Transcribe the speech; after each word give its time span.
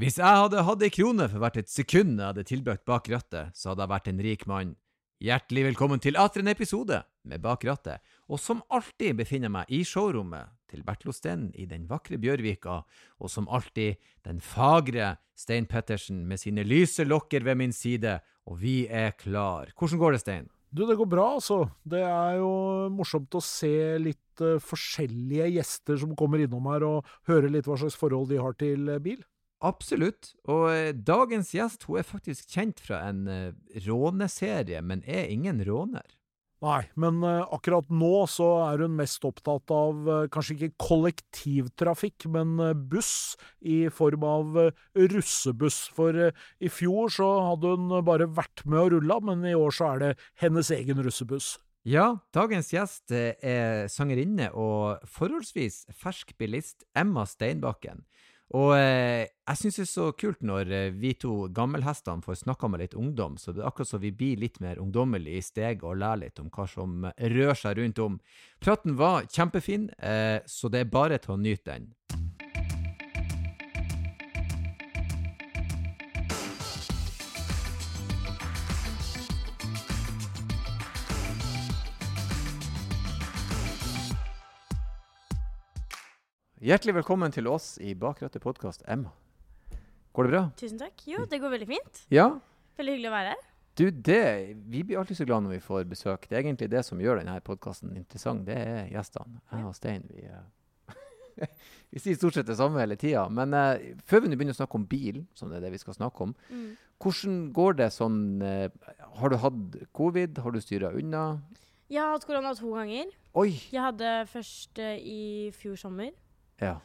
Hvis 0.00 0.16
jeg 0.16 0.32
hadde 0.32 0.62
hatt 0.64 0.80
ei 0.80 0.88
krone 0.88 1.26
for 1.28 1.42
hvert 1.42 1.58
et 1.60 1.68
sekund 1.68 2.14
jeg 2.14 2.24
hadde 2.24 2.44
tilbrakt 2.48 2.86
bak 2.88 3.08
rattet, 3.12 3.50
så 3.52 3.68
hadde 3.68 3.82
jeg 3.84 3.90
vært 3.90 4.06
en 4.08 4.20
rik 4.24 4.44
mann. 4.48 4.70
Hjertelig 5.20 5.64
velkommen 5.66 6.00
til 6.00 6.16
atter 6.16 6.40
en 6.40 6.48
episode 6.48 7.02
med 7.28 7.42
Bak 7.44 7.66
rattet, 7.68 8.00
og 8.24 8.40
som 8.40 8.62
alltid 8.72 9.18
befinner 9.18 9.50
jeg 9.50 9.54
meg 9.58 9.74
i 9.76 9.82
showrommet 9.84 10.54
til 10.72 10.86
Bertil 10.86 11.10
Osten 11.12 11.42
i 11.52 11.66
den 11.68 11.84
vakre 11.90 12.16
Bjørvika, 12.16 12.78
og 13.20 13.28
som 13.28 13.50
alltid 13.52 14.00
den 14.24 14.40
fagre 14.40 15.18
Stein 15.36 15.68
Pettersen 15.68 16.22
med 16.30 16.40
sine 16.40 16.64
lyse 16.64 17.04
lokker 17.04 17.44
ved 17.44 17.58
min 17.60 17.76
side, 17.76 18.14
og 18.48 18.56
vi 18.62 18.86
er 18.88 19.12
klar. 19.20 19.68
Hvordan 19.76 20.00
går 20.00 20.16
det, 20.16 20.22
Stein? 20.24 20.48
Du, 20.72 20.86
det 20.88 20.96
går 20.96 21.10
bra, 21.12 21.26
altså. 21.34 21.66
Det 21.84 22.00
er 22.00 22.38
jo 22.40 22.54
morsomt 22.94 23.36
å 23.36 23.44
se 23.44 23.74
litt 24.00 24.40
uh, 24.40 24.56
forskjellige 24.64 25.50
gjester 25.58 26.00
som 26.00 26.16
kommer 26.16 26.40
innom 26.40 26.72
her, 26.72 26.88
og 26.88 27.12
høre 27.28 27.52
litt 27.52 27.68
hva 27.68 27.76
slags 27.76 28.00
forhold 28.00 28.32
de 28.32 28.40
har 28.40 28.56
til 28.56 28.88
bil. 29.04 29.20
Absolutt. 29.60 30.32
Og 30.48 30.70
eh, 30.72 30.94
dagens 30.94 31.52
gjest 31.52 31.84
hun 31.88 32.00
er 32.00 32.08
faktisk 32.08 32.48
kjent 32.54 32.80
fra 32.80 33.02
en 33.10 33.26
uh, 33.28 33.52
råneserie, 33.84 34.80
men 34.80 35.04
er 35.04 35.28
ingen 35.28 35.60
råner. 35.68 36.06
Nei, 36.64 36.82
men 37.00 37.20
uh, 37.24 37.44
akkurat 37.52 37.88
nå 37.92 38.24
så 38.28 38.48
er 38.66 38.84
hun 38.84 38.96
mest 38.96 39.24
opptatt 39.24 39.72
av 39.72 40.08
kanskje 40.32 40.56
ikke 40.56 40.86
kollektivtrafikk, 40.88 42.28
men 42.32 42.56
buss 42.88 43.36
i 43.60 43.82
form 43.92 44.24
av 44.28 44.60
russebuss. 44.96 45.82
For 45.96 46.16
i 46.32 46.72
fjor 46.72 47.12
så 47.12 47.30
hadde 47.50 47.76
hun 47.76 47.96
bare 48.08 48.28
vært 48.32 48.64
med 48.64 48.80
og 48.86 48.94
rulla, 48.96 49.20
men 49.28 49.44
i 49.48 49.56
år 49.56 49.76
så 49.76 49.92
er 49.94 50.04
det 50.04 50.14
hennes 50.40 50.72
egen 50.76 51.04
russebuss. 51.04 51.58
Ja, 51.88 52.18
dagens 52.36 52.68
gjest 52.74 53.12
er 53.12 53.88
sangerinne 53.88 54.50
og 54.52 55.00
forholdsvis 55.08 55.86
fersk 55.96 56.34
bilist 56.40 56.84
Emma 56.92 57.24
Steinbakken. 57.28 58.04
Og 58.58 58.72
eh, 58.74 59.28
jeg 59.46 59.58
syns 59.60 59.76
det 59.78 59.84
er 59.84 59.90
så 59.92 60.06
kult 60.18 60.40
når 60.46 60.72
eh, 60.74 60.88
vi 60.94 61.12
to 61.18 61.34
gammelhestene 61.54 62.24
får 62.24 62.40
snakka 62.42 62.70
med 62.70 62.82
litt 62.82 62.96
ungdom, 62.98 63.36
så 63.38 63.54
det 63.54 63.62
er 63.62 63.68
akkurat 63.70 63.92
så 63.92 64.00
vi 64.02 64.10
blir 64.10 64.42
litt 64.42 64.58
mer 64.62 64.80
ungdommelige 64.82 65.38
i 65.38 65.46
steget 65.46 65.86
og 65.86 66.00
lærer 66.02 66.24
litt 66.24 66.42
om 66.42 66.50
hva 66.50 66.66
som 66.70 67.06
rører 67.06 67.60
seg 67.60 67.78
rundt 67.78 68.02
om. 68.02 68.18
Praten 68.58 68.98
var 68.98 69.30
kjempefin, 69.30 69.86
eh, 70.02 70.42
så 70.50 70.72
det 70.72 70.82
er 70.82 70.90
bare 70.98 71.22
til 71.22 71.36
å 71.36 71.40
nyte 71.40 71.70
den. 71.70 71.92
Hjertelig 86.60 86.92
velkommen 86.92 87.32
til 87.32 87.46
oss 87.48 87.78
i 87.80 87.94
Bakrattet 87.96 88.42
podkast, 88.44 88.82
Emma. 88.84 89.14
Går 90.12 90.26
det 90.26 90.32
bra? 90.34 90.40
Tusen 90.60 90.76
takk. 90.76 91.06
Jo, 91.08 91.22
det 91.24 91.38
går 91.40 91.54
veldig 91.54 91.68
fint. 91.70 92.00
Ja. 92.12 92.26
Veldig 92.76 92.98
hyggelig 92.98 93.08
å 93.08 93.14
være 93.14 93.30
her. 93.32 93.46
Du, 93.80 93.84
det, 93.88 94.18
Vi 94.68 94.82
blir 94.84 95.00
alltid 95.00 95.22
så 95.22 95.24
glad 95.24 95.46
når 95.46 95.54
vi 95.54 95.62
får 95.64 95.88
besøk. 95.88 96.28
Det 96.28 96.36
er 96.36 96.42
egentlig 96.42 96.68
det 96.68 96.84
som 96.84 97.00
gjør 97.00 97.22
denne 97.22 97.38
podkasten 97.46 97.96
interessant. 97.96 98.44
Det 98.44 98.58
er 98.60 98.92
gjestene. 98.92 99.40
Jeg 99.54 99.70
og 99.70 99.72
Stein 99.78 100.04
vi, 100.12 100.26
uh, 100.28 101.00
vi 101.96 102.04
sier 102.04 102.20
stort 102.20 102.36
sett 102.36 102.52
det 102.52 102.60
samme 102.60 102.84
hele 102.84 103.00
tida. 103.00 103.24
Men 103.32 103.56
uh, 103.56 103.80
før 104.04 104.26
vi 104.28 104.36
begynner 104.36 104.52
å 104.52 104.60
snakke 104.60 104.82
om 104.82 104.88
bil, 104.92 105.24
som 105.32 105.48
det 105.48 105.62
er 105.62 105.68
det 105.70 105.74
vi 105.80 105.80
skal 105.86 105.96
snakke 105.96 106.28
om, 106.28 106.38
mm. 106.52 106.70
hvordan 107.00 107.42
går 107.56 107.80
det 107.80 107.92
sånn 107.96 108.22
uh, 108.44 108.66
Har 109.16 109.32
du 109.32 109.40
hatt 109.48 109.84
covid? 109.96 110.44
Har 110.44 110.52
du 110.52 110.60
styra 110.60 110.92
unna? 110.92 111.30
Jeg 111.88 112.04
har 112.04 112.18
hatt 112.18 112.28
korona 112.28 112.52
to 112.52 112.76
ganger. 112.76 113.16
Oi! 113.32 113.54
Jeg 113.72 113.80
hadde 113.80 114.18
først 114.28 114.88
i 115.00 115.22
fjor 115.56 115.80
sommer. 115.88 116.12
Ja. 116.60 116.76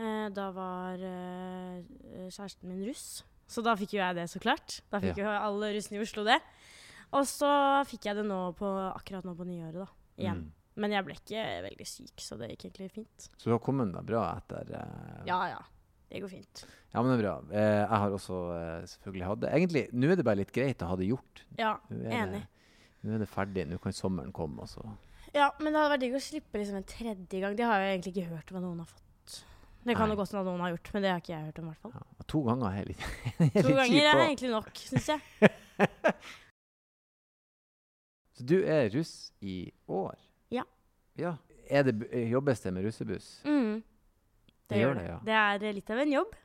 Eh, 0.00 0.28
da 0.34 0.48
var 0.56 1.02
eh, 1.04 1.82
kjæresten 2.32 2.70
min 2.70 2.84
russ, 2.88 3.22
så 3.50 3.64
da 3.64 3.76
fikk 3.76 3.96
jo 3.96 4.00
jeg 4.02 4.16
det, 4.16 4.26
så 4.32 4.40
klart. 4.42 4.80
Da 4.92 5.00
fikk 5.02 5.20
jo 5.20 5.28
alle 5.28 5.74
russene 5.76 6.00
i 6.00 6.04
Oslo 6.04 6.24
det. 6.26 6.38
Og 7.12 7.26
så 7.28 7.50
fikk 7.88 8.08
jeg 8.08 8.16
det 8.22 8.24
nå 8.24 8.40
på, 8.56 8.68
akkurat 8.88 9.26
nå 9.28 9.34
på 9.36 9.44
nyåret, 9.44 9.82
da. 9.82 9.88
Igjen. 10.20 10.46
Mm. 10.46 10.58
Men 10.80 10.94
jeg 10.94 11.04
ble 11.04 11.16
ikke 11.18 11.42
veldig 11.66 11.86
syk, 11.88 12.22
så 12.24 12.38
det 12.40 12.54
gikk 12.54 12.70
egentlig 12.70 12.88
fint. 12.94 13.26
Så 13.36 13.50
du 13.50 13.52
har 13.52 13.60
kommet 13.60 13.92
deg 13.92 14.06
bra 14.08 14.24
etter 14.38 14.72
eh... 14.78 15.18
Ja, 15.28 15.42
ja. 15.52 15.60
Det 16.12 16.20
går 16.20 16.28
fint. 16.28 16.62
Ja, 16.92 17.00
men 17.00 17.08
det 17.08 17.18
er 17.18 17.22
bra. 17.22 17.34
Eh, 17.56 17.78
jeg 17.82 18.00
har 18.02 18.14
også 18.16 18.38
eh, 18.56 18.88
selvfølgelig 18.94 19.28
hatt 19.28 19.42
det. 19.44 19.52
Egentlig, 19.58 19.82
nå 19.96 20.10
er 20.12 20.18
det 20.20 20.26
bare 20.28 20.40
litt 20.42 20.52
greit 20.52 20.84
å 20.84 20.90
ha 20.90 20.96
det 21.00 21.08
gjort. 21.08 21.44
Ja, 21.60 21.74
enig. 21.92 22.42
nå 23.00 23.14
er 23.16 23.22
det 23.22 23.28
ferdig. 23.32 23.64
Nå 23.68 23.78
kan 23.80 23.96
sommeren 23.96 24.32
komme, 24.36 24.64
og 24.64 24.72
så 24.72 24.84
Ja, 25.32 25.48
men 25.58 25.72
det 25.72 25.80
hadde 25.80 25.92
vært 25.94 26.04
digg 26.04 26.16
å 26.18 26.20
slippe 26.20 26.60
liksom 26.60 26.76
en 26.80 26.88
tredje 26.88 27.40
gang. 27.40 27.54
De 27.56 27.64
har 27.64 27.80
jo 27.80 27.88
egentlig 27.94 28.12
ikke 28.12 28.28
hørt 28.34 28.52
hva 28.52 28.60
noen 28.60 28.82
har 28.82 28.90
fått. 28.90 29.00
Det 29.82 29.96
kan 29.98 30.12
jo 30.12 30.16
godt 30.18 30.30
hende 30.30 30.44
noen 30.46 30.60
har 30.62 30.74
gjort, 30.76 30.90
men 30.94 31.02
det 31.02 31.10
har 31.10 31.22
ikke 31.22 31.32
jeg 31.32 31.46
hørt 31.48 31.58
om. 31.58 31.70
hvert 31.72 31.82
fall. 31.82 31.94
Ja, 31.96 32.26
to 32.30 32.42
ganger 32.46 32.68
er 32.78 32.90
litt 32.92 33.02
To 33.56 33.72
ganger 33.74 34.08
er 34.12 34.20
egentlig 34.28 34.52
nok, 34.52 34.68
syns 34.78 35.08
jeg. 35.10 35.20
Så 38.36 38.46
du 38.48 38.58
er 38.62 38.92
russ 38.94 39.32
i 39.40 39.56
år? 39.90 40.20
Ja. 40.54 40.62
ja. 41.18 41.34
Det, 41.72 41.94
jobbes 42.28 42.62
det 42.62 42.72
med 42.76 42.86
russebuss? 42.86 43.32
Mm. 43.44 43.82
Det, 43.82 44.68
det 44.68 44.80
gjør 44.84 44.94
det. 45.00 45.04
ja. 45.08 45.18
Det 45.26 45.36
er 45.40 45.76
litt 45.80 45.90
av 45.92 46.04
en 46.04 46.14
jobb. 46.14 46.38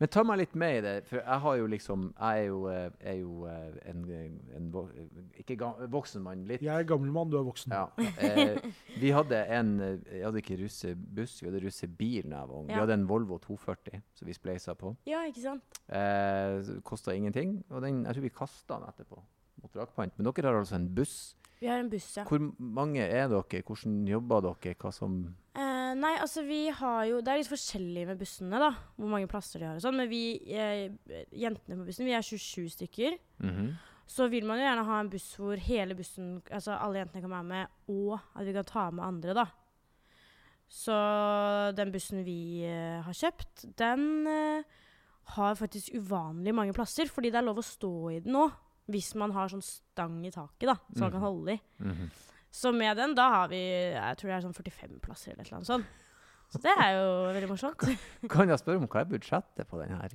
Men 0.00 0.10
ta 0.12 0.24
meg 0.26 0.40
litt 0.40 0.56
med 0.58 0.78
i 0.78 0.82
det, 0.84 0.94
for 1.08 1.20
jeg 1.20 1.42
har 1.44 1.56
jo 1.60 1.66
liksom 1.70 2.06
Jeg 2.14 2.42
er 2.42 2.48
jo, 2.48 2.58
eh, 2.70 2.88
er 3.00 3.18
jo 3.20 3.46
eh, 3.50 3.78
en, 3.90 4.02
en, 4.56 4.68
Ikke 5.40 5.56
voksen 5.92 6.24
mann, 6.24 6.44
litt 6.48 6.64
Jeg 6.64 6.74
er 6.74 6.88
gammel 6.88 7.12
mann, 7.14 7.30
du 7.32 7.38
er 7.40 7.46
voksen. 7.46 7.72
Ja. 7.72 7.86
Eh, 8.16 8.56
vi 9.02 9.12
hadde 9.14 9.42
en 9.52 9.72
Jeg 9.80 10.24
hadde 10.24 10.42
ikke 10.42 10.58
russebuss, 10.62 11.38
vi 11.42 11.50
hadde 11.50 11.62
russebil 11.64 12.28
da 12.30 12.42
jeg 12.42 12.50
var 12.50 12.58
ung. 12.58 12.68
Ja. 12.68 12.74
Vi 12.74 12.84
hadde 12.84 12.98
en 13.00 13.08
Volvo 13.08 13.38
240 13.42 14.02
som 14.16 14.28
vi 14.28 14.36
spleisa 14.36 14.74
på. 14.78 14.94
Ja, 15.08 15.24
ikke 15.28 15.44
sant? 15.44 15.80
Eh, 15.88 16.76
Kosta 16.86 17.14
ingenting. 17.14 17.58
Og 17.70 17.82
den, 17.84 18.04
jeg 18.04 18.16
tror 18.16 18.26
vi 18.28 18.34
kasta 18.42 18.78
den 18.78 18.88
etterpå 18.90 19.20
mot 19.62 19.76
rakpant. 19.82 20.16
Men 20.16 20.28
dere 20.30 20.50
har 20.50 20.60
altså 20.60 20.78
en 20.78 20.88
buss. 20.94 21.34
Vi 21.60 21.68
har 21.70 21.80
en 21.80 21.90
buss, 21.90 22.10
ja. 22.18 22.24
Hvor 22.28 22.42
mange 22.58 23.00
er 23.04 23.28
dere? 23.32 23.62
Hvordan 23.64 24.02
jobber 24.08 24.44
dere? 24.50 24.76
Hva 24.80 24.92
som 24.92 25.20
Eh, 25.56 25.75
nei, 25.94 26.14
altså 26.18 26.42
vi 26.46 26.66
har 26.74 27.04
jo 27.08 27.20
Det 27.24 27.32
er 27.32 27.40
litt 27.40 27.50
forskjellig 27.50 28.06
med 28.08 28.18
bussene, 28.20 28.60
da. 28.62 28.70
Hvor 28.96 29.12
mange 29.12 29.28
plasser 29.30 29.62
de 29.62 29.68
har 29.68 29.78
og 29.78 29.84
sånn. 29.84 29.98
Men 30.00 30.10
vi 30.10 30.22
uh, 30.56 30.86
jentene 31.36 31.78
på 31.78 31.86
bussen, 31.88 32.08
vi 32.08 32.16
er 32.16 32.24
27 32.24 32.72
stykker. 32.76 33.18
Mm 33.42 33.52
-hmm. 33.52 33.70
Så 34.06 34.28
vil 34.30 34.46
man 34.46 34.58
jo 34.58 34.64
gjerne 34.64 34.86
ha 34.86 35.00
en 35.00 35.10
buss 35.10 35.34
hvor 35.34 35.56
hele 35.58 35.94
bussen, 35.94 36.42
altså 36.50 36.78
alle 36.78 36.98
jentene 36.98 37.22
kan 37.22 37.30
være 37.30 37.44
med, 37.44 37.66
og 37.88 38.20
at 38.36 38.46
vi 38.46 38.52
kan 38.52 38.64
ta 38.64 38.90
med 38.90 39.04
andre, 39.04 39.34
da. 39.34 39.46
Så 40.68 40.92
den 41.76 41.92
bussen 41.92 42.24
vi 42.24 42.62
uh, 42.66 43.02
har 43.02 43.12
kjøpt, 43.12 43.78
den 43.78 44.26
uh, 44.26 44.62
har 45.34 45.54
faktisk 45.54 45.94
uvanlig 45.94 46.54
mange 46.54 46.72
plasser, 46.72 47.06
fordi 47.06 47.30
det 47.30 47.38
er 47.38 47.48
lov 47.48 47.58
å 47.58 47.62
stå 47.62 48.10
i 48.10 48.20
den 48.20 48.32
nå. 48.32 48.50
Hvis 48.86 49.14
man 49.18 49.32
har 49.32 49.48
sånn 49.48 49.62
stang 49.62 50.24
i 50.26 50.30
taket, 50.30 50.68
da, 50.68 50.76
som 50.76 50.94
mm. 50.94 51.00
man 51.00 51.10
kan 51.10 51.20
mhm. 51.20 51.26
holde 51.26 51.52
i. 51.52 51.60
Mm 51.80 51.92
-hmm. 51.92 52.25
Så 52.56 52.72
med 52.72 52.96
den, 52.96 53.12
da 53.16 53.28
har 53.34 53.50
vi 53.52 53.60
jeg 53.60 54.18
tror 54.18 54.30
det 54.30 54.36
er 54.38 54.44
sånn 54.46 54.56
45 54.56 55.00
plasser 55.04 55.34
eller 55.34 55.50
noe 55.58 55.68
sånt. 55.68 56.02
Så 56.52 56.60
det 56.62 56.72
er 56.72 56.94
jo 56.94 57.06
veldig 57.34 57.50
morsomt. 57.50 57.84
kan 58.32 58.48
jeg 58.48 58.62
spørre 58.62 58.80
om 58.80 58.88
hva 58.88 59.02
er 59.02 59.10
budsjettet 59.10 59.68
på 59.68 59.80
den 59.82 59.92
her? 59.98 60.14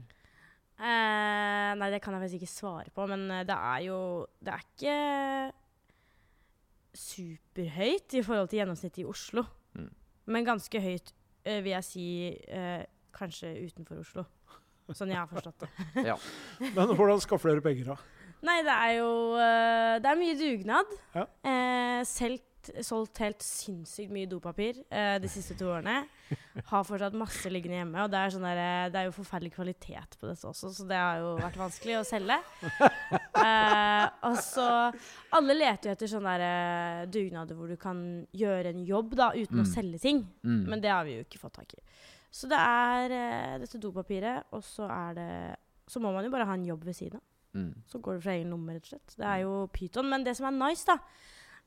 Eh, 0.82 1.72
nei, 1.78 1.90
det 1.94 2.00
kan 2.02 2.16
jeg 2.16 2.24
faktisk 2.24 2.40
ikke 2.40 2.54
svare 2.56 2.94
på, 2.96 3.06
men 3.12 3.28
eh, 3.30 3.44
det 3.46 3.54
er 3.54 3.84
jo 3.86 3.98
Det 4.42 4.54
er 4.56 4.64
ikke 4.64 4.96
superhøyt 6.98 8.16
i 8.18 8.24
forhold 8.26 8.50
til 8.50 8.62
gjennomsnittet 8.62 9.04
i 9.04 9.08
Oslo. 9.08 9.46
Mm. 9.78 9.92
Men 10.34 10.48
ganske 10.48 10.82
høyt, 10.82 11.14
eh, 11.46 11.62
vil 11.62 11.76
jeg 11.76 11.88
si, 11.88 12.08
eh, 12.48 12.84
kanskje 13.16 13.54
utenfor 13.68 14.02
Oslo. 14.02 14.26
Sånn 14.92 15.14
jeg 15.14 15.22
har 15.22 15.30
forstått 15.30 15.64
det. 15.64 15.70
ja. 16.10 16.18
Men 16.76 16.96
hvordan 16.98 17.22
skaffer 17.24 17.54
dere 17.54 17.64
penger, 17.64 17.94
da? 17.94 18.21
Nei, 18.42 18.60
det 18.66 18.74
er 18.74 18.94
jo 18.98 19.10
uh, 19.38 19.98
Det 20.02 20.10
er 20.10 20.18
mye 20.18 20.38
dugnad. 20.40 20.96
Ja. 21.14 21.28
Eh, 21.46 22.00
selv 22.10 22.42
solgt 22.86 23.22
helt 23.22 23.42
sinnssykt 23.44 24.12
mye 24.14 24.30
dopapir 24.30 24.82
eh, 24.90 25.16
de 25.22 25.30
siste 25.32 25.56
to 25.58 25.70
årene. 25.72 26.04
Har 26.70 26.86
fortsatt 26.88 27.16
masse 27.18 27.50
liggende 27.52 27.80
hjemme. 27.80 28.04
Og 28.04 28.12
det 28.12 28.20
er, 28.20 28.34
sånn 28.34 28.46
der, 28.46 28.62
eh, 28.62 28.90
det 28.94 29.00
er 29.00 29.08
jo 29.08 29.16
forferdelig 29.16 29.54
kvalitet 29.56 30.18
på 30.20 30.30
dette 30.30 30.48
også, 30.48 30.72
så 30.76 30.86
det 30.90 31.00
har 31.00 31.22
jo 31.24 31.34
vært 31.40 31.60
vanskelig 31.62 32.00
å 32.02 32.08
selge. 32.08 32.42
Eh, 33.42 34.04
og 34.28 34.36
så 34.44 34.66
Alle 35.34 35.54
leter 35.56 35.88
jo 35.88 35.94
etter 35.96 36.10
sånne 36.12 36.34
der, 36.38 37.08
dugnader 37.10 37.58
hvor 37.58 37.72
du 37.72 37.78
kan 37.80 37.98
gjøre 38.38 38.70
en 38.70 38.84
jobb 38.86 39.16
da, 39.18 39.32
uten 39.34 39.58
mm. 39.58 39.64
å 39.64 39.72
selge 39.72 40.02
ting. 40.04 40.20
Mm. 40.46 40.60
Men 40.70 40.84
det 40.84 40.92
har 40.92 41.08
vi 41.08 41.16
jo 41.16 41.24
ikke 41.26 41.40
fått 41.42 41.56
tak 41.58 41.74
i. 41.74 41.80
Så 42.30 42.50
det 42.52 42.60
er 42.60 43.16
dette 43.64 43.82
dopapiret, 43.82 44.52
og 44.54 44.62
så 44.68 44.86
er 44.92 45.18
det 45.18 45.32
Så 45.90 46.04
må 46.04 46.12
man 46.14 46.28
jo 46.28 46.34
bare 46.36 46.46
ha 46.52 46.54
en 46.60 46.68
jobb 46.68 46.86
ved 46.86 47.00
siden 47.00 47.18
av. 47.18 47.26
Mm. 47.58 47.74
Så 47.88 48.00
går 48.00 48.18
det 48.18 48.24
fra 48.26 48.36
egen 48.38 48.54
lomme, 48.54 48.76
rett 48.76 48.88
og 48.88 48.94
slett. 48.94 49.18
Det 49.18 49.28
er 49.28 49.44
jo 49.44 49.56
pyton. 49.76 50.10
Men 50.12 50.26
det 50.28 50.36
som 50.38 50.48
er 50.50 50.58
nice, 50.58 50.86
da, 50.88 50.98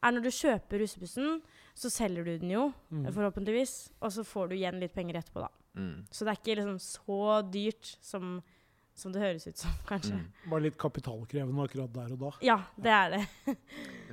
er 0.05 0.15
når 0.15 0.27
du 0.27 0.33
kjøper 0.37 0.83
russebussen, 0.83 1.39
så 1.75 1.91
selger 1.91 2.27
du 2.27 2.33
den 2.39 2.53
jo, 2.55 2.69
mm. 2.95 3.09
forhåpentligvis, 3.17 3.75
og 4.01 4.13
så 4.15 4.25
får 4.27 4.51
du 4.51 4.57
igjen 4.59 4.81
litt 4.83 4.95
penger 4.95 5.21
etterpå, 5.21 5.45
da. 5.45 5.51
Mm. 5.75 6.05
Så 6.11 6.23
det 6.23 6.33
er 6.33 6.41
ikke 6.41 6.59
liksom 6.61 6.79
så 6.83 7.23
dyrt 7.51 7.97
som 8.05 8.37
som 8.95 9.11
det 9.11 9.19
høres 9.23 9.43
ut 9.49 9.59
som, 9.59 9.73
kanskje. 9.89 10.15
Mm. 10.15 10.51
Bare 10.53 10.65
litt 10.69 10.77
kapitalkrevende 10.79 11.65
akkurat 11.67 11.91
der 11.97 12.13
og 12.15 12.21
da. 12.21 12.31
Ja, 12.47 12.57
det 12.79 12.93
er 12.95 13.09
det. 13.15 13.23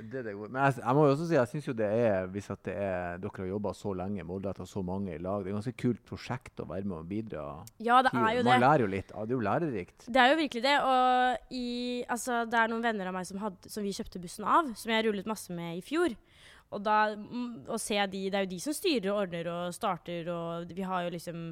Det, 0.02 0.18
er 0.18 0.24
det. 0.26 0.34
Men 0.34 0.58
jeg, 0.58 0.80
jeg 0.80 0.96
må 0.98 1.04
jo 1.06 1.12
også 1.14 1.28
si 1.28 1.36
jeg 1.36 1.50
syns 1.52 1.68
jo 1.68 1.74
det 1.78 1.86
er, 1.86 2.26
hvis 2.34 2.50
at 2.50 2.62
det 2.66 2.74
er, 2.74 3.20
dere 3.22 3.44
har 3.44 3.50
jobba 3.52 3.72
så 3.78 3.92
lenge, 3.94 4.24
målretta 4.26 4.66
så 4.66 4.82
mange 4.82 5.14
i 5.14 5.20
lag, 5.22 5.44
det 5.44 5.52
er 5.52 5.54
et 5.54 5.58
ganske 5.60 5.74
kult 5.84 6.02
prosjekt 6.08 6.64
å 6.64 6.66
være 6.72 6.88
med 6.88 6.98
og 6.98 7.06
bidra 7.12 7.44
Ja, 7.78 8.00
det 8.02 8.10
er 8.10 8.40
jo 8.40 8.42
Man 8.42 8.56
det. 8.56 8.58
lærer 8.64 8.84
jo 8.84 8.90
litt. 8.90 9.14
Ja, 9.14 9.22
det 9.22 9.36
er 9.36 9.38
jo 9.38 9.46
lærerikt. 9.46 10.08
Det 10.08 10.24
er 10.24 10.32
jo 10.32 10.40
virkelig 10.42 10.64
det. 10.66 10.74
Og 10.82 11.54
i, 11.54 11.68
altså, 12.10 12.42
det 12.50 12.58
er 12.58 12.72
noen 12.74 12.82
venner 12.88 13.12
av 13.12 13.16
meg 13.20 13.28
som, 13.30 13.38
hadde, 13.44 13.70
som 13.70 13.86
vi 13.86 13.94
kjøpte 13.94 14.22
bussen 14.22 14.48
av, 14.48 14.74
som 14.78 14.94
jeg 14.94 15.06
rullet 15.06 15.30
masse 15.30 15.54
med 15.54 15.78
i 15.78 15.84
fjor. 15.86 16.18
Og 16.72 16.80
da 16.82 17.12
og 17.12 17.78
ser 17.80 17.98
jeg 18.00 18.12
de, 18.14 18.24
Det 18.32 18.38
er 18.38 18.46
jo 18.46 18.52
de 18.54 18.60
som 18.64 18.74
styrer 18.76 19.10
og 19.12 19.22
ordner 19.26 19.48
og 19.52 19.74
starter, 19.76 20.28
og 20.32 20.72
vi 20.72 20.86
har 20.88 21.06
jo 21.06 21.14
liksom 21.14 21.44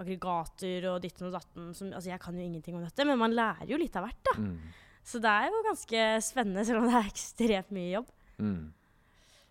aggregater 0.00 0.86
og 0.92 1.00
ditten 1.04 1.28
og 1.28 1.36
datten. 1.36 1.72
Som, 1.76 1.90
altså, 1.92 2.12
jeg 2.12 2.22
kan 2.22 2.38
jo 2.38 2.44
ingenting 2.44 2.78
om 2.78 2.84
dette, 2.84 3.06
men 3.08 3.20
man 3.20 3.34
lærer 3.36 3.70
jo 3.70 3.80
litt 3.80 3.96
av 3.98 4.06
hvert, 4.08 4.22
da. 4.30 4.36
Mm. 4.40 4.54
Så 5.02 5.18
det 5.22 5.32
er 5.32 5.50
jo 5.50 5.64
ganske 5.66 6.04
spennende, 6.22 6.64
selv 6.66 6.82
om 6.82 6.88
det 6.88 6.94
er 7.00 7.10
ekstremt 7.10 7.74
mye 7.74 7.90
jobb. 7.96 8.14
Mm. 8.42 8.62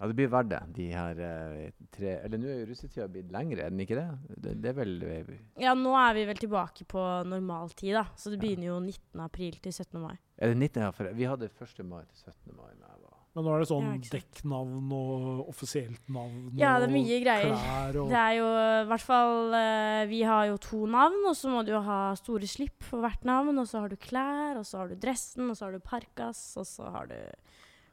Ja, 0.01 0.07
det 0.09 0.15
blir 0.17 0.31
verdt 0.33 0.49
det. 0.49 0.59
De 0.73 0.85
her 0.89 1.19
eh, 1.21 1.73
tre 1.93 2.15
Eller 2.25 2.39
nå 2.41 2.47
er 2.49 2.63
jo 2.63 2.69
russetida 2.71 3.05
blitt 3.11 3.29
lengre, 3.29 3.67
er 3.67 3.73
den 3.73 3.83
ikke 3.83 3.99
det? 3.99 4.07
Det, 4.33 4.55
det 4.63 4.71
er 4.71 4.77
vel 4.79 4.95
eh, 5.05 5.29
Ja, 5.61 5.75
nå 5.77 5.91
er 5.99 6.15
vi 6.17 6.23
vel 6.31 6.41
tilbake 6.41 6.87
på 6.89 7.03
normaltid, 7.29 7.93
da. 7.99 8.07
Så 8.17 8.33
det 8.33 8.39
begynner 8.41 8.71
jo 8.71 8.79
19. 8.81 9.21
april 9.21 9.59
til 9.61 9.75
17. 9.75 9.99
mai. 10.01 10.15
Er 10.41 10.55
det 10.55 10.57
19. 10.57 10.87
Ja, 10.87 10.89
for 10.97 11.11
vi 11.13 11.29
hadde 11.29 11.51
1. 11.53 11.85
mai 11.85 12.01
til 12.09 12.31
17. 12.31 12.55
mai. 12.55 12.71
da 12.79 12.89
jeg 12.89 13.03
var 13.03 13.10
Men 13.31 13.45
nå 13.47 13.51
er 13.55 13.61
det 13.63 13.67
sånn 13.69 13.85
Ja, 13.87 14.09
dekknavn 14.11 14.89
og 14.91 15.47
offisielt 15.53 16.09
navn 16.11 16.49
Ja, 16.59 16.73
det 16.81 16.89
er 16.89 16.91
mye 16.91 17.19
greier. 17.23 17.53
klær 17.55 17.99
og 18.01 18.09
Det 18.11 18.19
er 18.19 18.33
jo 18.35 18.47
i 18.51 18.89
hvert 18.89 19.05
fall 19.07 19.55
eh, 19.55 20.01
Vi 20.11 20.19
har 20.27 20.49
jo 20.49 20.57
to 20.65 20.81
navn, 20.91 21.15
og 21.29 21.37
så 21.39 21.47
må 21.53 21.61
du 21.63 21.71
jo 21.71 21.79
ha 21.85 21.99
store 22.19 22.49
slipp 22.51 22.83
for 22.83 22.99
hvert 23.05 23.23
navn. 23.23 23.55
Og 23.61 23.69
så 23.71 23.79
har 23.85 23.93
du 23.93 23.95
klær, 23.95 24.59
og 24.59 24.67
så 24.67 24.81
har 24.81 24.91
du 24.91 24.95
dressen, 24.99 25.47
og 25.47 25.55
så 25.55 25.69
har 25.69 25.77
du 25.77 25.79
parkas, 25.79 26.41
og 26.59 26.67
så 26.67 26.91
har 26.91 27.07
du 27.07 27.15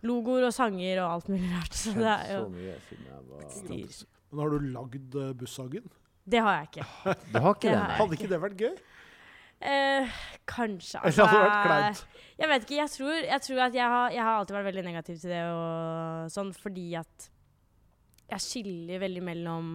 logoer 0.08 0.48
og 0.48 0.52
sanger 0.54 1.04
og 1.04 1.12
alt 1.20 1.30
mulig 1.30 1.52
rart. 1.54 1.74
Så 1.74 1.94
det 1.94 2.10
er 2.10 2.34
jo 2.34 2.42
så 2.44 2.52
mye 2.58 2.76
siden 2.88 3.08
jeg 3.12 3.24
var 3.30 3.48
styr. 3.60 4.04
Men 4.28 4.42
har 4.42 4.50
du 4.50 4.58
lagd 4.74 5.16
bussagen? 5.38 5.38
Busshagen? 5.38 5.90
Det 6.28 6.40
har 6.44 6.58
jeg 6.58 6.66
ikke. 6.68 6.84
Du 7.32 7.38
har 7.40 7.54
ikke 7.54 7.70
Det? 7.72 7.84
Hadde 8.02 8.16
ikke 8.18 8.28
det 8.34 8.40
vært 8.42 8.58
gøy? 8.60 8.74
Eh, 9.60 10.08
kanskje. 10.46 11.00
Eller 11.08 11.26
hadde 11.26 11.42
vært 11.44 11.66
kleint? 11.66 12.02
Jeg 12.38 12.48
vet 12.52 12.62
ikke. 12.66 12.76
Jeg 12.78 12.90
tror, 12.94 13.16
jeg 13.26 13.42
tror 13.42 13.60
at 13.66 13.74
jeg 13.74 13.88
har, 13.94 14.10
jeg 14.14 14.22
har 14.22 14.38
alltid 14.38 14.54
vært 14.58 14.68
veldig 14.70 14.84
negativ 14.86 15.16
til 15.18 15.32
det, 15.34 15.42
og 15.50 16.30
sånn, 16.30 16.52
fordi 16.54 16.88
at 17.00 17.28
jeg 18.28 18.44
skiller 18.44 19.00
veldig 19.02 19.22
mellom 19.24 19.72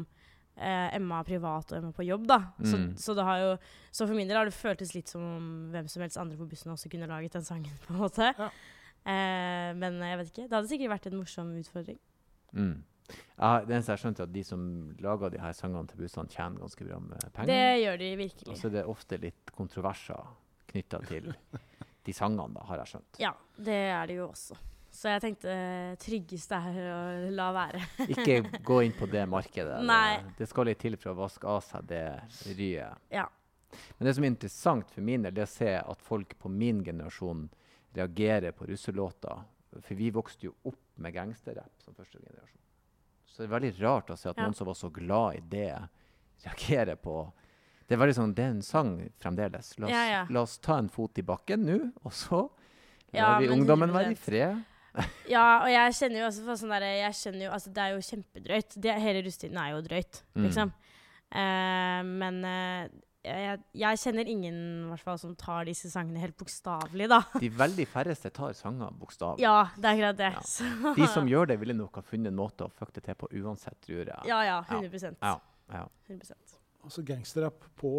eh, 0.55 0.93
Emma 0.95 1.23
privat 1.27 1.71
og 1.73 1.79
Emma 1.81 1.91
på 1.97 2.05
jobb, 2.07 2.27
da. 2.29 2.37
Så, 2.61 2.77
Mm. 2.77 2.93
så 3.01 3.15
det 3.17 3.23
har 3.25 3.37
jo 3.41 3.51
Så 3.91 4.05
for 4.07 4.13
min 4.15 4.27
del 4.29 4.37
har 4.37 4.45
det 4.45 4.53
føltes 4.53 4.93
litt 4.95 5.09
som 5.09 5.21
om 5.21 5.47
hvem 5.73 5.87
som 5.89 6.01
helst 6.05 6.17
andre 6.21 6.37
på 6.37 6.47
bussen 6.49 6.71
også 6.71 6.89
kunne 6.93 7.07
laget 7.09 7.33
den 7.33 7.43
sangen, 7.43 7.73
på 7.87 7.93
en 7.93 7.99
måte. 7.99 8.29
Ja. 8.37 8.49
Eh, 9.03 9.73
men 9.75 9.99
jeg 9.99 10.17
vet 10.21 10.29
ikke. 10.31 10.47
Det 10.47 10.55
hadde 10.55 10.69
sikkert 10.71 10.93
vært 10.95 11.07
en 11.11 11.17
morsom 11.19 11.51
utfordring. 11.59 11.99
Mm. 12.53 12.83
Ja, 13.37 13.49
det 13.65 13.75
eneste 13.75 13.95
jeg 13.95 14.01
skjønte, 14.03 14.23
er 14.23 14.29
at 14.29 14.33
de 14.33 14.43
som 14.47 14.65
lager 15.03 15.33
de 15.33 15.39
her 15.41 15.55
sangene 15.57 15.89
til 15.91 15.99
bussene, 16.03 16.29
tjener 16.31 16.61
ganske 16.63 16.85
bra 16.87 16.99
med 17.03 17.25
penger. 17.35 17.51
Det 17.51 17.81
gjør 17.83 17.97
de 18.03 18.11
Og 18.13 18.19
virkelig. 18.23 18.57
så 18.61 18.67
er 18.69 18.75
det 18.77 18.85
ofte 18.93 19.19
litt 19.21 19.51
kontroverser 19.57 20.29
knytta 20.71 21.01
til 21.09 21.33
de 22.05 22.13
sangene, 22.15 22.53
da, 22.55 22.63
har 22.69 22.83
jeg 22.83 22.93
skjønt. 22.93 23.19
Ja, 23.19 23.33
det 23.57 23.81
er 23.93 24.07
det 24.07 24.15
jo 24.21 24.29
også. 24.29 24.57
Så 24.93 25.09
jeg 25.09 25.23
tenkte 25.23 25.53
tryggest 26.03 26.51
er 26.53 26.75
å 26.93 26.97
la 27.33 27.47
være. 27.55 27.79
Ikke 28.13 28.35
gå 28.63 28.81
inn 28.85 28.93
på 28.93 29.07
det 29.09 29.23
markedet. 29.29 29.79
Nei. 29.89 30.19
Det, 30.21 30.35
det 30.43 30.49
skal 30.51 30.69
litt 30.69 30.79
til 30.83 30.97
for 31.01 31.15
å 31.15 31.19
vaske 31.23 31.49
av 31.49 31.63
seg 31.65 31.87
det 31.89 32.03
ryet. 32.53 33.01
Ja. 33.11 33.25
Men 33.97 34.05
det 34.05 34.13
som 34.13 34.23
er 34.23 34.29
interessant 34.35 34.91
for 34.93 35.01
min 35.01 35.25
del, 35.25 35.33
det 35.33 35.41
er 35.47 35.49
å 35.49 35.53
se 35.55 35.71
at 35.81 36.05
folk 36.05 36.35
på 36.37 36.51
min 36.53 36.83
generasjon 36.85 37.47
reagerer 37.97 38.53
på 38.53 38.67
russelåter. 38.69 39.41
For 39.81 39.97
vi 39.97 40.11
vokste 40.13 40.45
jo 40.45 40.53
opp 40.69 40.77
med 41.01 41.15
gangsterrapp 41.15 41.81
som 41.81 41.95
første 41.97 42.21
generasjon. 42.21 42.59
Så 43.27 43.37
det 43.43 43.49
er 43.51 43.59
veldig 43.59 43.81
rart 43.81 44.09
å 44.13 44.17
se 44.17 44.29
at 44.29 44.37
Ja. 44.37 44.43
noen 44.43 44.55
som 44.55 44.67
var 44.67 44.73
så 44.75 44.89
glad 44.93 45.35
i 45.35 45.39
det, 45.49 45.89
reagerer 46.45 46.95
på 46.95 47.31
Det 47.87 47.95
er 47.95 47.99
veldig 48.05 48.15
sånn, 48.15 48.33
det 48.33 48.43
er 48.45 48.49
en 48.49 48.61
sang 48.61 49.09
fremdeles. 49.19 49.77
La 49.79 49.85
oss, 49.87 49.91
Ja, 49.91 50.03
ja. 50.09 50.25
La 50.29 50.41
oss 50.41 50.57
ta 50.57 50.77
en 50.79 50.87
fot 50.89 51.17
i 51.19 51.21
bakken 51.21 51.65
nå, 51.65 51.91
og 52.05 52.11
så 52.11 52.49
lar 53.13 53.39
vi 53.41 53.47
ungdommen 53.49 53.91
være 53.91 54.11
i 54.11 54.15
fred. 54.15 54.63
Ja, 55.27 55.63
og 55.63 55.67
jeg 55.69 55.91
kjenner 55.93 56.19
jo 56.21 56.25
også 56.29 56.55
sånn 56.61 56.69
der, 56.69 56.81
jeg 57.01 57.11
skjønner 57.13 57.43
jo, 57.47 57.51
altså 57.51 57.73
Det 57.73 57.81
er 57.83 57.89
jo 57.93 57.99
kjempedrøyt. 58.07 58.75
Det, 58.81 58.93
hele 59.01 59.21
russetiden 59.25 59.57
er 59.57 59.71
jo 59.71 59.81
drøyt, 59.81 60.21
Mm. 60.35 60.43
liksom. 60.47 60.73
Eh, 61.33 62.03
men 62.03 62.45
eh, 62.45 62.87
jeg, 63.23 63.59
jeg 63.79 63.99
kjenner 64.01 64.27
ingen 64.27 64.57
fall, 64.99 65.17
som 65.21 65.33
tar 65.39 65.65
disse 65.69 65.89
sangene 65.91 66.19
helt 66.19 66.35
bokstavelig, 66.37 67.07
da. 67.11 67.21
De 67.39 67.49
veldig 67.49 67.85
færreste 67.87 68.31
tar 68.35 68.53
sanger 68.57 68.91
bokstavelig. 68.99 69.43
Ja, 69.45 69.69
det 69.77 69.85
er 69.85 69.93
akkurat 69.93 70.19
det. 70.19 70.31
Ja. 70.83 70.93
De 70.97 71.07
som 71.13 71.27
gjør 71.31 71.47
det, 71.53 71.59
ville 71.61 71.75
nok 71.77 71.95
ha 72.01 72.03
funnet 72.03 72.33
en 72.33 72.39
måte 72.39 72.67
å 72.67 72.71
fucke 72.73 72.97
det 72.99 73.05
til 73.07 73.15
på 73.21 73.29
uansett, 73.39 73.79
tror 73.85 74.03
jeg. 74.11 74.27
Ja, 74.27 74.41
ja. 74.43 74.57
100 74.67 75.15
Ja, 75.23 75.37
ja. 75.71 75.85
100%. 76.09 76.57
Altså 76.83 77.03
Gangsterrapp 77.07 77.63
på 77.79 77.93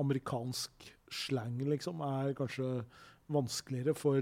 amerikansk 0.00 0.88
slang, 1.12 1.58
liksom, 1.68 2.00
er 2.00 2.32
kanskje 2.38 2.70
vanskeligere 3.32 3.94
for 3.96 4.20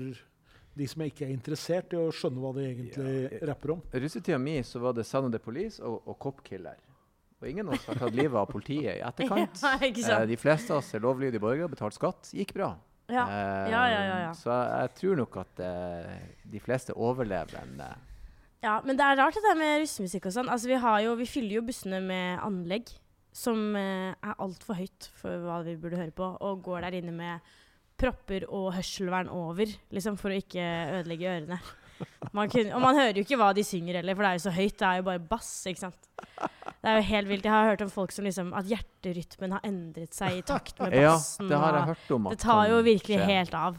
de 0.80 0.86
som 0.86 1.02
ikke 1.02 1.26
er 1.26 1.34
interessert 1.34 1.94
i 1.94 1.98
å 1.98 2.10
skjønne 2.14 2.42
hva 2.42 2.50
de 2.56 2.64
egentlig 2.66 3.30
Ja. 3.30 3.46
rapper 3.50 3.72
om. 3.76 3.82
Russetida 3.92 4.38
mi 4.38 4.58
så 4.62 4.80
var 4.80 4.92
det 4.94 5.04
Sound 5.06 5.26
of 5.26 5.32
the 5.32 5.38
Police 5.38 5.80
og, 5.82 6.02
og 6.06 6.18
Cop 6.18 6.42
Killer. 6.44 6.76
Og 7.40 7.48
ingen 7.48 7.70
av 7.70 7.78
oss 7.78 7.86
har 7.88 7.96
tatt 7.96 8.16
livet 8.16 8.36
av 8.36 8.46
politiet 8.50 8.98
i 8.98 9.02
etterkant. 9.04 9.60
Ja, 9.64 10.20
Eh, 10.20 10.26
de 10.28 10.36
fleste 10.40 10.74
av 10.74 10.82
oss 10.82 10.92
er 10.94 11.02
lovlydige 11.04 11.40
borgere, 11.40 11.70
betalt 11.72 11.96
skatt. 11.96 12.30
Gikk 12.36 12.52
bra. 12.56 12.74
Ja. 13.10 13.24
Eh, 13.24 13.70
Ja, 13.72 13.82
ja, 13.88 14.00
ja, 14.04 14.18
ja. 14.26 14.32
Så 14.36 14.52
jeg, 14.52 14.94
tror 15.00 15.20
nok 15.22 15.40
at 15.42 15.62
eh, 15.64 16.16
de 16.52 16.60
fleste 16.62 16.94
overlever 16.94 17.62
en 17.62 17.80
Ja, 18.60 18.80
men 18.84 18.98
det 18.98 19.06
er 19.06 19.16
rart 19.22 19.38
det 19.38 19.44
der 19.46 19.56
med 19.56 19.80
russemusikk 19.80 20.28
og 20.28 20.36
sånn. 20.36 20.52
Altså, 20.52 20.68
vi, 20.68 20.76
har 20.84 21.00
jo, 21.06 21.16
vi 21.16 21.28
fyller 21.28 21.58
jo 21.58 21.64
bussene 21.70 22.02
med 22.04 22.44
anlegg 22.44 22.92
som 23.32 23.72
eh, 23.78 24.12
er 24.12 24.36
altfor 24.42 24.76
høyt 24.76 25.08
for 25.16 25.40
hva 25.46 25.62
vi 25.64 25.78
burde 25.80 26.00
høre 26.00 26.14
på, 26.14 26.28
og 26.44 26.62
går 26.66 26.84
der 26.86 26.98
inne 27.00 27.14
med 27.14 27.52
propper 28.00 28.46
og 28.48 28.72
hørselvern 28.76 29.28
over, 29.32 29.70
liksom, 29.92 30.16
for 30.20 30.32
å 30.32 30.38
ikke 30.40 30.64
ødelegge 31.00 31.28
ørene. 31.30 31.58
Man 32.32 32.48
kunne, 32.52 32.74
og 32.74 32.80
man 32.84 32.94
hører 32.98 33.16
jo 33.18 33.24
ikke 33.24 33.36
hva 33.40 33.50
de 33.56 33.64
synger 33.66 33.94
heller, 34.00 34.14
for 34.14 34.22
det 34.22 34.30
er 34.30 34.38
jo 34.38 34.44
så 34.44 34.52
høyt. 34.54 34.76
Det 34.78 34.86
er 34.86 34.96
jo 35.00 35.02
bare 35.08 35.22
bass, 35.30 35.50
ikke 35.66 35.80
sant. 35.80 36.08
Det 36.80 36.88
er 36.92 36.96
jo 37.00 37.02
helt 37.10 37.28
vilt. 37.28 37.44
Jeg 37.44 37.52
har 37.52 37.68
hørt 37.72 37.82
om 37.84 37.90
folk 37.92 38.12
som 38.12 38.24
liksom 38.24 38.52
At 38.56 38.68
hjerterytmen 38.70 39.52
har 39.56 39.60
endret 39.68 40.14
seg 40.16 40.38
i 40.38 40.42
takt 40.46 40.78
med 40.80 40.94
Ja, 40.96 41.14
bassen. 41.16 41.48
det 41.50 41.58
har 41.60 41.74
jeg 41.76 41.88
hørt 41.94 42.10
om. 42.16 42.28
det 42.30 42.38
tar 42.38 42.62
jo 42.70 42.80
virkelig 42.86 43.18
skjer. 43.18 43.26
helt 43.26 43.54
av. 43.54 43.76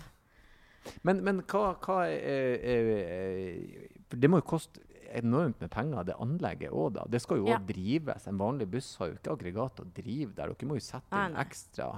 Men, 1.05 1.23
men 1.23 1.41
hva, 1.45 1.75
hva 1.81 1.97
er, 2.09 2.57
er, 2.65 2.91
er 3.05 4.17
det 4.17 4.29
må 4.29 4.39
jo 4.41 4.47
koste 4.53 4.81
enormt 5.13 5.59
med 5.61 5.69
penger, 5.73 6.03
det 6.07 6.15
anlegget 6.23 6.71
òg, 6.71 6.93
da. 6.95 7.03
Det 7.11 7.19
skal 7.21 7.37
jo 7.41 7.47
Ja. 7.49 7.57
også 7.57 7.67
drives. 7.73 8.27
En 8.27 8.37
vanlig 8.39 8.69
buss 8.71 8.95
har 8.97 9.07
jo 9.11 9.17
ikke 9.19 9.33
aggregat 9.35 9.81
å 9.83 9.85
drive 9.93 10.31
der. 10.37 10.53
Dere 10.53 10.67
må 10.69 10.77
jo 10.79 10.85
sette 10.85 11.11
inn 11.25 11.35
ekstra. 11.41 11.89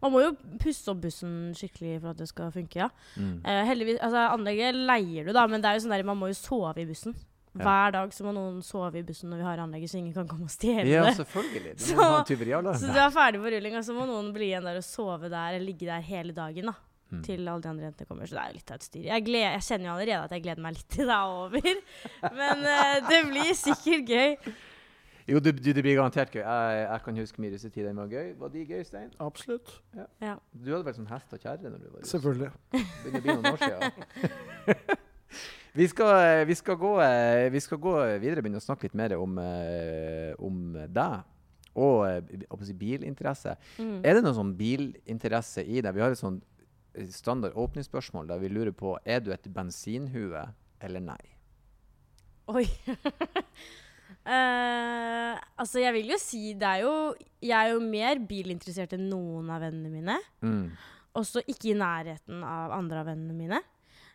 Man 0.00 0.12
må 0.14 0.22
jo 0.24 0.30
pusse 0.62 0.88
opp 0.92 1.02
bussen 1.02 1.50
skikkelig 1.56 1.98
for 2.00 2.12
at 2.14 2.20
det 2.22 2.28
skal 2.30 2.52
funke, 2.54 2.78
ja. 2.86 2.88
Mm. 3.16 3.34
Eh, 3.44 3.64
heldigvis, 3.68 3.98
altså 4.06 4.22
Anlegget 4.34 4.78
leier 4.78 5.26
du, 5.28 5.32
da, 5.36 5.46
men 5.50 5.60
det 5.60 5.68
er 5.70 5.76
jo 5.76 5.84
sånn 5.84 5.92
der, 5.96 6.06
man 6.08 6.16
må 6.20 6.30
jo 6.32 6.38
sove 6.38 6.80
i 6.80 6.88
bussen. 6.88 7.16
Ja. 7.50 7.64
Hver 7.66 7.92
dag 7.96 8.12
så 8.14 8.22
må 8.24 8.30
noen 8.32 8.60
sove 8.62 9.00
i 9.00 9.02
bussen 9.02 9.32
når 9.32 9.40
vi 9.42 9.46
har 9.48 9.58
anlegget, 9.64 9.90
så 9.90 9.98
ingen 9.98 10.14
kan 10.14 10.28
komme 10.30 10.46
og 10.46 10.52
stjele 10.54 10.86
Ja, 10.86 11.02
det. 11.08 11.16
selvfølgelig. 11.18 11.72
Du 11.76 11.82
Så-. 11.88 12.84
Så 12.84 12.92
du 12.94 13.00
er 13.02 13.10
ferdig 13.10 13.40
på 13.42 13.50
rulling, 13.56 13.74
og 13.80 13.84
så 13.88 13.96
må 13.96 14.06
noen 14.06 14.30
bli 14.36 14.52
igjen 14.52 14.68
der 14.70 14.78
og 14.78 14.86
sove 14.86 15.26
der, 15.28 15.56
eller 15.56 15.66
ligge 15.66 15.88
der 15.90 16.00
hele 16.06 16.32
dagen. 16.36 16.70
da. 16.70 16.76
Mm. 17.10 17.22
Til 17.26 17.40
alle 17.50 17.58
de 17.64 17.68
andre 17.72 17.88
jentene 17.88 18.06
kommer. 18.06 18.28
Så 18.30 18.36
det 18.36 18.42
er 18.44 18.50
jo 18.52 18.58
litt 18.60 18.70
av 18.70 18.76
et 18.78 18.84
styr. 18.86 19.02
Jeg, 19.08 19.24
gleder, 19.26 19.54
jeg 19.56 19.64
kjenner 19.66 19.88
jo 19.88 19.94
allerede 19.96 20.26
at 20.28 20.34
jeg 20.36 20.44
gleder 20.44 20.62
meg 20.62 20.76
litt 20.76 20.90
til 20.94 21.08
det 21.10 21.16
er 21.16 21.32
over. 21.40 21.80
Men 22.40 22.62
eh, 22.70 22.98
det 23.08 23.18
blir 23.32 23.50
sikkert 23.58 24.12
gøy. 24.14 24.52
Jo, 25.30 25.38
det, 25.38 25.52
det 25.62 25.74
det 25.76 25.82
blir 25.84 25.94
garantert 25.94 26.32
gøy. 26.34 26.42
Jeg, 26.42 26.78
jeg 26.82 27.02
kan 27.04 27.18
huske 27.22 27.42
mye 27.42 27.52
russetid. 27.54 27.84
Den 27.86 28.00
var 28.00 28.10
gøy. 28.10 28.32
Var 28.40 28.52
de 28.54 28.64
gøy, 28.66 28.82
Stein? 28.86 29.10
Absolutt. 29.22 29.72
Ja. 29.94 30.34
Du 30.50 30.72
hadde 30.72 30.84
vel 30.88 30.96
sånn 30.96 31.10
hest 31.10 31.36
og 31.36 31.42
kjerre 31.44 31.70
når 31.70 31.84
du 31.84 31.88
var 31.88 32.00
russ? 32.00 32.10
Selvfølgelig. 32.14 32.50
Begynner 32.74 33.20
å 33.20 33.24
bli 33.26 33.36
noen 33.36 33.50
år 33.52 33.60
siden. 33.62 34.96
vi, 35.78 35.86
skal, 35.92 36.14
vi, 36.50 36.56
skal 36.58 36.78
gå, 36.80 36.94
eh, 37.04 37.46
vi 37.54 37.62
skal 37.62 37.82
gå 37.82 37.96
videre 38.22 38.42
og 38.42 38.48
begynne 38.48 38.62
å 38.62 38.64
snakke 38.64 38.88
litt 38.88 38.98
mer 38.98 39.14
om, 39.20 39.38
eh, 39.44 40.32
om 40.42 40.64
deg 40.90 41.20
og 41.78 41.98
eh, 42.08 42.64
si 42.66 42.74
bilinteresse. 42.74 43.54
Mm. 43.78 44.00
Er 44.02 44.18
det 44.18 44.24
noe 44.26 44.34
sånn 44.36 44.54
bilinteresse 44.58 45.62
i 45.62 45.78
deg? 45.78 45.94
Vi 45.94 46.02
har 46.02 46.16
et 46.16 46.20
sånn 46.20 46.40
standard 47.14 47.54
åpningsspørsmål 47.54 48.26
der 48.32 48.42
vi 48.42 48.50
lurer 48.50 48.74
på 48.74 48.96
er 49.06 49.22
du 49.22 49.30
et 49.30 49.46
bensinhue 49.54 50.42
eller 50.82 51.06
nei. 51.12 51.22
Oi. 52.50 52.66
Eh, 54.26 55.34
altså, 55.60 55.80
jeg 55.80 55.94
vil 55.96 56.12
jo 56.12 56.18
si 56.20 56.52
det 56.58 56.66
er 56.68 56.82
jo 56.84 56.94
Jeg 57.40 57.54
er 57.56 57.70
jo 57.72 57.80
mer 57.82 58.18
bilinteressert 58.28 58.92
enn 58.96 59.06
noen 59.10 59.48
av 59.52 59.62
vennene 59.64 59.90
mine. 59.92 60.16
Mm. 60.44 60.64
Også 61.16 61.42
ikke 61.48 61.72
i 61.72 61.78
nærheten 61.78 62.42
av 62.46 62.74
andre 62.76 63.02
av 63.02 63.08
vennene 63.10 63.36
mine. 63.36 63.60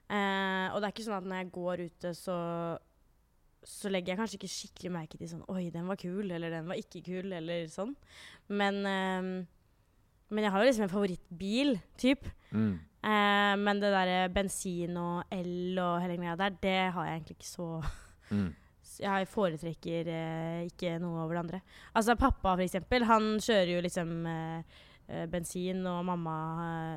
Uh, 0.06 0.70
og 0.70 0.78
det 0.78 0.86
er 0.86 0.94
ikke 0.94 1.06
sånn 1.08 1.18
at 1.18 1.26
når 1.26 1.40
jeg 1.42 1.54
går 1.56 1.82
ute, 1.88 2.12
så 2.14 2.36
så 3.66 3.90
legger 3.90 4.14
jeg 4.14 4.20
kanskje 4.20 4.38
ikke 4.38 4.50
skikkelig 4.54 4.92
merke 4.94 5.18
til 5.18 5.32
sånn 5.32 5.48
Oi, 5.50 5.72
den 5.74 5.88
var 5.90 5.98
kul, 5.98 6.28
eller 6.30 6.52
den 6.54 6.68
var 6.70 6.78
ikke 6.78 7.02
kul, 7.08 7.32
eller 7.34 7.66
sånn. 7.74 7.96
Men 8.54 8.78
uh, 8.86 9.46
Men 10.30 10.46
jeg 10.46 10.54
har 10.54 10.62
jo 10.62 10.68
liksom 10.70 10.86
en 10.86 10.94
favorittbil, 10.94 11.80
typ. 12.02 12.30
Mm. 12.52 12.76
Men 13.62 13.78
det 13.78 13.92
derre 13.94 14.30
bensin 14.34 14.96
og 14.98 15.28
el 15.30 15.78
og 15.78 16.00
hele 16.02 16.16
greia 16.18 16.34
der, 16.40 16.56
det 16.64 16.80
har 16.96 17.06
jeg 17.06 17.20
egentlig 17.20 17.36
ikke 17.38 17.50
så 17.52 17.68
Mm. 18.34 18.56
Jeg 19.04 19.28
foretrekker 19.32 20.08
eh, 20.12 20.66
ikke 20.70 20.96
noe 21.04 21.24
over 21.26 21.36
det 21.38 21.44
andre. 21.46 21.62
Altså 21.96 22.16
pappa, 22.20 22.56
for 22.56 22.64
eksempel, 22.66 23.06
han 23.10 23.36
kjører 23.44 23.74
jo 23.76 23.82
liksom 23.86 24.14
eh, 24.32 24.76
eh, 25.08 25.26
bensin, 25.32 25.82
og 25.88 26.04
mamma 26.06 26.36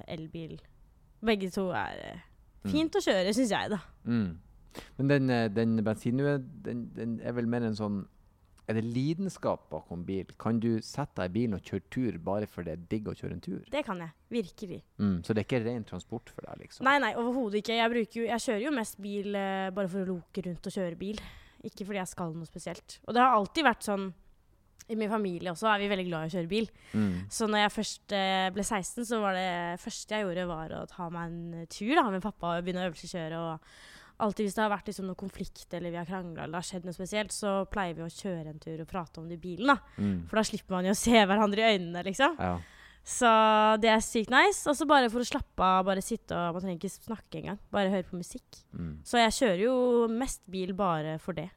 eh, 0.04 0.14
elbil. 0.18 0.58
Begge 1.24 1.50
to 1.54 1.70
er 1.74 2.02
eh, 2.12 2.24
Mm. 2.58 2.72
fint 2.72 2.96
å 2.98 3.00
kjøre, 3.00 3.30
syns 3.32 3.52
jeg, 3.54 3.68
da. 3.70 3.76
Mm. 4.10 4.32
Men 4.98 5.08
den, 5.08 5.30
den 5.54 5.76
bensinen 5.86 6.42
den, 6.66 6.80
den 6.96 7.12
er 7.22 7.32
vel 7.36 7.46
mer 7.46 7.62
en 7.68 7.76
sånn 7.78 8.00
Er 8.68 8.74
det 8.76 8.82
lidenskap 8.84 9.68
bakom 9.70 10.02
bil? 10.04 10.26
Kan 10.42 10.58
du 10.60 10.80
sette 10.84 11.22
deg 11.22 11.30
i 11.30 11.34
bilen 11.38 11.54
og 11.56 11.62
kjøre 11.64 11.86
tur 11.94 12.18
bare 12.20 12.48
for 12.50 12.66
det 12.66 12.74
er 12.74 12.82
digg 12.90 13.06
å 13.08 13.14
kjøre 13.16 13.32
en 13.38 13.40
tur? 13.46 13.62
Det 13.72 13.80
kan 13.86 14.02
jeg. 14.02 14.10
Virkelig. 14.34 14.80
Mm. 14.98 15.22
Så 15.24 15.32
det 15.32 15.40
er 15.44 15.46
ikke 15.46 15.62
ren 15.64 15.86
transport 15.88 16.28
for 16.34 16.44
deg, 16.44 16.66
liksom? 16.66 16.84
Nei, 16.84 16.98
nei, 17.00 17.14
overhodet 17.16 17.62
ikke. 17.62 17.78
Jeg, 17.78 18.04
jo, 18.18 18.26
jeg 18.26 18.44
kjører 18.44 18.66
jo 18.66 18.74
mest 18.76 18.98
bil 19.00 19.38
eh, 19.38 19.70
bare 19.78 19.88
for 19.88 20.02
å 20.02 20.10
loke 20.18 20.44
rundt 20.50 20.66
og 20.68 20.74
kjøre 20.74 20.98
bil. 21.00 21.22
Ikke 21.66 21.84
fordi 21.84 22.00
jeg 22.00 22.10
skal 22.12 22.34
noe 22.36 22.48
spesielt. 22.48 22.98
Og 23.06 23.14
det 23.14 23.22
har 23.22 23.34
alltid 23.34 23.66
vært 23.66 23.86
sånn 23.86 24.08
I 24.88 24.96
min 24.96 25.10
familie 25.10 25.52
også 25.52 25.68
er 25.68 25.82
vi 25.82 25.90
veldig 25.90 26.06
glad 26.06 26.24
i 26.24 26.30
å 26.30 26.34
kjøre 26.36 26.50
bil. 26.50 26.68
Mm. 26.94 27.12
Så 27.34 27.48
når 27.50 27.64
jeg 27.64 27.74
først 27.74 28.14
eh, 28.16 28.48
ble 28.54 28.64
16, 28.64 29.04
så 29.10 29.20
var 29.20 29.36
det 29.36 29.82
første 29.82 30.16
jeg 30.16 30.24
gjorde, 30.24 30.48
var 30.48 30.74
å 30.78 30.86
ta 30.88 31.10
meg 31.12 31.28
en 31.28 31.66
tur 31.68 31.92
da, 31.98 32.06
med 32.14 32.24
pappa 32.24 32.54
og 32.54 32.64
begynne 32.64 32.86
å 32.86 32.88
øvelseskjøre. 32.88 33.42
Og 33.42 34.24
alltid 34.24 34.48
hvis 34.48 34.56
det 34.56 34.64
har 34.64 34.72
vært 34.72 34.88
liksom, 34.88 35.10
noe 35.10 35.18
konflikt 35.18 35.76
eller 35.76 35.92
vi 35.92 36.00
har 36.00 36.08
krangla 36.08 36.46
eller 36.46 36.56
det 36.56 36.62
har 36.62 36.70
skjedd 36.70 36.88
noe 36.88 36.96
spesielt, 36.96 37.34
så 37.34 37.52
pleier 37.70 37.98
vi 37.98 38.06
å 38.06 38.10
kjøre 38.10 38.54
en 38.54 38.62
tur 38.62 38.80
og 38.82 38.88
prate 38.90 39.20
om 39.20 39.28
det 39.28 39.36
i 39.38 39.44
bilen. 39.44 39.74
da. 39.74 39.78
Mm. 39.98 40.16
For 40.30 40.40
da 40.40 40.46
slipper 40.48 40.78
man 40.78 40.88
jo 40.88 40.96
å 40.96 41.02
se 41.02 41.20
hverandre 41.20 41.64
i 41.64 41.76
øynene, 41.76 42.04
liksom. 42.08 42.40
Ja. 42.40 42.56
Så 43.08 43.28
det 43.80 43.88
er 43.88 44.02
sykt 44.04 44.28
nice. 44.32 44.66
Og 44.68 44.76
så 44.76 44.84
bare 44.88 45.08
for 45.08 45.24
å 45.24 45.28
slappe 45.28 45.64
av, 45.64 45.86
bare 45.88 46.02
sitte 46.04 46.36
og 46.36 46.58
Man 46.58 46.64
trenger 46.66 46.82
ikke 46.82 46.92
snakke 46.92 47.40
engang. 47.40 47.58
Bare 47.72 47.88
høre 47.92 48.04
på 48.10 48.18
musikk. 48.20 48.58
Mm. 48.76 48.98
Så 49.08 49.20
jeg 49.22 49.36
kjører 49.38 49.62
jo 49.64 49.74
mest 50.12 50.42
bil 50.52 50.74
bare 50.76 51.16
for 51.24 51.32
det. 51.38 51.48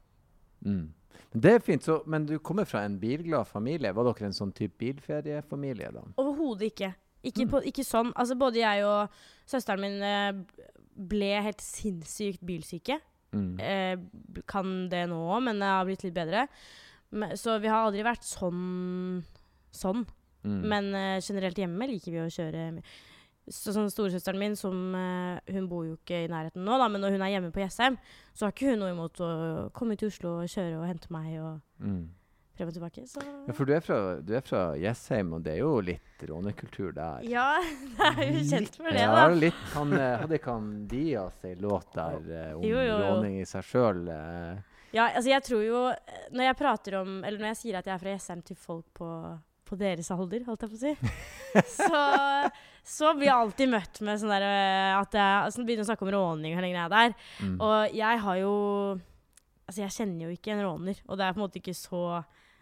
Mm. 0.64 0.86
Det 1.32 1.52
er 1.54 1.62
fint, 1.64 1.84
så, 1.84 1.98
men 2.08 2.24
du 2.28 2.34
kommer 2.44 2.64
fra 2.68 2.82
en 2.86 2.98
bilglad 3.00 3.46
familie. 3.48 3.92
Var 3.96 4.08
dere 4.08 4.28
en 4.30 4.36
sånn 4.36 4.52
type 4.56 4.76
bilferiefamilie, 4.80 5.90
da? 5.94 6.02
Overhodet 6.20 6.72
ikke. 6.72 6.92
Ikke, 7.22 7.44
Mm. 7.46 7.50
på, 7.52 7.60
ikke 7.70 7.84
sånn. 7.86 8.12
Altså 8.18 8.34
både 8.34 8.58
jeg 8.64 8.84
og 8.84 9.08
søsteren 9.46 9.80
min 9.84 10.02
eh, 10.02 10.32
ble 10.96 11.28
helt 11.44 11.60
sinnssykt 11.62 12.40
bilsyke. 12.44 12.96
Mm. 13.32 13.52
Eh, 13.60 14.42
kan 14.48 14.88
det 14.92 15.04
nå 15.08 15.20
òg, 15.36 15.44
men 15.46 15.60
det 15.62 15.68
har 15.70 15.84
blitt 15.88 16.02
litt 16.04 16.16
bedre. 16.16 16.48
Men, 17.12 17.36
så 17.36 17.60
vi 17.62 17.68
har 17.68 17.86
aldri 17.86 18.02
vært 18.04 18.24
sånn 18.26 19.22
sånn. 19.72 20.02
Mm. 20.44 20.60
Men 20.72 20.88
uh, 20.94 21.20
generelt 21.22 21.58
hjemme 21.58 21.86
liker 21.90 22.12
vi 22.16 22.22
å 22.24 22.30
kjøre 22.32 22.62
så, 23.50 23.72
Sånn 23.74 23.88
Storesøsteren 23.90 24.38
min, 24.38 24.54
som 24.58 24.94
uh, 24.94 25.38
hun 25.50 25.68
bor 25.70 25.84
jo 25.88 25.96
ikke 25.98 26.24
i 26.24 26.30
nærheten 26.30 26.62
nå, 26.66 26.76
da, 26.78 26.86
men 26.90 27.02
når 27.02 27.16
hun 27.16 27.22
er 27.26 27.32
hjemme 27.36 27.50
på 27.54 27.62
Jessheim, 27.64 27.96
så 28.34 28.46
har 28.46 28.52
ikke 28.54 28.70
hun 28.72 28.82
noe 28.84 28.92
imot 28.94 29.18
å 29.22 29.30
komme 29.74 29.96
til 29.98 30.10
Oslo 30.12 30.36
og 30.44 30.50
kjøre 30.52 30.78
og 30.80 30.86
hente 30.90 31.10
meg 31.14 31.38
og 31.42 31.60
Mm. 31.82 32.04
frem 32.54 32.68
og 32.70 32.74
tilbake. 32.76 33.02
Så 33.10 33.22
Ja, 33.48 33.52
for 33.56 33.64
du 33.66 33.72
er 33.74 33.80
fra, 33.82 33.96
du 34.22 34.32
er 34.38 34.44
fra 34.46 34.60
Jessheim, 34.78 35.32
og 35.34 35.42
det 35.42 35.54
er 35.56 35.62
jo 35.64 35.72
litt 35.82 36.22
rånekultur 36.28 36.92
der. 36.94 37.24
Ja, 37.26 37.48
det 37.98 38.10
er 38.12 38.30
jo 38.30 38.42
kjent 38.52 38.76
for 38.78 38.90
det, 38.94 39.00
ja, 39.02 39.14
da. 39.16 39.24
litt. 39.34 39.62
Han, 39.74 39.92
eh, 39.98 40.18
hadde 40.22 40.38
ikke 40.38 40.54
han 40.54 40.68
Dias 40.90 41.42
ei 41.48 41.54
låt 41.58 41.90
der 41.96 42.54
om 42.54 42.62
Jo, 42.62 42.76
jo, 42.76 42.84
jo. 42.92 42.98
råning 43.08 43.40
i 43.40 43.46
seg 43.48 43.66
sjøl? 43.66 44.04
Ja, 44.92 45.08
altså 45.16 45.30
jeg 45.32 45.42
tror 45.46 45.62
jo 45.64 45.78
Når 46.36 46.44
jeg 46.50 46.56
prater 46.58 46.98
om 47.00 47.22
Eller 47.24 47.38
når 47.40 47.54
jeg 47.54 47.56
sier 47.62 47.78
at 47.78 47.86
jeg 47.88 47.94
er 47.94 48.02
fra 48.02 48.12
Jessheim 48.12 48.42
til 48.44 48.58
folk 48.60 48.84
på, 48.94 49.08
på 49.72 49.78
deres 49.80 50.10
alder, 50.14 50.44
holdt 50.46 50.66
jeg 50.66 50.72
på 50.72 50.76
å 50.76 50.82
si, 50.82 50.92
så, 51.78 52.00
så 52.94 53.12
blir 53.16 53.30
jeg 53.30 53.36
alltid 53.38 53.72
møtt 53.72 54.00
med 54.04 54.20
sånn 54.20 54.32
der 54.34 54.44
eh, 54.46 54.92
at 54.98 55.16
jeg 55.16 55.38
altså, 55.48 55.64
begynner 55.64 55.86
å 55.86 55.88
snakke 55.90 56.06
om 56.06 56.12
råning 56.14 56.52
og 56.54 56.60
hele 56.60 56.70
greia 56.74 56.90
der. 56.92 57.16
Mm. 57.40 57.56
Og 57.64 57.96
jeg 58.02 58.22
har 58.26 58.42
jo 58.44 58.52
Altså, 59.62 59.84
jeg 59.84 59.94
kjenner 59.94 60.24
jo 60.26 60.32
ikke 60.34 60.50
en 60.52 60.60
råner, 60.66 60.98
og 61.06 61.16
det 61.16 61.24
er 61.24 61.32
på 61.32 61.38
en 61.38 61.44
måte 61.46 61.60
ikke 61.60 61.72
så, 61.78 62.00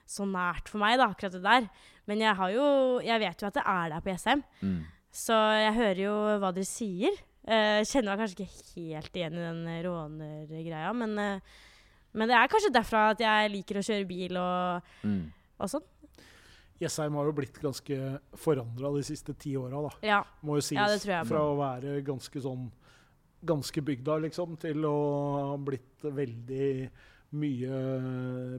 så 0.06 0.26
nært 0.28 0.68
for 0.70 0.78
meg, 0.82 0.98
da, 1.00 1.06
akkurat 1.10 1.32
det 1.32 1.40
der. 1.42 1.64
Men 2.06 2.20
jeg 2.22 2.36
har 2.38 2.52
jo 2.52 2.66
Jeg 3.02 3.22
vet 3.22 3.40
jo 3.42 3.48
at 3.48 3.56
det 3.56 3.64
er 3.72 3.88
der 3.94 4.04
på 4.04 4.14
SM. 4.20 4.42
Mm. 4.60 4.80
så 5.10 5.34
jeg 5.58 5.72
hører 5.74 6.00
jo 6.04 6.12
hva 6.44 6.52
dere 6.54 6.68
sier. 6.68 7.16
Uh, 7.40 7.80
kjenner 7.88 8.12
meg 8.12 8.20
kanskje 8.20 8.44
ikke 8.44 8.84
helt 8.92 9.16
igjen 9.16 9.38
i 9.40 9.42
den 9.42 9.62
rånergreia, 9.88 10.92
men, 10.94 11.16
uh, 11.18 11.64
men 12.12 12.30
det 12.30 12.36
er 12.36 12.50
kanskje 12.52 12.70
derfra 12.76 13.06
at 13.14 13.24
jeg 13.24 13.50
liker 13.56 13.80
å 13.80 13.86
kjøre 13.88 14.06
bil 14.12 14.38
og, 14.38 14.92
Mm. 15.08 15.24
og 15.58 15.72
sånn. 15.72 15.88
Jessheim 16.80 17.16
har 17.18 17.28
jo 17.28 17.36
blitt 17.36 17.58
ganske 17.60 17.96
forandra 18.40 18.92
de 18.94 19.02
siste 19.04 19.34
ti 19.36 19.52
åra, 19.60 19.82
da. 19.84 19.92
Ja. 20.06 20.20
Må 20.46 20.56
jo 20.58 20.64
sies. 20.64 20.78
Ja, 20.80 20.88
det 20.88 21.02
tror 21.02 21.14
jeg. 21.18 21.28
Fra 21.28 21.44
å 21.50 21.56
være 21.60 21.98
ganske 22.06 22.42
sånn 22.44 22.70
ganske 23.40 23.82
bygda, 23.84 24.18
liksom, 24.26 24.56
til 24.60 24.84
å 24.84 24.96
ha 25.50 25.56
blitt 25.64 26.04
veldig 26.04 26.70
mye 27.30 27.76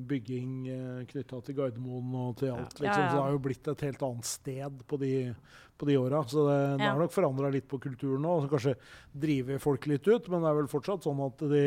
bygging 0.07 0.53
eh, 0.71 1.01
knytta 1.09 1.41
til 1.43 1.57
Gardermoen 1.57 2.13
og 2.15 2.37
til 2.39 2.53
alt. 2.53 2.77
Ja. 2.79 2.85
Liksom. 2.85 2.87
Ja, 2.87 2.93
ja. 2.93 3.09
Så 3.09 3.17
det 3.17 3.25
har 3.25 3.35
jo 3.35 3.43
blitt 3.43 3.67
et 3.67 3.83
helt 3.87 4.05
annet 4.07 4.29
sted 4.29 4.85
på 4.87 4.99
de, 5.01 5.11
på 5.77 5.89
de 5.89 5.97
åra. 5.99 6.23
Så 6.29 6.45
det, 6.47 6.59
det 6.79 6.87
har 6.87 7.01
nok 7.01 7.13
forandra 7.13 7.51
litt 7.53 7.67
på 7.69 7.81
kulturen 7.83 8.23
nå. 8.23 8.37
Kanskje 8.51 8.77
driver 9.11 9.61
folk 9.61 9.89
litt 9.91 10.07
ut, 10.07 10.31
men 10.31 10.45
det 10.45 10.51
er 10.51 10.59
vel 10.61 10.71
fortsatt 10.71 11.07
sånn 11.07 11.21
at 11.27 11.43
de, 11.51 11.65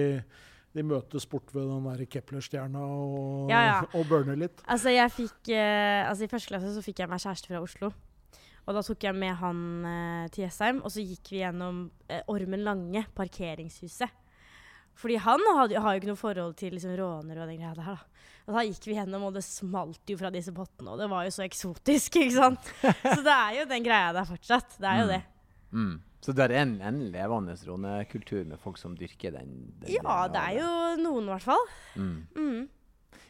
de 0.75 0.83
møtes 0.83 1.27
bort 1.31 1.53
ved 1.55 1.69
den 1.71 1.85
der 1.87 2.05
Kepler-stjerna 2.11 2.81
og, 2.83 3.51
Ja, 3.53 3.61
ja. 3.69 3.77
og 3.95 4.09
burner 4.11 4.37
litt. 4.37 4.63
Altså, 4.67 4.91
jeg 4.91 5.11
fikk 5.15 5.53
eh, 5.55 6.09
Altså, 6.09 6.25
i 6.27 6.31
første 6.33 6.51
klasse 6.51 6.73
så 6.75 6.83
fikk 6.83 6.99
jeg 7.05 7.09
meg 7.13 7.23
kjæreste 7.23 7.47
fra 7.53 7.61
Oslo. 7.63 7.93
Og 8.67 8.73
da 8.75 8.81
tok 8.83 9.05
jeg 9.05 9.15
med 9.15 9.35
han 9.39 9.59
eh, 9.87 10.29
til 10.33 10.47
Jessheim, 10.47 10.79
og 10.83 10.91
så 10.91 11.03
gikk 11.05 11.31
vi 11.35 11.43
gjennom 11.43 11.83
eh, 12.09 12.23
Ormen 12.33 12.63
Lange, 12.65 13.05
parkeringshuset. 13.15 14.09
Fordi 14.95 15.17
han 15.19 15.43
hadde, 15.59 15.81
har 15.83 15.95
jo 15.97 16.01
ikke 16.01 16.11
noe 16.13 16.19
forhold 16.21 16.55
til 16.59 16.73
liksom, 16.77 16.95
råner 16.97 17.41
og 17.43 17.49
den 17.51 17.59
greia 17.61 17.75
der. 17.75 17.97
da. 17.99 18.31
Og 18.47 18.55
da 18.57 18.63
gikk 18.69 18.85
vi 18.87 18.95
gjennom, 18.97 19.25
og 19.27 19.35
det 19.35 19.43
smalt 19.45 20.11
jo 20.13 20.17
fra 20.21 20.31
disse 20.31 20.53
pottene, 20.55 20.93
og 20.95 21.01
det 21.03 21.09
var 21.11 21.25
jo 21.27 21.33
så 21.35 21.43
eksotisk, 21.47 22.17
ikke 22.23 22.35
sant. 22.37 22.73
Så 22.83 23.21
det 23.27 23.35
er 23.37 23.61
jo 23.61 23.65
den 23.71 23.85
greia 23.87 24.13
der 24.17 24.29
fortsatt. 24.29 24.77
Det 24.79 24.91
er 24.91 25.01
jo 25.03 25.07
Mm. 25.07 25.13
det. 25.15 25.23
Mm. 25.75 25.95
Så 26.25 26.33
det 26.33 26.47
er 26.47 26.55
en, 26.63 26.79
en 26.81 27.03
levende 27.13 27.53
rånekultur 27.69 28.47
med 28.49 28.57
folk 28.63 28.79
som 28.81 28.95
dyrker 28.97 29.35
den? 29.35 29.51
den 29.83 29.91
Ja, 29.93 30.23
det 30.33 30.41
er 30.41 30.55
jo 30.57 30.69
noen, 31.03 31.27
i 31.29 31.33
hvert 31.35 31.45
fall. 31.45 31.67
Mm. 32.01 32.15
Mm. 32.39 32.63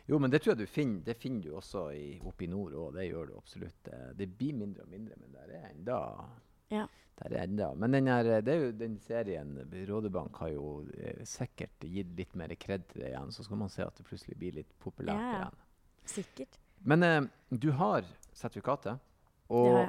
Jo, 0.06 0.18
men 0.20 0.30
det 0.30 0.42
tror 0.44 0.52
jeg 0.52 0.60
du 0.62 0.70
finner, 0.70 1.00
det 1.02 1.16
finner 1.18 1.42
du 1.42 1.56
også 1.58 1.88
i, 1.96 2.04
oppe 2.28 2.44
i 2.46 2.50
nord 2.52 2.76
òg. 2.76 2.92
Det 2.98 3.06
gjør 3.08 3.30
du 3.32 3.38
absolutt. 3.38 3.88
Eh, 3.90 4.12
Det 4.18 4.28
blir 4.38 4.54
mindre 4.60 4.84
og 4.84 4.92
mindre, 4.92 5.16
men 5.18 5.32
der 5.34 5.56
er 5.56 5.64
enda 5.72 5.98
Ja. 6.70 6.84
Der 7.18 7.30
er 7.32 7.44
enda. 7.48 7.72
Men 7.78 7.94
den, 7.94 8.06
her, 8.10 8.26
det 8.42 8.52
er 8.54 8.62
jo, 8.66 8.70
den 8.78 8.94
serien 9.02 9.56
Rådebank 9.88 10.36
har 10.42 10.52
jo 10.54 10.68
eh, 10.98 11.24
sikkert 11.26 11.86
gitt 11.88 12.14
litt 12.18 12.34
mer 12.38 12.54
kred 12.58 12.86
til 12.92 13.02
det 13.02 13.10
igjen. 13.10 13.32
Så 13.34 13.46
skal 13.46 13.58
man 13.58 13.70
se 13.72 13.82
at 13.86 13.96
det 13.98 14.06
plutselig 14.06 14.38
blir 14.38 14.54
litt 14.60 14.70
populært 14.82 15.18
Ja, 15.18 15.34
igjen. 15.40 15.60
Sikkert. 16.14 16.58
Men 16.84 17.02
eh, 17.02 17.20
du 17.50 17.70
har 17.72 18.06
sertifikatet. 18.34 19.02
Og. 19.50 19.82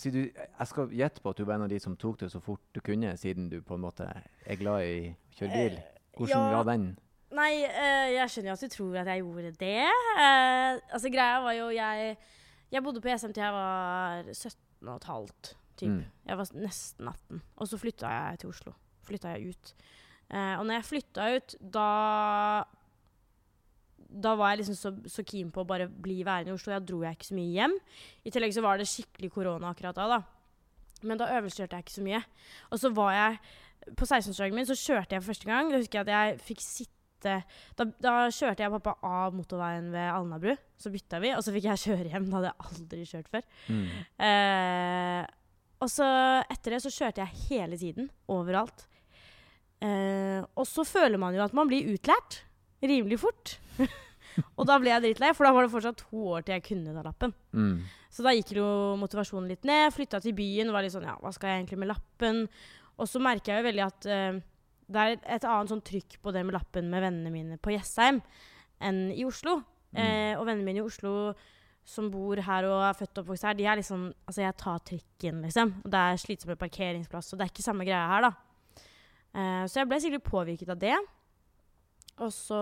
Si 0.00 0.12
du, 0.14 0.20
jeg 0.24 0.68
skal 0.70 0.92
gjette 0.94 1.22
på 1.22 1.32
at 1.32 1.40
du 1.40 1.46
var 1.48 1.58
en 1.58 1.66
av 1.66 1.72
de 1.72 1.78
som 1.82 1.96
tok 1.98 2.20
det 2.22 2.30
så 2.32 2.40
fort 2.42 2.62
du 2.74 2.80
kunne, 2.84 3.14
siden 3.20 3.48
du 3.52 3.60
på 3.64 3.76
en 3.76 3.84
måte 3.84 4.06
er 4.08 4.60
glad 4.60 4.84
i 4.86 4.98
å 5.12 5.38
kjøre 5.38 5.52
bil. 5.56 5.80
Hvordan 6.16 6.44
ja. 6.44 6.52
var 6.56 6.68
den? 6.68 6.86
Nei, 7.32 7.52
eh, 7.64 8.10
jeg 8.12 8.32
skjønner 8.32 8.52
jo 8.52 8.56
at 8.58 8.64
du 8.64 8.74
tror 8.74 8.98
at 9.00 9.08
jeg 9.08 9.22
gjorde 9.22 9.54
det. 9.60 9.78
Eh, 9.88 10.80
altså, 10.92 11.12
greia 11.12 11.40
var 11.44 11.56
jo 11.56 11.70
jeg 11.72 12.16
Jeg 12.72 12.80
bodde 12.84 13.02
på 13.04 13.08
ESM 13.12 13.32
til 13.36 13.42
jeg 13.44 13.52
var 13.52 14.28
17 14.32 14.88
og 14.88 14.94
et 14.96 15.04
halvt. 15.04 15.56
Typ. 15.76 15.88
Mm. 15.88 16.04
Jeg 16.28 16.38
var 16.38 16.52
nesten 16.56 17.08
18. 17.08 17.42
Og 17.56 17.68
så 17.68 17.78
flytta 17.80 18.12
jeg 18.12 18.38
til 18.40 18.48
Oslo. 18.48 18.72
Flytta 19.04 19.34
jeg 19.34 19.52
ut. 19.52 19.74
Eh, 20.32 20.54
og 20.56 20.64
når 20.66 20.78
jeg 20.78 20.88
flytta 20.88 21.26
ut, 21.36 21.56
da 21.74 21.88
da 24.12 24.34
var 24.38 24.52
jeg 24.52 24.62
liksom 24.62 24.76
så, 24.78 24.92
så 25.10 25.24
keen 25.26 25.50
på 25.54 25.62
å 25.62 25.68
bare 25.68 25.88
bli 25.88 26.20
værende 26.26 26.52
i 26.52 26.56
Oslo. 26.56 26.74
Da 26.74 26.82
dro 26.84 27.02
jeg 27.04 27.16
ikke 27.16 27.30
så 27.30 27.36
mye 27.38 27.56
hjem. 27.56 27.74
I 28.26 28.32
tillegg 28.34 28.54
så 28.56 28.64
var 28.64 28.80
det 28.80 28.88
skikkelig 28.90 29.32
korona 29.34 29.72
akkurat 29.72 29.98
da. 29.98 30.18
da. 30.18 30.20
Men 31.06 31.20
da 31.20 31.30
øvelseskjørte 31.36 31.78
jeg 31.78 31.86
ikke 31.86 31.96
så 31.96 32.06
mye. 32.06 32.22
Og 32.70 32.82
så 32.82 32.92
var 32.94 33.12
jeg 33.16 33.42
På 33.98 34.06
16-årsdagen 34.06 34.54
min 34.54 34.68
så 34.68 34.78
kjørte 34.78 35.16
jeg 35.16 35.22
for 35.24 35.32
første 35.32 35.48
gang. 35.48 35.72
Da 35.72 35.80
husker 35.80 35.98
jeg 36.00 36.06
at 36.06 36.12
jeg 36.14 36.42
fikk 36.50 36.64
sitte 36.64 37.38
Da, 37.78 37.86
da 38.02 38.14
kjørte 38.34 38.62
jeg 38.62 38.74
pappa 38.76 38.96
av 39.06 39.34
motorveien 39.34 39.90
ved 39.94 40.08
Alnabru. 40.10 40.54
Så 40.78 40.90
bytta 40.94 41.20
vi, 41.22 41.32
og 41.36 41.42
så 41.42 41.54
fikk 41.54 41.68
jeg 41.70 41.82
kjøre 41.86 42.12
hjem. 42.12 42.28
Da 42.30 42.38
hadde 42.38 42.52
jeg 42.52 42.68
aldri 42.68 43.08
kjørt 43.10 43.32
før. 43.32 43.48
Mm. 43.68 43.84
Eh, 44.28 45.20
og 45.82 45.90
så 45.90 46.06
etter 46.46 46.76
det 46.76 46.82
så 46.84 46.94
kjørte 46.94 47.24
jeg 47.24 47.44
hele 47.48 47.78
tiden. 47.78 48.10
Overalt. 48.30 48.86
Eh, 49.82 50.42
og 50.54 50.66
så 50.68 50.86
føler 50.86 51.18
man 51.18 51.34
jo 51.34 51.42
at 51.42 51.54
man 51.56 51.70
blir 51.70 51.90
utlært 51.94 52.42
rimelig 52.82 53.18
fort. 53.22 53.56
og 54.58 54.68
da 54.68 54.78
ble 54.80 54.92
jeg 54.92 55.04
drittlei, 55.06 55.32
for 55.36 55.46
da 55.46 55.52
var 55.56 55.66
det 55.66 55.72
fortsatt 55.72 56.04
to 56.04 56.28
år 56.36 56.46
til 56.46 56.56
jeg 56.56 56.66
kunne 56.68 56.94
ta 56.96 57.04
lappen. 57.06 57.34
Mm. 57.56 57.74
Så 58.12 58.24
da 58.26 58.34
gikk 58.36 58.54
jo 58.58 58.68
motivasjonen 59.00 59.50
litt 59.50 59.66
ned. 59.68 59.92
Flytta 59.94 60.20
til 60.22 60.36
byen. 60.36 60.68
og 60.68 60.76
Var 60.76 60.86
litt 60.86 60.94
sånn 60.94 61.08
Ja, 61.08 61.16
hva 61.20 61.32
skal 61.32 61.52
jeg 61.52 61.62
egentlig 61.62 61.80
med 61.80 61.92
lappen? 61.94 62.42
Og 63.00 63.08
så 63.08 63.22
merker 63.24 63.54
jeg 63.54 63.62
jo 63.62 63.68
veldig 63.70 63.84
at 63.86 64.08
uh, 64.12 64.40
det 64.92 65.04
er 65.04 65.16
et 65.38 65.46
annet 65.48 65.72
sånn 65.72 65.84
trykk 65.86 66.18
på 66.22 66.34
det 66.34 66.42
med 66.44 66.56
lappen 66.58 66.90
med 66.92 67.04
vennene 67.06 67.32
mine 67.32 67.56
på 67.62 67.72
Jessheim 67.72 68.20
enn 68.82 69.06
i 69.14 69.24
Oslo. 69.24 69.62
Mm. 69.92 69.98
Uh, 69.98 70.32
og 70.40 70.46
vennene 70.48 70.68
mine 70.68 70.82
i 70.82 70.84
Oslo 70.84 71.32
som 71.88 72.12
bor 72.12 72.38
her 72.46 72.68
og 72.68 72.84
er 72.86 72.94
født 72.94 73.16
og 73.16 73.24
oppvokst 73.24 73.46
her, 73.48 73.56
de 73.58 73.64
er 73.66 73.80
liksom 73.80 74.04
Altså, 74.12 74.44
jeg 74.44 74.58
tar 74.60 74.84
trikken, 74.86 75.40
liksom. 75.46 75.72
Og 75.82 75.90
det 75.90 76.02
er 76.02 76.20
slitsomt 76.20 76.60
parkeringsplass, 76.60 77.32
og 77.32 77.40
det 77.40 77.46
er 77.46 77.54
ikke 77.54 77.64
samme 77.64 77.86
greia 77.88 78.04
her, 78.12 78.28
da. 78.28 78.32
Uh, 79.32 79.64
så 79.66 79.80
jeg 79.80 79.88
ble 79.88 79.98
sikkert 80.04 80.28
påvirket 80.28 80.70
av 80.76 80.78
det. 80.82 80.98
Og 82.20 82.30
så 82.34 82.60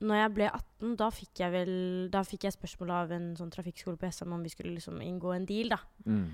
når 0.00 0.16
jeg 0.16 0.32
ble 0.36 0.46
18, 0.48 0.92
da 0.96 1.08
fikk 1.12 1.42
jeg 1.42 1.52
vel 1.52 1.72
Da 2.12 2.22
fikk 2.24 2.46
jeg 2.46 2.54
spørsmål 2.56 2.92
av 2.96 3.10
en 3.12 3.26
sånn 3.36 3.50
trafikkskole 3.52 4.00
på 4.00 4.08
SM 4.08 4.32
om 4.32 4.44
vi 4.44 4.52
skulle 4.52 4.72
liksom 4.72 5.00
inngå 5.04 5.34
en 5.34 5.48
deal, 5.48 5.74
da. 5.74 5.80
Mm. 6.06 6.28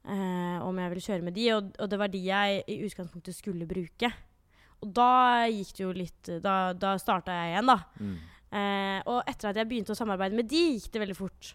Eh, 0.00 0.58
om 0.64 0.78
jeg 0.80 0.92
ville 0.92 1.04
kjøre 1.04 1.26
med 1.26 1.36
de, 1.36 1.46
og, 1.56 1.72
og 1.76 1.90
det 1.90 1.98
var 2.00 2.12
de 2.12 2.20
jeg 2.24 2.60
i 2.70 2.76
utgangspunktet 2.86 3.36
skulle 3.36 3.68
bruke. 3.68 4.12
Og 4.80 4.92
da 4.96 5.46
gikk 5.52 5.74
det 5.76 5.82
jo 5.84 5.90
litt 5.92 6.30
Da, 6.40 6.72
da 6.72 6.94
starta 7.02 7.34
jeg 7.36 7.54
igjen, 7.54 7.72
da. 7.72 7.78
Mm. 8.00 8.14
Eh, 8.50 9.00
og 9.10 9.18
etter 9.30 9.50
at 9.50 9.58
jeg 9.60 9.68
begynte 9.70 9.94
å 9.94 9.98
samarbeide 9.98 10.38
med 10.38 10.48
de, 10.50 10.62
gikk 10.76 10.94
det 10.94 11.02
veldig 11.04 11.18
fort. 11.18 11.52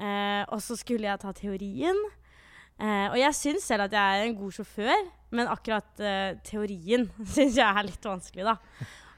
Eh, 0.00 0.42
og 0.48 0.64
så 0.64 0.76
skulle 0.80 1.08
jeg 1.08 1.22
ta 1.22 1.32
teorien. 1.36 2.00
Eh, 2.80 3.06
og 3.12 3.18
jeg 3.20 3.36
syns 3.36 3.68
selv 3.68 3.86
at 3.86 3.94
jeg 3.96 4.16
er 4.16 4.26
en 4.26 4.36
god 4.38 4.56
sjåfør, 4.56 5.06
men 5.36 5.52
akkurat 5.52 6.00
eh, 6.00 6.38
teorien 6.46 7.06
syns 7.34 7.58
jeg 7.60 7.66
er 7.68 7.86
litt 7.86 8.08
vanskelig, 8.08 8.48
da. 8.48 8.56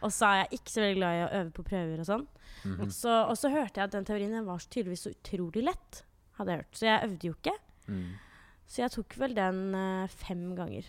Og 0.03 0.13
så 0.15 0.29
er 0.29 0.39
jeg 0.43 0.61
ikke 0.61 0.73
så 0.75 0.83
veldig 0.85 0.99
glad 1.01 1.19
i 1.19 1.23
å 1.25 1.31
øve 1.41 1.51
på 1.57 1.65
prøver 1.67 2.03
og 2.03 2.09
sånn. 2.09 2.27
Mhm. 2.63 2.91
Så, 2.95 3.13
og 3.29 3.37
så 3.39 3.51
hørte 3.51 3.81
jeg 3.81 3.89
at 3.89 3.95
den 3.97 4.07
teorien 4.09 4.47
var 4.47 4.59
så 4.63 4.71
tydeligvis 4.71 5.07
så 5.07 5.15
utrolig 5.15 5.65
lett, 5.67 6.03
hadde 6.39 6.55
jeg 6.55 6.63
hørt. 6.63 6.79
Så 6.79 6.87
jeg 6.87 7.09
øvde 7.09 7.29
jo 7.29 7.37
ikke. 7.39 7.57
Mm. 7.89 8.09
Så 8.73 8.83
jeg 8.83 8.95
tok 8.95 9.17
vel 9.21 9.35
den 9.37 9.63
uh, 9.75 10.07
fem 10.09 10.45
ganger 10.57 10.87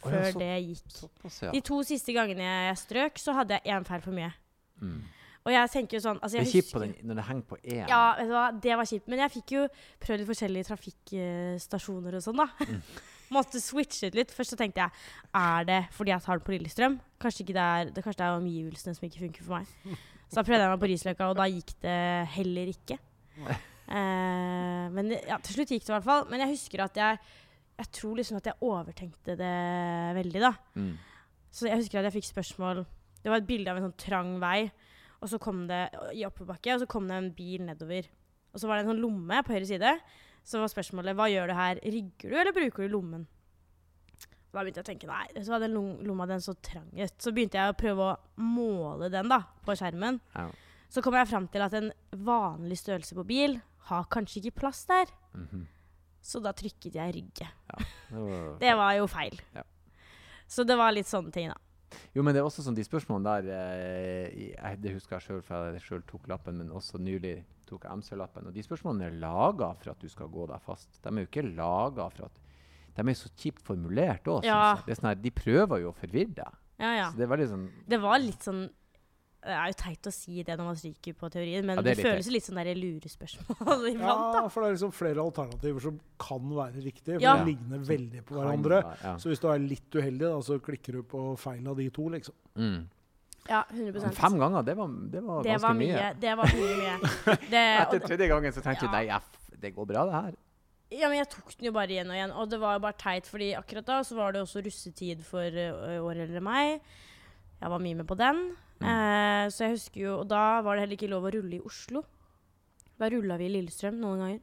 før 0.00 0.10
før 0.10 0.24
ja, 0.24 0.32
så- 0.32 0.40
det 0.40 0.52
gikk. 0.64 0.92
Såpass, 0.96 1.42
ja. 1.42 1.50
De 1.52 1.60
to 1.60 1.82
siste 1.84 2.12
gangene 2.16 2.46
jeg 2.46 2.76
strøk, 2.80 3.18
så 3.20 3.34
hadde 3.36 3.58
jeg 3.60 3.74
én 3.76 3.84
feil 3.86 4.00
for 4.00 4.16
mye. 4.16 4.32
Mm. 4.80 5.02
Og 5.40 5.52
jeg 5.52 5.70
tenker 5.72 5.96
jo 5.96 6.00
sånn 6.04 6.18
altså 6.20 6.36
Det 6.36 6.44
jeg 6.44 6.48
er 6.48 6.56
kjipt 6.60 6.72
på 6.74 6.80
den, 6.82 6.94
når 7.08 7.14
det 7.20 7.24
henger 7.24 7.46
på 7.48 7.56
én. 7.64 7.88
Ja, 7.88 8.00
vet 8.18 8.28
du 8.28 8.32
hva, 8.34 8.60
det 8.60 8.76
var 8.76 8.88
kjipt. 8.88 9.08
Men 9.08 9.22
jeg 9.24 9.32
fikk 9.38 9.54
jo 9.56 9.62
prøvd 10.04 10.26
forskjellige 10.28 10.68
trafikkstasjoner 10.68 12.18
og 12.18 12.24
sånn, 12.24 12.42
da. 12.42 12.48
Mm. 12.66 12.82
Måtte 13.34 13.60
switche 13.62 14.10
litt. 14.14 14.32
Først 14.34 14.54
så 14.54 14.58
tenkte 14.58 14.82
jeg 14.82 14.90
er 15.38 15.66
det 15.68 15.80
fordi 15.94 16.10
jeg 16.12 16.24
tar 16.24 16.38
den 16.40 16.46
på 16.46 16.54
Lillestrøm? 16.56 16.96
Kanskje, 17.22 17.46
det, 17.52 17.62
er, 17.62 17.90
det, 17.94 18.02
kanskje 18.02 18.22
det 18.22 18.28
er 18.28 18.38
omgivelsene 18.40 18.96
som 18.96 19.06
ikke 19.06 19.22
funker 19.26 19.46
for 19.46 19.60
meg. 19.60 19.98
Så 20.30 20.38
da 20.38 20.46
prøvde 20.46 20.62
jeg 20.62 20.70
meg 20.70 20.82
på 20.82 20.88
Risløkka, 20.90 21.28
og 21.30 21.38
da 21.38 21.46
gikk 21.50 21.72
det 21.82 22.00
heller 22.36 22.72
ikke. 22.72 22.98
Eh, 23.90 24.84
men 24.94 25.08
ja, 25.16 25.40
til 25.42 25.56
slutt 25.56 25.72
gikk 25.74 25.82
det 25.82 25.90
i 25.90 25.94
hvert 25.96 26.06
fall. 26.06 26.28
Men 26.30 26.44
jeg 26.44 26.52
husker 26.52 26.84
at 26.84 26.98
jeg 27.00 27.16
Jeg 27.80 27.88
tror 27.96 28.18
liksom 28.18 28.36
at 28.36 28.46
jeg 28.46 28.60
overtenkte 28.60 29.34
det 29.40 29.54
veldig, 30.14 30.40
da. 30.44 30.50
Mm. 30.76 30.92
Så 31.50 31.66
jeg 31.66 31.80
husker 31.80 31.98
at 31.98 32.06
jeg 32.06 32.20
fikk 32.20 32.28
spørsmål 32.28 32.84
Det 33.24 33.32
var 33.32 33.40
et 33.40 33.48
bilde 33.48 33.72
av 33.72 33.80
en 33.80 33.88
sånn 33.88 33.96
trang 33.98 34.34
vei, 34.38 34.70
og 35.20 35.28
så 35.32 35.40
kom 35.40 35.66
det 35.68 35.80
i 36.14 36.22
oppoverbakke, 36.24 36.74
og 36.74 36.84
så 36.84 36.88
kom 36.88 37.08
det 37.08 37.16
en 37.16 37.32
bil 37.34 37.64
nedover. 37.66 38.06
Og 38.52 38.60
så 38.60 38.68
var 38.68 38.78
det 38.78 38.84
en 38.84 38.92
sånn 38.94 39.02
lomme 39.02 39.42
på 39.44 39.52
høyre 39.52 39.68
side. 39.68 39.90
Så 40.44 40.58
var 40.62 40.70
spørsmålet 40.72 41.14
hva 41.18 41.26
gjør 41.30 41.50
du 41.52 41.54
her? 41.54 41.80
Rygger 41.84 42.30
du, 42.32 42.36
eller 42.40 42.52
bruker 42.56 42.86
du 42.88 42.94
lommen? 42.94 43.26
Da 44.50 44.64
begynte 44.64 44.80
jeg 44.80 44.86
å 44.86 44.90
tenke 44.90 45.06
nei, 45.06 45.44
så 45.46 45.52
var 45.54 45.62
den 45.62 45.76
lomma 46.06 46.26
den 46.26 46.42
så 46.42 46.56
trang 46.66 46.88
ut. 46.96 47.12
Så 47.22 47.30
begynte 47.34 47.60
jeg 47.60 47.70
å 47.70 47.76
prøve 47.78 48.06
å 48.08 48.42
måle 48.42 49.10
den 49.12 49.28
da, 49.30 49.44
på 49.62 49.76
skjermen. 49.78 50.18
Ja. 50.34 50.48
Så 50.90 51.04
kom 51.06 51.14
jeg 51.14 51.28
fram 51.30 51.46
til 51.52 51.62
at 51.62 51.76
en 51.78 51.92
vanlig 52.26 52.80
størrelse 52.80 53.14
på 53.14 53.22
bil 53.28 53.60
har 53.92 54.08
kanskje 54.10 54.40
ikke 54.42 54.56
plass 54.64 54.82
der. 54.90 55.12
Mhm. 55.38 55.66
Så 56.20 56.40
da 56.44 56.50
trykket 56.52 56.98
jeg 56.98 57.14
rygge. 57.16 57.46
Det 58.10 58.18
var- 58.18 58.58
Det 58.64 58.74
var 58.76 58.92
jo 58.98 59.06
feil. 59.08 59.38
Ja. 59.54 59.62
Så 60.50 60.66
det 60.66 60.76
var 60.76 60.90
litt 60.92 61.06
sånne 61.08 61.30
ting, 61.32 61.48
da. 61.48 61.56
Jo, 62.14 62.22
men 62.22 62.34
det 62.34 62.40
er 62.42 62.46
også 62.46 62.62
sånn 62.62 62.74
de 62.76 62.82
spørsmålene 62.86 63.32
der 63.40 63.48
eh, 63.54 64.50
jeg, 64.50 64.80
Det 64.82 64.92
husker 64.94 65.16
jeg 65.16 65.24
sjøl, 65.28 65.40
for 65.46 65.72
jeg 65.72 65.80
selv 65.86 66.04
tok 66.10 66.26
lappen, 66.30 66.58
men 66.58 66.68
også 66.74 66.98
nylig 67.02 67.44
tok 67.70 67.84
jeg 67.86 67.92
MC-lappen. 68.02 68.46
Og 68.50 68.54
de 68.54 68.62
spørsmålene 68.66 69.06
er 69.08 69.18
laga 69.22 69.70
for 69.80 69.92
at 69.94 70.00
du 70.02 70.08
skal 70.12 70.28
gå 70.28 70.46
deg 70.50 70.60
fast. 70.66 70.98
De 71.02 71.08
er 71.14 71.24
jo 71.24 71.30
ikke 71.30 71.46
laga 71.56 72.10
for 72.10 72.26
at 72.26 72.40
De 72.96 73.06
er 73.08 73.14
så 73.14 73.30
kjipt 73.38 73.62
formulert 73.62 74.26
òg, 74.28 74.44
Ja. 74.44 74.76
sånn 74.88 75.14
de 75.22 75.30
prøver 75.30 75.80
jo 75.80 75.92
å 75.92 75.96
forvirre 75.96 76.34
deg. 76.34 76.52
Ja, 76.80 76.90
ja. 76.96 77.08
Så 77.12 77.16
det 77.16 77.24
er 77.28 77.32
veldig 77.36 77.48
sånn 77.48 77.66
Det 77.88 77.98
var 78.00 78.18
litt 78.18 78.40
sånn 78.42 78.68
Det 79.42 79.52
er 79.56 79.66
jo 79.70 79.76
teit 79.80 80.02
å 80.08 80.12
si 80.12 80.42
det 80.42 80.56
når 80.58 80.64
man 80.66 80.76
stryker 80.76 81.14
på 81.16 81.30
teorien, 81.32 81.64
men 81.64 81.76
Ja, 81.78 81.82
det, 81.82 81.94
det 81.96 82.04
føles 82.04 82.26
jo 82.28 82.32
litt 82.32 82.44
sånn 82.44 82.56
der 82.60 82.74
lurespørsmål 82.76 83.86
iblant, 83.94 84.34
Ja, 84.36 84.48
for 84.52 84.60
det 84.62 84.68
er 84.68 84.74
liksom 84.76 84.92
flere 84.92 85.22
alternativer 85.24 85.80
som 85.80 86.00
kan 86.20 86.40
være 86.50 86.82
riktige. 86.84 87.14
For 87.16 87.24
Ja. 87.24 87.36
de 87.44 87.52
ligner 87.54 87.78
veldig 87.88 88.22
på 88.26 88.34
hverandre. 88.36 88.82
være- 88.84 89.02
Ja. 89.04 89.14
Så 89.16 89.30
hvis 89.30 89.40
du 89.40 89.48
er 89.48 89.58
litt 89.58 89.90
uheldig, 89.96 90.20
da, 90.28 90.40
så 90.44 90.58
klikker 90.60 90.92
du 90.92 91.02
på 91.04 91.38
feil 91.38 91.66
av 91.68 91.76
de 91.76 91.88
to, 91.90 92.02
liksom. 92.10 92.34
Mm. 92.56 92.88
Ja, 93.48 93.64
100 93.70 94.02
Men 94.04 94.12
Fem 94.14 94.36
ganger, 94.38 94.62
det 94.62 94.74
var, 94.76 94.88
det 95.10 95.22
var 95.24 95.42
Det 95.42 95.50
ganske 95.54 95.62
var 95.66 95.74
mye. 95.74 95.94
mye. 95.96 96.14
Det 96.20 96.34
var 96.36 96.52
mye, 96.54 96.76
mye. 96.76 96.98
Det, 97.54 97.62
Etter 97.80 98.02
tredje 98.04 98.28
gangen 98.30 98.52
så 98.52 98.62
tenkte 98.62 98.84
Ja. 98.86 98.92
nei, 98.92 99.04
jeg, 99.08 99.16
f- 99.24 99.60
det 99.60 99.74
går 99.74 99.86
bra, 99.88 100.04
det 100.06 100.12
her. 100.14 100.34
ja, 100.90 101.08
men 101.08 101.18
jeg 101.18 101.28
tok 101.32 101.54
den 101.56 101.66
jo 101.70 101.72
bare 101.72 101.88
igjen 101.94 102.10
og 102.10 102.14
igjen, 102.18 102.32
og 102.36 102.50
det 102.50 102.60
var 102.60 102.76
jo 102.76 102.82
bare 102.84 102.98
teit, 103.00 103.26
fordi 103.30 103.52
akkurat 103.58 103.86
da 103.86 103.98
så 104.06 104.16
var 104.18 104.32
det 104.36 104.42
også 104.42 104.62
russetid 104.66 105.24
for 105.26 105.42
uh, 105.46 105.98
året 106.04 106.28
eller 106.28 106.40
meg. 106.44 106.80
Jeg 107.60 107.70
var 107.70 107.78
mye 107.82 107.94
med 107.98 108.06
på 108.08 108.16
den. 108.16 108.44
Mm. 108.80 108.86
Eh, 108.88 109.48
så 109.52 109.66
jeg 109.66 109.74
husker 109.74 110.00
jo 110.00 110.12
Og 110.22 110.28
da 110.30 110.62
var 110.64 110.72
det 110.78 110.86
heller 110.86 110.96
ikke 110.96 111.10
lov 111.12 111.26
å 111.28 111.32
rulle 111.34 111.58
i 111.58 111.60
Oslo. 111.68 112.00
Da 112.98 113.10
rulla 113.12 113.36
vi 113.36 113.50
i 113.50 113.52
Lillestrøm 113.52 113.98
noen 114.00 114.22
ganger. 114.22 114.38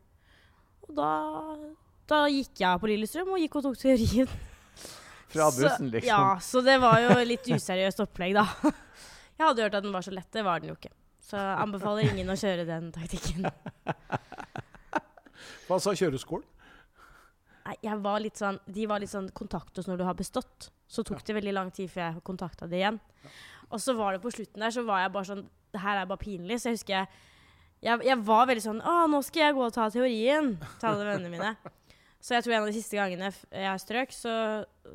Og 0.86 0.92
da, 1.00 1.08
da 2.10 2.20
gikk 2.30 2.62
jeg 2.62 2.80
på 2.84 2.90
Lillestrøm 2.92 3.32
og 3.34 3.42
gikk 3.42 3.58
og 3.58 3.66
tok 3.66 3.80
teorien. 3.82 4.30
Fra 5.28 5.50
bussen, 5.52 5.90
liksom. 5.92 6.08
Ja, 6.08 6.38
så 6.44 6.62
det 6.64 6.78
var 6.82 7.02
jo 7.04 7.16
litt 7.28 7.48
useriøst 7.52 8.00
opplegg, 8.06 8.38
da. 8.38 8.46
Jeg 9.38 9.44
hadde 9.46 9.66
hørt 9.68 9.76
at 9.78 9.86
den 9.86 9.94
var 9.94 10.06
så 10.06 10.14
lett, 10.16 10.30
det 10.34 10.44
var 10.48 10.62
den 10.64 10.72
jo 10.72 10.78
ikke. 10.80 10.94
Så 11.28 11.36
jeg 11.36 11.58
anbefaler 11.62 12.08
ingen 12.14 12.32
å 12.32 12.38
kjøre 12.40 12.64
den 12.66 12.88
taktikken. 12.96 13.50
Hva 15.68 15.80
sa 15.84 15.92
kjøreskolen? 15.92 16.48
Jeg 17.84 18.00
var 18.00 18.22
litt 18.24 18.40
sånn, 18.40 18.58
de 18.72 18.86
var 18.88 19.02
litt 19.04 19.12
sånn 19.12 19.28
kontakt 19.36 19.76
oss 19.80 19.90
når 19.90 20.00
du 20.00 20.06
har 20.08 20.16
bestått. 20.16 20.70
Så 20.88 21.04
tok 21.04 21.20
det 21.28 21.36
veldig 21.36 21.52
lang 21.52 21.72
tid 21.76 21.92
før 21.92 22.06
jeg 22.06 22.24
kontakta 22.28 22.68
det 22.72 22.80
igjen. 22.80 23.00
Og 23.68 23.82
så 23.84 23.92
var 23.98 24.16
det 24.16 24.22
på 24.24 24.32
slutten 24.32 24.64
der, 24.64 24.72
så 24.72 24.86
var 24.88 25.02
jeg 25.04 25.12
bare 25.12 25.28
sånn 25.28 25.42
Det 25.76 25.82
her 25.84 26.00
er 26.00 26.08
bare 26.08 26.22
pinlig. 26.22 26.62
Så 26.62 26.70
jeg 26.70 26.78
husker 26.78 26.94
jeg 26.96 27.08
Jeg, 27.84 28.00
jeg 28.08 28.18
var 28.26 28.48
veldig 28.48 28.64
sånn 28.64 28.80
Å, 28.80 28.94
nå 29.12 29.20
skal 29.28 29.44
jeg 29.44 29.58
gå 29.58 29.66
og 29.66 29.74
ta 29.76 29.90
teorien, 29.92 30.54
til 30.80 30.88
alle 30.90 31.10
vennene 31.10 31.34
mine. 31.34 31.52
Så 32.28 32.36
jeg 32.36 32.44
tror 32.44 32.58
en 32.58 32.66
av 32.66 32.68
de 32.68 32.76
siste 32.76 32.98
gangene 33.00 33.30
jeg 33.32 33.80
strøk, 33.80 34.12
så, 34.12 34.32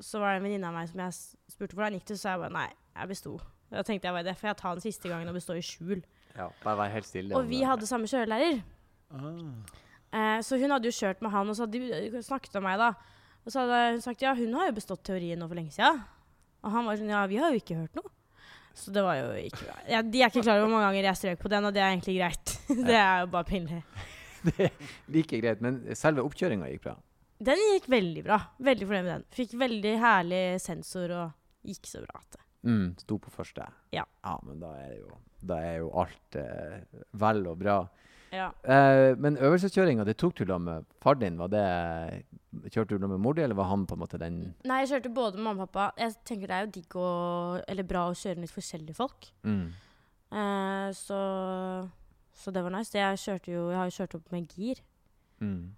så 0.05 0.21
var 0.21 0.35
det 0.35 0.43
en 0.43 0.45
venninne 0.45 0.69
av 0.69 0.75
meg 0.77 0.91
som 0.91 1.01
jeg 1.01 1.15
spurte 1.55 1.79
hvordan 1.79 1.97
gikk 1.97 2.11
det, 2.11 2.17
så 2.21 2.35
jeg 2.35 2.43
bare 2.43 2.53
nei, 2.53 2.67
jeg 2.93 3.09
besto. 3.09 3.39
Da 3.73 3.85
tenkte 3.89 4.11
jeg 4.11 4.17
bare 4.19 4.27
det, 4.27 4.35
for 4.37 4.51
jeg 4.51 4.59
tar 4.61 4.77
den 4.77 4.85
siste 4.85 5.09
gangen 5.09 5.31
og 5.31 5.39
består 5.39 5.57
i 5.57 5.65
skjul. 5.65 6.03
Ja, 6.37 6.51
bare 6.61 6.77
vær 6.83 6.93
helt 6.93 7.09
stille. 7.09 7.33
Og 7.39 7.49
vi 7.49 7.63
det. 7.63 7.71
hadde 7.71 7.89
samme 7.89 8.11
kjørelærer. 8.11 8.59
Ah. 9.17 9.79
Eh, 10.13 10.39
så 10.45 10.59
hun 10.61 10.75
hadde 10.77 10.91
jo 10.91 10.97
kjørt 10.99 11.23
med 11.25 11.33
han, 11.33 11.49
og 11.49 11.57
så 11.57 11.65
hadde 11.65 11.81
de 12.13 12.21
snakket 12.27 12.59
om 12.61 12.67
meg, 12.69 12.83
da. 12.83 12.91
Og 13.47 13.55
så 13.55 13.63
hadde 13.63 13.79
hun 13.95 14.03
sagt 14.05 14.25
ja, 14.25 14.35
hun 14.37 14.53
har 14.59 14.69
jo 14.69 14.75
bestått 14.77 15.01
teorien 15.09 15.41
nå 15.41 15.49
for 15.49 15.57
lenge 15.57 15.73
siden. 15.73 16.03
Og 16.63 16.75
han 16.75 16.85
var 16.85 17.01
sånn 17.01 17.15
ja, 17.15 17.23
vi 17.31 17.41
har 17.41 17.55
jo 17.55 17.63
ikke 17.63 17.79
hørt 17.81 17.97
noe. 17.97 18.13
Så 18.77 18.93
det 18.93 19.05
var 19.05 19.17
jo 19.19 19.31
ikke 19.41 19.65
bra. 19.65 19.79
Ja, 19.89 20.03
de 20.05 20.21
er 20.21 20.29
ikke 20.29 20.45
klar 20.45 20.61
over 20.61 20.69
hvor 20.69 20.77
mange 20.77 20.91
ganger 20.91 21.09
jeg 21.09 21.21
strøk 21.21 21.41
på 21.41 21.53
den, 21.53 21.65
og 21.69 21.73
det 21.73 21.81
er 21.81 21.95
egentlig 21.95 22.19
greit. 22.21 22.53
det 22.93 22.99
er 22.99 23.25
jo 23.25 23.33
bare 23.33 23.49
pinlig. 23.49 23.81
Det 24.43 24.65
er 24.67 24.73
like 25.15 25.39
greit, 25.39 25.61
men 25.63 25.77
selve 25.95 26.25
oppkjøringa 26.27 26.67
gikk 26.73 26.89
bra. 26.89 26.97
Den 27.43 27.63
gikk 27.73 27.89
veldig 27.91 28.23
bra. 28.27 28.39
Veldig 28.63 28.87
fornøyd 28.89 29.07
med 29.07 29.13
den. 29.17 29.25
Fikk 29.35 29.57
veldig 29.59 29.93
herlig 30.03 30.43
sensor 30.63 31.15
og 31.17 31.33
gikk 31.67 31.89
så 31.91 32.03
bra. 32.05 32.21
at 32.21 32.37
det. 32.37 32.45
Mm, 32.63 32.87
sto 33.03 33.19
på 33.19 33.33
første. 33.35 33.67
Ja. 33.95 34.05
men 34.47 34.61
da 34.63 34.71
er 34.79 34.93
jo, 35.01 35.17
da 35.43 35.59
er 35.59 35.79
jo 35.83 35.91
alt 35.99 36.39
eh, 36.39 36.85
vel 37.19 37.43
og 37.51 37.59
bra. 37.59 37.81
Ja. 38.33 38.47
Eh, 38.65 39.13
men 39.21 39.37
øvelseskjøringa, 39.37 40.07
det 40.09 40.15
tok 40.23 40.37
du 40.39 40.45
da 40.49 40.57
med 40.63 40.87
far 41.03 41.19
din? 41.21 41.37
Var 41.41 41.51
det, 41.53 41.65
kjørte 42.73 42.95
du 42.95 43.03
da 43.03 43.11
med 43.11 43.21
mor 43.21 43.35
di, 43.37 43.43
eller 43.45 43.59
var 43.59 43.69
han 43.69 43.83
på 43.87 43.97
en 43.99 44.01
måte 44.05 44.21
den 44.23 44.39
Nei, 44.65 44.79
jeg 44.85 44.93
kjørte 44.95 45.13
både 45.13 45.37
med 45.37 45.49
mamma 45.51 45.67
og 45.67 45.73
pappa. 45.75 45.91
Jeg 46.01 46.15
tenker 46.29 46.49
det 46.49 46.57
er 46.57 46.65
jo 46.69 46.73
digg 46.79 46.97
og 47.03 47.65
eller 47.69 47.89
bra 47.91 48.07
å 48.09 48.17
kjøre 48.17 48.39
med 48.39 48.47
litt 48.49 48.57
forskjellige 48.57 48.99
folk. 48.99 49.33
mm. 49.45 49.65
Eh, 50.33 50.89
så, 50.97 51.19
så 52.41 52.53
det 52.57 52.63
var 52.65 52.73
nice. 52.73 52.97
Jeg, 52.97 53.19
jo, 53.53 53.67
jeg 53.69 53.77
har 53.77 53.91
jo 53.91 53.97
kjørt 53.99 54.19
opp 54.21 54.33
med 54.33 54.55
gir, 54.57 54.81
Mm. 55.43 55.73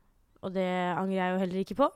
Og 0.45 0.55
det 0.55 0.69
angrer 0.95 1.19
jeg 1.19 1.35
jo 1.35 1.43
heller 1.45 1.63
ikke 1.65 1.79
på. 1.83 1.91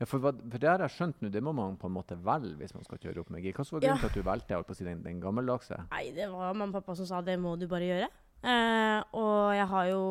Ja, 0.00 0.06
for, 0.08 0.18
hva, 0.22 0.32
for 0.34 0.58
det 0.58 0.66
har 0.66 0.82
jeg 0.82 0.96
skjønt 0.96 1.20
nå, 1.22 1.28
det 1.30 1.42
må 1.44 1.52
man 1.54 1.76
på 1.78 1.86
en 1.86 1.94
måte 1.94 2.16
velge 2.24 2.56
hvis 2.58 2.72
man 2.74 2.86
skal 2.86 2.98
kjøre 3.02 3.22
opp 3.22 3.30
med 3.30 3.44
gir. 3.44 3.54
Hva 3.54 3.66
var 3.68 3.84
grunnen 3.84 4.02
til 4.02 4.10
at 4.10 4.18
du 4.18 4.26
valgte 4.26 4.56
jeg 4.56 4.66
på 4.66 4.74
å 4.74 4.78
si, 4.78 4.86
den, 4.88 5.04
den 5.04 5.20
gammeldagse? 5.22 5.78
Nei, 5.92 6.08
det 6.16 6.26
var 6.32 6.56
mamma 6.56 6.72
og 6.72 6.80
pappa 6.80 6.96
som 6.98 7.08
sa 7.08 7.22
det 7.24 7.36
må 7.38 7.54
du 7.60 7.68
bare 7.70 7.86
gjøre. 7.90 8.10
Eh, 8.40 8.98
og 9.20 9.52
jeg 9.52 9.68
har 9.70 9.88
jo 9.90 10.02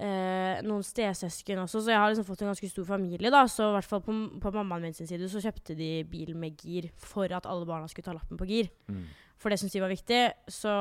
eh, 0.00 0.60
noen 0.66 0.84
stesøsken 0.86 1.62
også, 1.66 1.84
så 1.84 1.92
jeg 1.92 2.02
har 2.02 2.10
liksom 2.10 2.26
fått 2.28 2.44
en 2.44 2.50
ganske 2.50 2.72
stor 2.72 2.88
familie. 2.88 3.32
da, 3.32 3.44
Så 3.46 3.68
i 3.68 3.76
hvert 3.76 3.90
fall 3.92 4.02
på, 4.06 4.16
på 4.42 4.54
mammaen 4.56 4.88
min 4.88 4.96
sin 4.96 5.10
side 5.10 5.28
så 5.30 5.42
kjøpte 5.44 5.76
de 5.78 5.92
bil 6.08 6.34
med 6.40 6.58
gir 6.58 6.90
for 6.96 7.30
at 7.30 7.46
alle 7.46 7.68
barna 7.68 7.90
skulle 7.90 8.08
ta 8.08 8.16
lappen 8.16 8.40
på 8.40 8.48
gir. 8.48 8.72
Mm. 8.88 9.04
For 9.40 9.52
det 9.52 9.60
syntes 9.60 9.76
de 9.76 9.84
var 9.84 9.92
viktig. 9.92 10.22
Så 10.52 10.72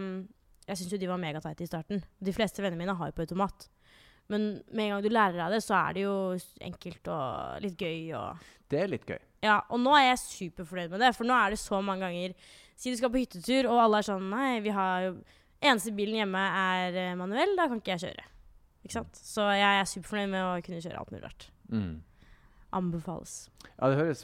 um, 0.00 0.12
jeg 0.68 0.78
syns 0.80 0.94
jo 0.94 1.00
de 1.00 1.10
var 1.10 1.20
megateite 1.22 1.64
i 1.64 1.70
starten. 1.70 2.02
De 2.20 2.34
fleste 2.34 2.62
vennene 2.62 2.80
mine 2.80 2.96
har 2.98 3.10
jo 3.10 3.16
på 3.16 3.26
automat. 3.26 3.68
Men 4.28 4.48
med 4.68 4.84
en 4.84 4.94
gang 4.94 5.04
du 5.04 5.08
lærer 5.08 5.38
deg 5.40 5.56
det, 5.56 5.62
så 5.64 5.76
er 5.78 5.96
det 5.96 6.04
jo 6.04 6.14
enkelt 6.68 7.10
og 7.14 7.64
litt 7.64 7.80
gøy 7.80 8.12
og 8.18 8.46
Det 8.68 8.82
er 8.82 8.90
litt 8.92 9.06
gøy. 9.08 9.20
Ja, 9.44 9.60
og 9.70 9.80
nå 9.80 9.94
er 9.96 10.10
jeg 10.10 10.22
superfornøyd 10.24 10.92
med 10.92 11.04
det, 11.04 11.12
for 11.16 11.28
nå 11.28 11.36
er 11.36 11.54
det 11.54 11.60
så 11.62 11.80
mange 11.84 12.08
ganger 12.08 12.34
Si 12.78 12.92
du 12.92 12.98
skal 12.98 13.10
på 13.10 13.18
hyttetur, 13.18 13.66
og 13.66 13.80
alle 13.82 13.98
er 13.98 14.06
sånn 14.06 14.28
Nei, 14.30 14.58
vi 14.62 14.70
har 14.74 15.06
jo 15.08 15.14
Eneste 15.58 15.90
bilen 15.90 16.20
hjemme 16.20 16.38
er 16.38 16.94
eh, 16.94 17.14
manuell, 17.18 17.56
da 17.58 17.64
kan 17.66 17.80
ikke 17.80 17.96
jeg 17.96 18.02
kjøre. 18.04 18.26
Ikke 18.86 18.94
sant? 18.94 19.18
Så 19.18 19.42
jeg 19.58 19.80
er 19.80 19.88
superfornøyd 19.90 20.30
med 20.30 20.44
å 20.44 20.52
kunne 20.62 20.82
kjøre 20.84 21.00
alt 21.00 21.10
mulig 21.10 21.22
rart. 21.24 21.46
Mm. 21.72 21.96
Anbefales. 22.78 23.32
Ja, 23.72 23.88
det 23.90 23.98
høres 23.98 24.22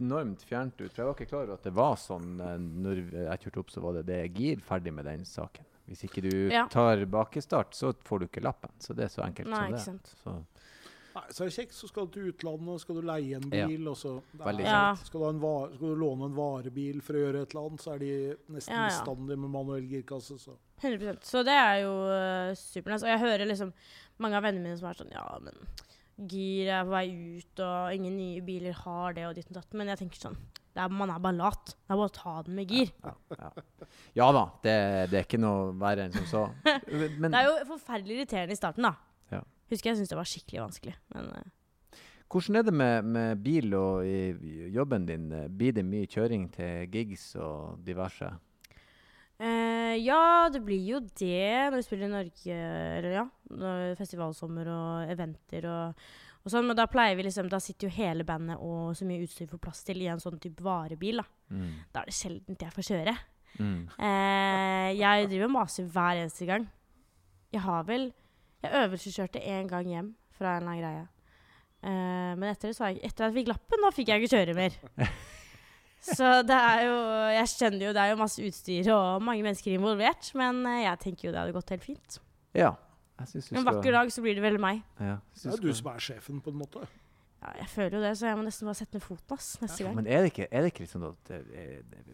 enormt 0.00 0.46
fjernt 0.48 0.80
ut. 0.80 0.86
For 0.86 1.02
jeg 1.02 1.10
var 1.10 1.18
ikke 1.18 1.28
klar 1.34 1.44
over 1.44 1.58
at 1.58 1.68
det 1.68 1.74
var 1.76 2.00
sånn 2.00 2.40
eh, 2.40 2.56
når 2.56 3.02
jeg 3.12 3.42
kjørte 3.44 3.60
opp, 3.60 3.74
så 3.74 3.84
var 3.84 3.98
det 3.98 4.06
det 4.08 4.22
gir 4.38 4.64
ferdig 4.64 4.94
med 4.96 5.10
den 5.10 5.28
saken. 5.28 5.68
Hvis 5.90 6.04
ikke 6.06 6.22
du 6.22 6.48
Ja. 6.52 6.66
tar 6.70 7.04
bakestart, 7.10 7.74
så 7.74 7.92
får 8.06 8.20
du 8.20 8.26
ikke 8.28 8.42
lappen. 8.46 8.70
Så 8.78 8.94
det 8.94 9.04
er 9.04 9.08
så 9.10 9.24
enkelt 9.26 9.48
Nei, 9.50 9.56
som 9.56 9.66
ikke 9.66 9.76
det. 9.76 9.84
sant. 9.84 10.14
Så, 10.24 10.34
Nei, 11.12 11.22
så 11.34 11.42
er 11.42 11.48
det 11.50 11.54
kjekt, 11.56 11.74
så 11.74 11.88
skal 11.90 12.06
du 12.06 12.12
til 12.14 12.28
utlandet, 12.32 12.80
skal 12.80 12.94
du 12.94 13.02
leie 13.02 13.34
en 13.34 13.50
Ja. 13.50 13.66
bil, 13.66 13.88
og 13.88 13.96
så 13.96 14.22
det 14.32 14.46
er 14.46 14.62
Ja. 14.62 14.94
skal, 14.94 15.20
du 15.20 15.24
ha 15.24 15.30
en 15.30 15.40
va- 15.40 15.66
skal 15.74 15.88
du 15.88 15.96
låne 15.96 16.24
en 16.26 16.34
varebil 16.36 17.02
for 17.02 17.14
å 17.14 17.16
gjøre 17.24 17.42
et 17.42 17.50
eller 17.54 17.66
annet, 17.66 17.80
så 17.82 17.94
er 17.94 17.98
de 17.98 18.36
nesten 18.48 18.70
Ja, 18.70 18.86
ja. 18.86 18.88
bestandig 18.88 19.36
med 19.38 19.50
manuell 19.50 19.82
girkasse. 19.90 20.38
Så. 20.38 20.56
100 20.80 21.18
Så 21.24 21.42
det 21.44 21.52
er 21.58 21.82
jo 21.82 21.92
uh, 22.06 22.54
supernice. 22.54 23.02
Og 23.02 23.10
jeg 23.10 23.18
hører 23.18 23.46
liksom 23.48 23.72
mange 24.20 24.34
av 24.36 24.44
vennene 24.44 24.62
mine 24.62 24.78
som 24.78 24.88
er 24.88 24.94
sånn 24.94 25.10
Ja, 25.12 25.38
men 25.42 25.54
gir 26.28 26.68
er 26.68 26.84
på 26.84 26.90
vei 26.90 27.38
ut, 27.38 27.60
og 27.60 27.92
ingen 27.92 28.16
nye 28.16 28.40
biler 28.40 28.72
har 28.72 29.12
det, 29.12 29.24
og 29.26 29.34
ditt 29.34 29.46
og 29.48 29.54
datt. 29.54 29.74
Men 29.74 29.88
jeg 29.88 29.98
tenker 29.98 30.18
sånn 30.30 30.36
er, 30.78 30.88
Man 30.94 31.10
er 31.10 31.22
bare 31.22 31.38
lat. 31.38 31.72
Det 31.74 31.94
er 31.94 31.98
bare 31.98 32.10
å 32.10 32.14
ta 32.14 32.34
den 32.46 32.58
med 32.58 32.70
gir. 32.70 32.92
ja, 33.04 33.14
ja. 33.38 33.50
ja 34.20 34.28
da, 34.36 34.44
det, 34.64 34.74
det 35.12 35.20
er 35.20 35.26
ikke 35.26 35.40
noe 35.42 35.70
verre 35.80 36.06
enn 36.06 36.18
som 36.18 36.28
så. 36.30 36.42
Men 37.20 37.30
Det 37.30 37.40
er 37.40 37.48
jo 37.48 37.56
forferdelig 37.72 38.20
irriterende 38.20 38.54
i 38.54 38.60
starten, 38.60 38.86
da. 38.86 38.94
Ja. 39.34 39.40
Husker 39.72 39.90
jeg 39.90 40.00
syntes 40.00 40.12
det 40.12 40.20
var 40.20 40.30
skikkelig 40.30 40.62
vanskelig. 40.66 40.94
Men 41.14 41.32
uh, 41.34 41.98
hvordan 42.30 42.60
er 42.60 42.68
det 42.68 42.76
med, 42.76 43.10
med 43.16 43.42
bil 43.42 43.74
og 43.74 44.06
i, 44.06 44.20
i 44.30 44.70
jobben 44.74 45.08
din? 45.08 45.26
Blir 45.58 45.74
det 45.74 45.86
mye 45.86 46.10
kjøring 46.10 46.46
til 46.54 46.86
gigs 46.94 47.32
og 47.40 47.80
diverse? 47.86 48.30
Uh, 49.40 49.96
ja, 49.96 50.50
det 50.52 50.60
blir 50.66 50.82
jo 50.84 50.98
det 51.00 51.70
når 51.72 51.78
vi 51.78 51.84
spiller 51.86 52.10
i 52.10 52.12
Norge, 52.12 52.56
eller 52.98 53.14
ja. 53.14 53.28
Festivalsommer 53.98 54.68
og 54.70 55.12
eventer 55.14 55.64
og, 55.66 56.10
og 56.44 56.52
sånn. 56.52 56.66
Men 56.68 56.78
da 56.78 56.86
pleier 56.90 57.16
vi 57.18 57.26
liksom 57.26 57.50
Da 57.52 57.60
sitter 57.60 57.88
jo 57.88 57.94
hele 57.94 58.24
bandet 58.24 58.60
og 58.60 58.94
så 58.96 59.06
mye 59.08 59.24
utstyr 59.24 59.48
får 59.50 59.60
plass 59.62 59.84
til 59.86 60.02
i 60.02 60.08
en 60.12 60.22
sånn 60.22 60.40
type 60.40 60.62
varebil. 60.64 61.22
Da 61.22 61.28
Mm. 61.50 61.70
Da 61.92 62.00
er 62.00 62.06
det 62.06 62.14
sjelden 62.14 62.56
jeg 62.60 62.70
får 62.70 62.86
kjøre. 62.86 63.12
Mm. 63.58 63.88
Eh, 63.98 64.90
jeg 64.94 65.26
driver 65.28 65.48
og 65.48 65.54
maser 65.56 65.88
hver 65.90 66.20
eneste 66.20 66.46
gang. 66.46 66.68
Jeg 67.52 67.60
har 67.64 67.82
vel 67.84 68.12
Jeg 68.62 68.76
øvelseskjørte 68.76 69.40
én 69.40 69.66
gang 69.66 69.86
hjem 69.88 70.14
fra 70.36 70.56
en 70.58 70.62
eller 70.62 70.70
annen 70.70 70.82
greie. 70.84 71.08
Eh, 71.82 72.34
men 72.36 72.50
etter, 72.50 72.68
det 72.68 72.76
så 72.76 72.90
jeg, 72.90 73.00
etter 73.02 73.24
at 73.24 73.30
jeg 73.32 73.38
fikk 73.40 73.48
lappen, 73.48 73.80
da 73.80 73.90
fikk 73.90 74.08
jeg 74.12 74.20
ikke 74.20 74.36
kjøre 74.36 74.54
mer. 74.54 74.76
Så 76.00 76.42
det 76.48 76.56
er 76.56 76.82
jo 76.86 76.96
Jeg 77.34 77.48
skjønner 77.52 77.86
jo 77.86 77.92
det 77.92 78.02
er 78.02 78.12
jo 78.12 78.20
masse 78.20 78.44
utstyr 78.44 78.86
og 78.94 79.24
mange 79.24 79.44
mennesker 79.44 79.74
involvert, 79.76 80.30
men 80.38 80.62
eh, 80.66 80.84
jeg 80.86 81.02
tenker 81.04 81.28
jo 81.28 81.32
det 81.34 81.42
hadde 81.42 81.56
gått 81.56 81.72
helt 81.74 81.84
fint. 81.84 82.20
Ja. 82.56 82.74
Jeg 83.20 83.28
synes 83.34 83.50
du 83.50 83.56
En 83.60 83.68
vakker 83.68 83.92
dag 83.94 84.10
så 84.12 84.24
blir 84.24 84.38
det 84.38 84.42
vel 84.44 84.58
meg. 84.62 84.82
Ja, 84.98 85.18
Det 85.36 85.52
er 85.52 85.62
du 85.62 85.70
som 85.76 85.92
er 85.92 86.02
sjefen, 86.02 86.40
på 86.40 86.52
en 86.54 86.60
måte. 86.62 86.86
Ja, 87.40 87.54
jeg 87.62 87.68
føler 87.72 87.96
jo 87.96 88.02
det, 88.04 88.12
så 88.20 88.28
jeg 88.28 88.36
må 88.36 88.44
nesten 88.44 88.68
bare 88.68 88.76
sette 88.76 88.98
ned 88.98 89.04
foten 89.04 89.36
ass, 89.36 89.54
neste 89.62 89.84
gang. 89.84 89.94
Men 89.96 90.08
er 90.08 90.24
det 90.24 90.32
ikke, 90.32 90.48
er 90.50 90.64
det 90.64 90.72
ikke 90.72 90.84
liksom 90.84 91.06
at 91.08 91.30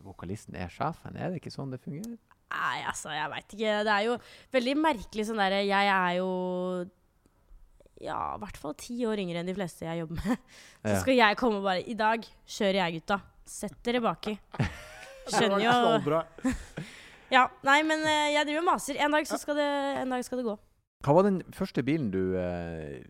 vokalisten 0.06 0.58
er 0.58 0.70
sjefen? 0.70 1.16
Er 1.18 1.32
det 1.32 1.40
ikke 1.40 1.54
sånn 1.54 1.72
det 1.74 1.80
fungerer? 1.82 2.18
Nei, 2.46 2.76
altså, 2.86 3.10
jeg 3.10 3.30
veit 3.32 3.56
ikke. 3.56 3.72
Det 3.88 3.94
er 3.96 4.04
jo 4.06 4.18
veldig 4.54 4.74
merkelig 4.78 5.24
sånn 5.26 5.40
derre 5.42 5.64
Jeg 5.66 5.90
er 5.90 6.12
jo 6.20 6.28
ja, 8.04 8.18
i 8.36 8.40
hvert 8.42 8.58
fall 8.60 8.76
ti 8.78 8.98
år 9.08 9.22
yngre 9.22 9.40
enn 9.40 9.48
de 9.48 9.54
fleste 9.56 9.86
jeg 9.86 10.02
jobber 10.02 10.20
med. 10.20 10.44
Så 10.84 10.98
skal 11.00 11.16
jeg 11.16 11.38
komme 11.40 11.62
og 11.62 11.66
bare 11.66 11.82
I 11.82 11.96
dag 11.98 12.26
kjører 12.44 12.82
jeg, 12.82 13.00
gutta. 13.00 13.18
Sett 13.46 13.78
dere 13.86 14.02
baki. 14.04 14.36
Skjønner 15.32 15.64
jo. 15.64 16.22
Ja, 17.26 17.48
nei, 17.66 17.80
men 17.82 18.04
eh, 18.06 18.28
jeg 18.36 18.46
driver 18.46 18.60
og 18.62 18.66
maser. 18.68 18.98
En 19.02 19.10
dag 19.16 19.26
så 19.26 19.34
skal 19.42 19.56
det, 19.58 19.66
en 19.98 20.12
dag 20.14 20.22
skal 20.22 20.38
det 20.38 20.44
gå. 20.46 20.52
Hva 21.04 21.14
var 21.16 21.26
den 21.28 21.42
første 21.54 21.84
bilen 21.86 22.10
du 22.14 22.36
eh, 22.40 23.02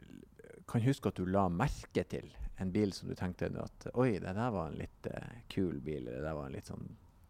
kan 0.68 0.82
huske 0.84 1.12
at 1.12 1.18
du 1.18 1.26
la 1.28 1.46
merke 1.52 2.04
til? 2.10 2.28
En 2.60 2.72
bil 2.72 2.92
som 2.96 3.10
du 3.10 3.14
tenkte 3.18 3.50
at 3.60 3.88
Oi, 3.94 4.16
det 4.22 4.32
der 4.32 4.54
var 4.54 4.70
en 4.70 4.78
litt 4.80 5.08
eh, 5.10 5.42
kul 5.52 5.76
bil. 5.84 6.06
Eller 6.06 6.22
det 6.22 6.24
der 6.28 6.38
var 6.38 6.48
en 6.48 6.56
litt 6.56 6.70
sånn 6.72 6.86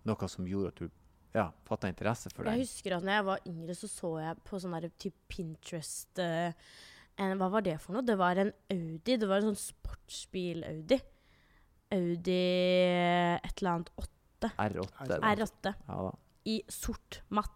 Noe 0.06 0.28
som 0.30 0.46
gjorde 0.46 0.70
at 0.70 0.80
du 0.84 0.90
ja, 1.36 1.48
fatta 1.66 1.90
interesse 1.90 2.30
for 2.32 2.46
Jeg 2.48 2.62
husker 2.62 2.94
at 2.96 3.04
når 3.04 3.18
jeg 3.18 3.24
var 3.26 3.48
yngre, 3.50 3.74
så 3.76 3.88
så 3.90 4.10
jeg 4.22 4.38
på 4.46 4.60
sånn 4.62 4.76
der 4.76 4.86
type 5.02 5.18
Pinterest 5.28 6.22
eh, 6.22 6.54
en, 7.20 7.34
Hva 7.40 7.50
var 7.52 7.64
det 7.66 7.76
for 7.82 7.96
noe? 7.96 8.06
Det 8.06 8.16
var 8.20 8.40
en 8.40 8.52
Audi. 8.72 9.16
Det 9.16 9.28
var 9.28 9.42
en 9.42 9.50
sånn 9.50 9.60
sportsbil-Audi. 9.60 11.00
Audi 11.96 12.38
et 13.36 13.60
eller 13.60 13.72
annet 13.72 13.92
8. 14.00 14.50
R8. 14.52 15.10
da. 15.10 15.18
R8 15.32 15.72
Ja 15.72 16.00
da. 16.08 16.14
i 16.52 16.56
sort 16.72 17.20
matt. 17.34 17.55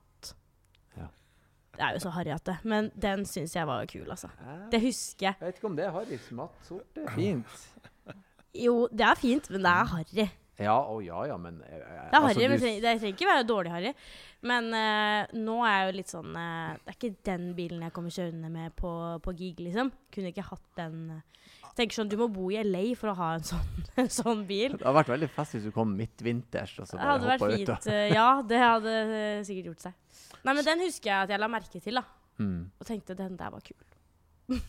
Det 1.76 1.86
er 1.86 1.94
jo 1.96 2.02
så 2.02 2.10
harryete, 2.12 2.56
men 2.68 2.90
den 2.98 3.22
syns 3.28 3.54
jeg 3.56 3.66
var 3.68 3.86
kul, 3.88 4.08
altså. 4.10 4.28
Det 4.72 4.80
husker 4.82 5.30
jeg. 5.30 5.38
Jeg 5.40 5.46
vet 5.46 5.60
ikke 5.60 5.70
om 5.70 5.76
det 5.78 5.86
er 5.86 5.94
Harrys 5.94 6.30
matt 6.36 6.66
sort. 6.66 6.88
Det 6.96 7.06
er 7.06 7.14
fint. 7.14 7.60
Jo, 8.54 8.88
det 8.90 9.06
er 9.06 9.18
fint, 9.18 9.50
men 9.50 9.62
det 9.62 9.72
er 9.72 9.90
harry. 9.92 10.26
Ja, 10.60 10.76
å 10.92 10.98
ja 11.00 11.22
ja, 11.30 11.36
men 11.40 11.62
jeg, 11.64 11.78
jeg, 11.80 12.08
Det 12.10 12.18
er 12.18 12.24
harry, 12.26 12.28
altså, 12.28 12.40
men 12.42 12.58
det 12.58 12.60
trenger, 12.60 13.00
det 13.00 13.12
ikke 13.14 13.28
være 13.30 13.46
dårlig 13.48 13.72
harry. 13.72 13.92
Men 14.50 14.68
uh, 14.74 15.38
nå 15.38 15.56
er 15.64 15.76
jeg 15.76 15.86
jo 15.86 15.94
litt 15.96 16.12
sånn 16.12 16.36
uh, 16.36 16.74
Det 16.80 16.92
er 16.92 16.98
ikke 16.98 17.12
den 17.30 17.46
bilen 17.56 17.84
jeg 17.86 17.94
kommer 17.96 18.14
kjørende 18.14 18.50
med 18.52 18.74
på, 18.76 18.92
på 19.24 19.34
gig, 19.38 19.62
liksom. 19.62 19.92
Kunne 20.12 20.34
ikke 20.34 20.48
hatt 20.50 20.66
den 20.80 20.98
eh. 21.16 21.26
Tenker 21.78 22.00
sånn, 22.00 22.08
Du 22.10 22.16
må 22.20 22.26
bo 22.32 22.48
i 22.50 22.58
LA 22.64 22.94
for 22.98 23.12
å 23.12 23.16
ha 23.18 23.28
en 23.38 23.44
sånn, 23.46 23.84
en 24.02 24.10
sånn 24.10 24.42
bil. 24.48 24.74
Det 24.74 24.82
hadde 24.84 24.96
vært 24.98 25.12
veldig 25.14 25.28
fest 25.36 25.56
hvis 25.56 25.68
du 25.68 25.70
kom 25.74 25.92
midtvinters 25.96 26.74
og 26.82 26.88
så 26.90 26.98
bare 26.98 27.12
hadde 27.14 27.30
vært 27.30 27.44
hoppa 27.44 27.54
ut. 27.54 27.70
fint. 27.70 27.92
eh, 27.94 28.08
ja, 28.14 28.26
det 28.46 28.58
hadde 28.64 28.96
eh, 29.04 29.44
sikkert 29.46 29.70
gjort 29.72 29.86
seg. 29.88 30.26
Nei, 30.40 30.54
men 30.56 30.66
den 30.66 30.84
husker 30.86 31.12
jeg 31.12 31.28
at 31.28 31.32
jeg 31.34 31.42
la 31.42 31.48
merke 31.52 31.80
til, 31.84 32.00
da. 32.00 32.04
Mm. 32.40 32.60
Og 32.80 32.86
tenkte 32.88 33.16
den 33.18 33.38
der 33.38 33.54
var 33.54 33.64
kul. 33.64 33.80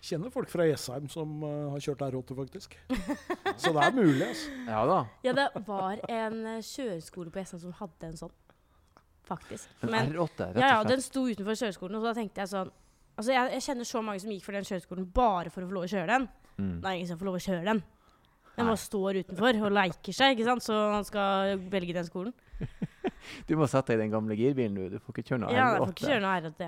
Kjenner 0.00 0.32
folk 0.32 0.48
fra 0.48 0.64
Jessheim 0.64 1.08
som 1.12 1.42
uh, 1.44 1.72
har 1.74 1.82
kjørt 1.84 2.04
R8, 2.06 2.36
faktisk. 2.38 2.76
Så 3.60 3.72
det 3.76 3.82
er 3.84 3.92
mulig, 3.92 4.22
altså. 4.24 4.54
Ja 4.64 4.84
da. 4.88 5.00
Ja, 5.26 5.34
det 5.36 5.48
var 5.66 6.00
en 6.08 6.38
kjøreskole 6.64 7.32
på 7.34 7.42
Jessheim 7.42 7.60
som 7.66 7.74
hadde 7.82 8.08
en 8.08 8.16
sånn. 8.22 8.32
Faktisk. 9.28 9.68
En 9.84 9.92
Men, 9.92 10.08
R8, 10.14 10.16
rett 10.16 10.30
og 10.30 10.54
slett. 10.54 10.62
ja, 10.64 10.70
ja, 10.72 10.78
den 10.88 11.04
sto 11.04 11.26
utenfor 11.28 11.58
kjøreskolen, 11.60 11.98
og 11.98 12.02
så 12.06 12.08
da 12.08 12.16
tenkte 12.16 12.40
jeg 12.42 12.50
sånn 12.54 12.72
Altså, 13.16 13.32
jeg, 13.34 13.52
jeg 13.56 13.64
kjenner 13.66 13.88
så 13.88 14.02
mange 14.04 14.22
som 14.22 14.32
gikk 14.32 14.44
for 14.46 14.56
den 14.56 14.68
kjøreskolen 14.68 15.08
bare 15.14 15.52
for 15.52 15.64
å 15.64 15.70
få 15.70 15.76
lov 15.76 15.88
å 15.88 15.90
kjøre 15.90 16.12
den. 16.12 16.28
Mm. 16.60 16.76
Det 16.80 16.88
er 16.88 16.98
ingen 16.98 17.10
som 17.10 17.20
får 17.20 17.30
lov 17.30 17.40
å 17.40 17.42
kjøre 17.46 17.66
den. 17.66 17.82
Den 18.56 18.68
bare 18.68 18.80
står 18.80 19.20
utenfor 19.22 19.58
og 19.64 19.74
leker 19.76 20.16
seg, 20.16 20.34
ikke 20.34 20.46
sant? 20.48 20.64
så 20.64 20.76
han 20.92 21.06
skal 21.08 21.60
velge 21.72 21.96
den 21.96 22.08
skolen. 22.08 22.36
Du 23.46 23.52
må 23.58 23.66
sette 23.68 23.92
deg 23.92 23.98
i 23.98 24.02
den 24.06 24.12
gamle 24.14 24.36
girbilen, 24.36 24.76
du. 24.76 24.94
Du 24.94 25.02
får 25.02 25.12
ikke 25.12 25.28
kjøre 25.28 25.40
noe 25.42 25.50
Ja, 25.52 25.66
R8. 25.66 25.74
jeg 25.74 25.80
får 25.80 25.92
ikke 25.92 26.08
kjøre 26.08 26.22
noe 26.24 26.36
R8. 26.40 26.62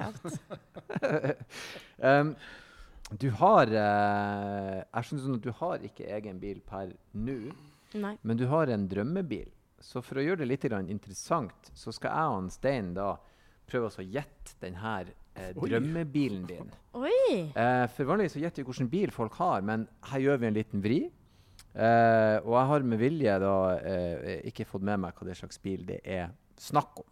Ja. 2.02 2.10
um, 2.20 2.32
du 3.22 3.26
har 3.40 3.72
eh, 3.72 4.76
Jeg 4.82 5.06
skjønner 5.08 5.24
sånn 5.24 5.38
at 5.38 5.46
du 5.46 5.50
har 5.58 5.86
ikke 5.88 6.10
egen 6.16 6.38
bil 6.42 6.60
per 6.64 6.92
nå, 7.12 7.38
men 7.96 8.40
du 8.40 8.46
har 8.52 8.72
en 8.72 8.86
drømmebil. 8.88 9.48
Så 9.82 10.00
for 10.04 10.20
å 10.20 10.24
gjøre 10.24 10.44
det 10.44 10.50
litt 10.50 10.64
interessant, 10.68 11.72
så 11.74 11.92
skal 11.92 12.14
jeg 12.14 12.36
og 12.36 12.52
Stein 12.54 12.92
da 12.96 13.10
prøve 13.68 13.88
oss 13.88 13.98
å 14.00 14.06
gjette 14.06 14.56
denne 14.62 14.94
eh, 15.34 15.52
drømmebilen 15.56 16.44
din. 16.48 16.70
Oi! 16.98 17.52
Eh, 17.54 17.86
for 17.94 18.08
vanligvis 18.10 18.36
så 18.36 18.42
gjetter 18.42 18.62
vi 18.62 18.68
hvilken 18.70 18.90
bil 18.92 19.12
folk 19.14 19.36
har, 19.40 19.64
men 19.66 19.86
her 20.10 20.24
gjør 20.24 20.42
vi 20.42 20.48
en 20.50 20.56
liten 20.58 20.84
vri. 20.84 21.00
Eh, 21.72 22.36
og 22.44 22.52
jeg 22.58 22.68
har 22.68 22.84
med 22.84 23.00
vilje 23.00 23.38
da 23.40 23.54
eh, 23.80 24.40
ikke 24.50 24.66
fått 24.68 24.84
med 24.84 25.00
meg 25.00 25.16
hva 25.16 25.28
det 25.30 25.38
slags 25.38 25.60
bil 25.62 25.86
det 25.88 26.02
er 26.04 26.32
snakk 26.60 27.00
om. 27.00 27.08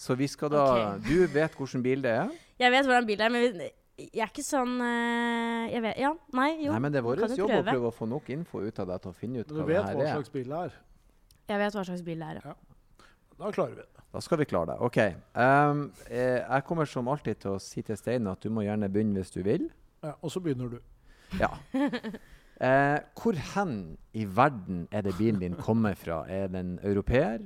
Så 0.00 0.16
vi 0.16 0.28
skal 0.32 0.52
da 0.52 0.64
okay. 0.64 1.00
Du 1.08 1.26
vet 1.32 1.56
hvilken 1.56 1.84
bil 1.84 2.04
det 2.04 2.12
er? 2.22 2.32
Jeg 2.60 2.72
vet 2.72 2.88
hvordan 2.88 3.08
bil 3.08 3.20
det 3.20 3.26
er, 3.26 3.32
men 3.32 3.62
jeg 4.00 4.22
er 4.24 4.30
ikke 4.30 4.44
sånn 4.44 4.78
eh, 4.80 5.66
Jeg 5.74 5.82
vet 5.84 5.98
Ja, 6.00 6.14
nei, 6.36 6.50
jo. 6.62 6.72
Nei, 6.72 6.80
men 6.86 6.94
det 6.94 7.02
er 7.02 7.04
vår 7.04 7.20
jobb 7.26 7.50
prøve? 7.50 7.60
å 7.60 7.66
prøve 7.68 7.90
å 7.90 7.96
få 7.96 8.08
nok 8.08 8.30
info 8.32 8.62
ut 8.64 8.80
av 8.80 8.88
deg 8.92 9.02
til 9.04 9.12
å 9.12 9.16
finne 9.16 9.42
ut 9.42 9.52
hva 9.52 9.66
det 9.68 9.76
her 9.76 9.80
er. 9.80 9.92
Du 9.92 10.00
vet 10.00 10.08
hva 10.08 10.14
slags 10.16 10.32
bil 10.36 10.48
det 10.52 10.60
er. 10.60 10.78
Jeg 11.50 11.60
vet 11.64 11.76
hva 11.76 11.84
slags 11.88 12.04
bil 12.06 12.24
det 12.24 12.30
er. 12.32 12.42
ja. 12.48 12.54
Da 13.40 13.48
klarer 13.52 13.70
vi 13.70 13.80
det. 13.80 14.04
Da 14.12 14.20
skal 14.20 14.38
vi 14.38 14.44
klare 14.44 14.74
det. 14.74 14.78
OK. 14.84 14.98
Ehm, 15.00 15.84
eh, 16.10 16.40
jeg 16.42 16.64
kommer 16.66 16.84
som 16.84 17.08
alltid 17.08 17.38
til 17.40 17.54
å 17.54 17.60
si 17.62 17.80
til 17.86 17.96
Stein 17.96 18.28
at 18.28 18.42
du 18.42 18.50
må 18.52 18.66
gjerne 18.66 18.90
begynne 18.92 19.22
hvis 19.22 19.32
du 19.32 19.40
vil. 19.46 19.70
Ja, 20.04 20.12
og 20.20 20.32
så 20.34 20.42
begynner 20.44 20.74
du. 20.74 20.80
Ja. 21.40 21.54
Uh, 22.60 22.98
hvor 23.16 23.38
hen 23.54 23.74
i 24.12 24.26
verden 24.28 24.82
er 24.92 25.06
det 25.06 25.14
bilen 25.16 25.40
din 25.40 25.56
kommer 25.56 25.96
fra? 25.96 26.24
Er 26.28 26.50
den 26.52 26.74
europeer? 26.84 27.40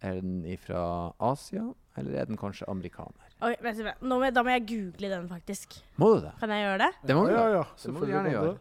Er 0.00 0.20
den 0.20 0.44
fra 0.62 1.10
Asia? 1.18 1.64
Eller 1.98 2.20
er 2.20 2.28
den 2.30 2.38
kanskje 2.38 2.68
amerikaner? 2.70 3.26
Oi. 3.42 3.56
Nå 4.00 4.20
må 4.20 4.28
jeg, 4.28 4.36
da 4.36 4.44
må 4.46 4.54
jeg 4.54 4.66
google 4.68 5.10
den, 5.16 5.28
faktisk. 5.32 5.80
Må 5.98 6.14
du 6.14 6.26
det? 6.28 6.34
Kan 6.38 6.54
jeg 6.54 6.66
gjøre 6.68 6.78
det? 6.84 6.90
Det 7.08 7.16
må 7.16 7.26
du 7.26 7.32
ja, 7.32 7.42
ja, 7.42 7.54
ja, 7.58 7.64
Det 7.82 7.94
må 7.96 8.04
du 8.04 8.12
gjerne 8.12 8.34
gjøre. 8.36 8.56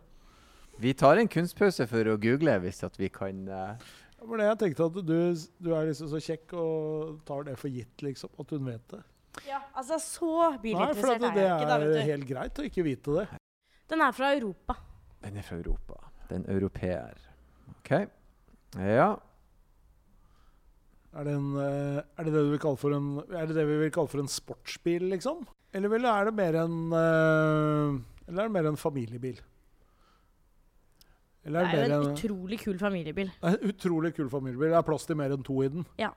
Vi 0.79 0.93
tar 0.95 1.19
en 1.19 1.27
kunstpause 1.27 1.85
for 1.91 2.07
å 2.07 2.17
google 2.23 2.55
hvis 2.63 2.81
at 2.87 2.95
vi 2.97 3.09
kan 3.11 3.43
eh, 3.51 3.89
Men 4.27 4.43
jeg 4.43 4.57
tenkte 4.59 4.87
at 4.89 4.97
du, 5.05 5.15
du 5.63 5.69
er 5.75 5.87
liksom 5.89 6.09
så 6.11 6.19
kjekk 6.23 6.53
og 6.59 7.19
tar 7.27 7.45
det 7.47 7.55
for 7.59 7.71
gitt, 7.71 8.01
liksom. 8.03 8.31
At 8.41 8.51
hun 8.55 8.65
vet 8.67 8.85
det. 8.91 9.01
Ja, 9.47 9.61
altså 9.77 9.99
Så 10.01 10.29
bilinteressert 10.63 11.23
er 11.23 11.37
jeg 11.37 11.53
ikke, 11.53 11.67
da, 11.69 11.75
er 11.77 11.85
vet 11.85 11.93
du. 11.95 12.01
helt 12.09 12.27
greit 12.27 12.59
å 12.59 12.65
ikke 12.67 12.83
vite 12.87 13.15
det. 13.19 13.25
Den 13.89 14.01
er 14.05 14.11
fra 14.13 14.33
Europa. 14.35 14.75
Den 15.23 15.37
er 15.39 15.45
fra 15.45 15.57
Europa. 15.61 15.99
Den 16.29 16.45
europeer. 16.51 17.17
OK. 17.77 17.93
Ja. 18.77 19.09
Er 21.17 21.25
det, 21.25 21.33
en, 21.39 21.47
eh, 21.57 22.01
er 22.19 22.27
det 22.27 22.33
det 22.35 22.41
du 22.45 22.51
vil 22.53 22.61
kalle 22.61 22.77
for 22.77 22.93
en 22.93 23.07
Er 23.33 23.47
det 23.49 23.55
det 23.57 23.63
vi 23.65 23.79
vil 23.81 23.89
kalle 23.93 24.11
for 24.11 24.21
en 24.21 24.29
sportsbil, 24.29 25.07
liksom? 25.09 25.41
Eller 25.73 25.95
er 26.05 26.27
det 26.29 26.33
mer 26.37 26.57
en 26.61 26.75
eh, 26.93 27.95
Eller 28.27 28.43
er 28.43 28.51
det 28.51 28.53
mer 28.59 28.67
en 28.69 28.77
familiebil? 28.77 29.39
Eller 31.49 31.65
Det 31.65 31.79
er 31.79 31.83
er 31.83 31.87
det 31.87 31.95
jo 31.95 31.99
en 31.99 32.07
en, 32.07 32.15
utrolig 32.15 32.59
kul 32.61 32.77
familiebil. 32.79 33.31
det 33.41 33.49
er 33.49 33.55
en 33.57 33.69
utrolig 33.73 34.11
kul 34.15 34.29
familiebil? 34.29 34.69
Det 34.69 34.77
er 34.77 34.85
plass 34.85 35.05
til 35.09 35.17
mer 35.17 35.33
enn 35.33 35.43
to 35.47 35.61
i 35.65 35.69
den? 35.73 35.85
Ja. 35.97 36.11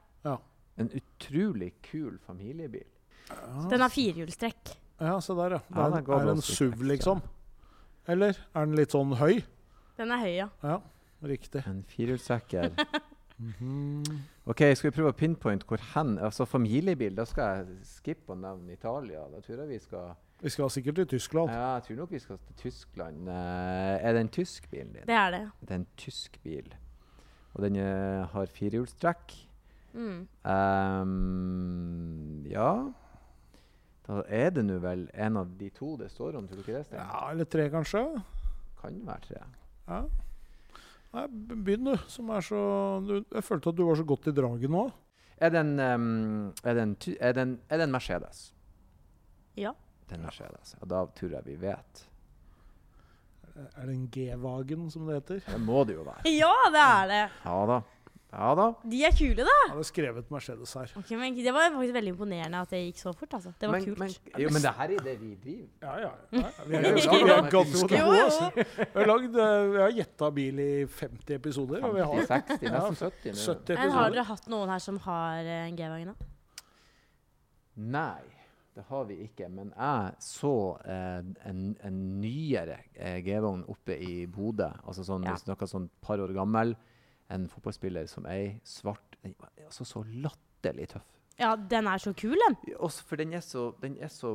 En 0.81 0.89
utrolig 0.97 1.73
kul 1.85 2.15
familiebil. 2.27 2.85
Ja, 3.29 3.69
Den 3.71 3.81
har 3.85 3.91
firehjulstrekk. 3.93 4.71
ja 5.01 5.19
se 5.21 5.35
der, 5.37 5.51
ja. 5.59 5.59
Det 5.69 5.97
er, 5.99 6.05
ga 6.07 6.19
er 6.21 6.31
en 6.33 6.41
SUV, 6.43 6.83
liksom? 6.89 7.21
Eller 8.09 8.37
er 8.55 8.67
den 8.67 8.77
litt 8.77 8.91
sånn 8.95 9.13
høy? 9.21 9.43
Den 9.99 10.11
er 10.11 10.23
høy, 10.25 10.33
ja. 10.37 10.49
Ja, 10.63 10.79
riktig. 11.23 11.65
En 11.67 11.83
firehjulstrekker. 11.89 12.71
Mhm. 13.43 14.03
OK, 14.47 14.61
skal 14.77 14.91
vi 14.91 14.95
prøve 14.95 15.11
å 15.11 15.17
pinpointe 15.19 15.67
hvor 15.67 15.81
hen 15.97 16.13
Altså 16.23 16.45
familiebil, 16.47 17.15
da 17.17 17.25
skal 17.27 17.57
jeg 17.65 17.79
skippe 17.89 18.35
å 18.35 18.39
nevne 18.39 18.77
Italia. 18.77 19.25
Da 19.33 19.41
tror 19.43 19.63
jeg 19.65 19.69
vi 19.73 19.79
skal 19.83 20.13
Vi 20.43 20.51
skal 20.51 20.71
sikkert 20.75 20.95
til 20.95 21.07
Tyskland. 21.07 21.51
Ja, 21.51 21.75
jeg 21.75 21.83
tror 21.83 21.97
nok 21.97 22.11
vi 22.11 22.19
skal 22.19 22.39
til 22.47 22.55
Tyskland. 22.59 23.29
Eh, 23.29 23.35
er 24.03 24.13
det 24.13 24.21
en 24.21 24.29
tysk 24.29 24.71
bil 24.71 24.89
din? 24.91 25.07
Det 25.07 25.15
er 25.15 25.31
det. 25.31 25.51
Det 25.61 25.71
er 25.71 25.75
en 25.75 25.87
tysk 25.97 26.39
bil. 26.43 26.75
Og 27.55 27.63
den 27.63 27.77
uh, 27.77 28.27
har 28.33 28.47
firehjulstrekk. 28.51 29.35
Mm. 29.93 30.29
Um, 30.49 32.47
ja 32.49 32.71
Da 34.09 34.23
er 34.25 34.51
det 34.57 34.65
nå 34.65 34.79
vel 34.81 35.03
en 35.13 35.37
av 35.37 35.51
de 35.61 35.69
to 35.77 35.99
det 36.01 36.09
står 36.11 36.39
om, 36.39 36.47
tror 36.49 36.57
du 36.57 36.63
ikke 36.65 36.79
det? 36.79 36.87
Sten? 36.87 36.97
Ja, 36.99 37.27
eller 37.29 37.45
tre, 37.45 37.69
kanskje? 37.71 38.01
Kan 38.81 39.03
være 39.07 39.21
tre. 39.29 39.43
Ja. 39.87 40.01
Nei, 41.13 41.27
begynn, 41.29 41.93
du. 41.93 41.97
Som 42.09 42.33
er 42.33 42.41
så 42.41 42.63
du, 43.05 43.19
Jeg 43.21 43.45
følte 43.45 43.69
at 43.69 43.77
du 43.79 43.85
var 43.87 44.01
så 44.01 44.09
godt 44.09 44.27
i 44.33 44.35
draget 44.35 44.73
nå. 44.73 44.89
Er 45.37 45.53
det 45.53 45.61
en, 45.61 45.79
um, 45.79 46.53
er 46.65 46.75
det 46.75 46.83
en, 46.83 46.97
er 47.21 47.33
det 47.37 47.47
en, 47.47 47.55
er 47.69 47.77
det 47.79 47.87
en 47.87 47.95
Mercedes? 47.95 48.45
Ja. 49.61 49.77
Det 50.13 50.19
en 50.19 50.27
Mercedes. 50.29 50.75
Ja, 50.77 50.87
da 50.93 51.07
tror 51.17 51.39
jeg 51.39 51.47
vi 51.47 51.55
vet. 51.63 52.05
Er 53.57 53.87
det 53.89 53.95
en 53.95 54.05
G-Wagen, 54.13 54.91
som 54.93 55.09
det 55.09 55.23
heter? 55.23 55.41
Det 55.47 55.61
må 55.61 55.85
det 55.89 55.97
jo 55.97 56.05
være. 56.05 56.29
Ja, 56.29 56.53
det 56.73 56.85
er 56.85 57.09
det! 57.09 57.25
Ja 57.45 57.59
da. 57.69 57.83
Ja 58.33 58.51
da. 58.57 58.67
De 58.89 58.99
er 59.05 59.13
kule, 59.13 59.45
da. 59.45 59.55
Jeg 59.63 59.71
hadde 59.75 59.85
skrevet 59.85 60.31
Mercedes 60.33 60.73
her. 60.77 60.93
Okay, 61.01 61.17
men 61.21 61.35
Det 61.37 61.53
var 61.53 61.71
faktisk 61.73 61.97
veldig 61.97 62.13
imponerende 62.15 62.61
at 62.65 62.71
det 62.73 62.81
gikk 62.81 63.01
så 63.01 63.13
fort. 63.13 63.35
altså. 63.35 63.53
Det 63.61 63.69
var 63.69 63.77
men, 63.77 63.85
kult. 63.85 63.99
Men, 63.99 64.15
jo, 64.45 64.51
men 64.53 64.65
det 64.65 64.73
her 64.79 64.95
er 64.97 65.05
det 65.09 65.17
vi 65.21 65.33
driver 65.45 65.69
Ja, 65.83 65.97
ja. 66.01 66.13
ja. 66.33 66.53
Vi 66.67 66.77
er 66.77 66.81
vi 66.81 67.33
er 67.37 67.51
ganske 67.57 67.89
gode. 67.89 68.23
Altså. 68.25 68.51
Vi 68.57 69.01
har, 69.01 69.07
lagd, 69.13 69.41
eh, 69.47 69.71
vi 69.73 69.81
har 69.85 69.97
gjetta 70.01 70.31
bil 70.31 70.61
i 70.65 70.87
50 70.87 71.35
episoder. 71.35 71.89
Og 71.89 71.97
vi 71.97 72.01
har 72.01 72.29
60, 72.37 72.69
nesten 72.69 73.01
70 73.01 73.33
nå. 73.33 73.41
70 73.55 73.81
Men 73.81 73.97
har 73.99 74.15
dere 74.17 74.29
hatt 74.33 74.53
noen 74.53 74.77
her 74.77 74.85
som 74.91 75.01
har 75.09 75.41
eh, 75.41 75.67
en 75.69 75.77
G-Vagen? 75.77 76.15
Nei, 77.77 78.42
det 78.75 78.85
har 78.89 79.05
vi 79.05 79.17
ikke. 79.27 79.49
Men 79.53 79.73
jeg 79.77 80.15
så 80.25 80.53
eh, 80.85 81.23
en, 81.51 81.63
en 81.85 81.99
nyere 82.23 82.79
eh, 82.95 83.19
G-vogn 83.27 83.65
oppe 83.69 83.99
i 84.01 84.27
Bodø. 84.27 84.71
Altså 84.87 85.05
sånn, 85.05 85.25
Ja. 85.29 85.35
snakker 85.37 85.69
sånn 85.69 85.91
par 86.01 86.19
år 86.25 86.33
gammel. 86.37 86.75
En 87.33 87.49
fotballspiller 87.49 88.07
som 88.11 88.27
ei 88.29 88.59
svart 88.65 89.17
Den 89.23 89.35
var 89.39 89.51
altså 89.65 89.85
så 89.87 90.03
latterlig 90.05 90.89
tøff. 90.91 91.05
Ja, 91.39 91.55
den 91.57 91.87
er 91.89 91.99
så 92.03 92.13
kul, 92.15 92.35
den. 92.49 92.57
Også 92.79 93.05
for 93.07 93.17
den 93.17 93.33
er 93.33 93.41
så, 93.41 93.69
den 93.81 93.95
er 94.03 94.09
så 94.13 94.35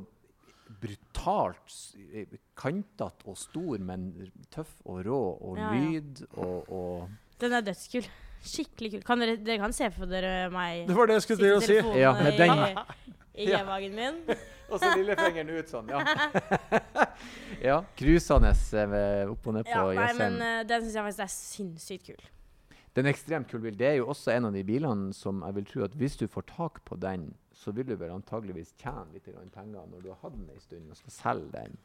brutalt 0.81 1.75
eh, 2.13 2.37
kantete 2.57 3.27
og 3.29 3.37
stor, 3.39 3.77
men 3.83 4.07
tøff 4.53 4.73
og 4.85 5.03
rå 5.07 5.19
og 5.41 5.59
Ja, 5.59 5.73
ja. 5.73 5.81
lyd 5.91 6.23
og, 6.37 6.71
og 6.71 7.09
Den 7.41 7.53
er 7.53 7.61
dødskul. 7.67 8.07
Skikkelig 8.47 8.91
kul. 8.95 9.03
Kan 9.07 9.19
dere, 9.21 9.37
dere 9.41 9.59
kan 9.61 9.73
se 9.75 9.89
for 9.93 10.09
dere 10.09 10.49
meg 10.53 10.85
Det 10.87 10.95
var 10.97 11.09
det 11.09 11.17
jeg 11.19 11.25
skulle 11.27 11.47
til 11.47 11.57
å 11.57 11.61
si. 11.65 11.99
Ja, 11.99 12.13
med 12.17 12.37
den- 12.37 12.77
i, 13.37 13.45
i 13.45 13.51
G-wagen 13.51 13.95
min. 13.95 14.21
Og 14.71 14.81
så 14.81 14.89
lillefingeren 14.97 15.51
ut 15.55 15.69
sånn, 15.71 15.91
ja. 15.93 16.01
ja. 17.69 17.77
Cruisende 17.95 18.51
eh, 18.51 19.29
opp 19.31 19.45
og 19.47 19.55
ned 19.55 19.69
på 19.69 19.83
Ja, 19.93 20.01
Jessheim. 20.01 20.17
men 20.35 20.41
eh, 20.43 20.63
den 20.67 20.83
syns 20.83 20.97
jeg 20.97 21.05
faktisk 21.05 21.23
er 21.23 21.31
sinnssykt 21.35 22.09
kul. 22.09 22.25
Den 22.97 23.05
er 23.05 23.13
ekstremt 23.13 23.47
kul 23.51 23.61
bil. 23.63 23.77
Det 23.77 23.87
er 23.91 23.95
jo 23.99 24.09
også 24.11 24.33
en 24.33 24.49
av 24.49 24.57
de 24.57 24.63
bilene 24.67 25.13
som 25.15 25.43
jeg 25.45 25.55
vil 25.59 25.69
tro 25.69 25.85
at 25.85 25.95
hvis 26.01 26.17
du 26.19 26.25
får 26.33 26.47
tak 26.49 26.81
på 26.87 26.97
den, 26.99 27.29
så 27.55 27.71
vil 27.71 27.87
du 27.87 27.95
vel 27.95 28.11
antageligvis 28.15 28.73
tjene 28.81 29.05
litt 29.13 29.29
penger 29.53 29.85
når 29.87 30.03
du 30.03 30.11
har 30.11 30.19
hatt 30.25 30.35
den 30.35 30.49
en 30.51 30.63
stund 30.63 30.91
og 30.91 30.99
skal 30.99 31.15
selge 31.15 31.51
den. 31.53 31.77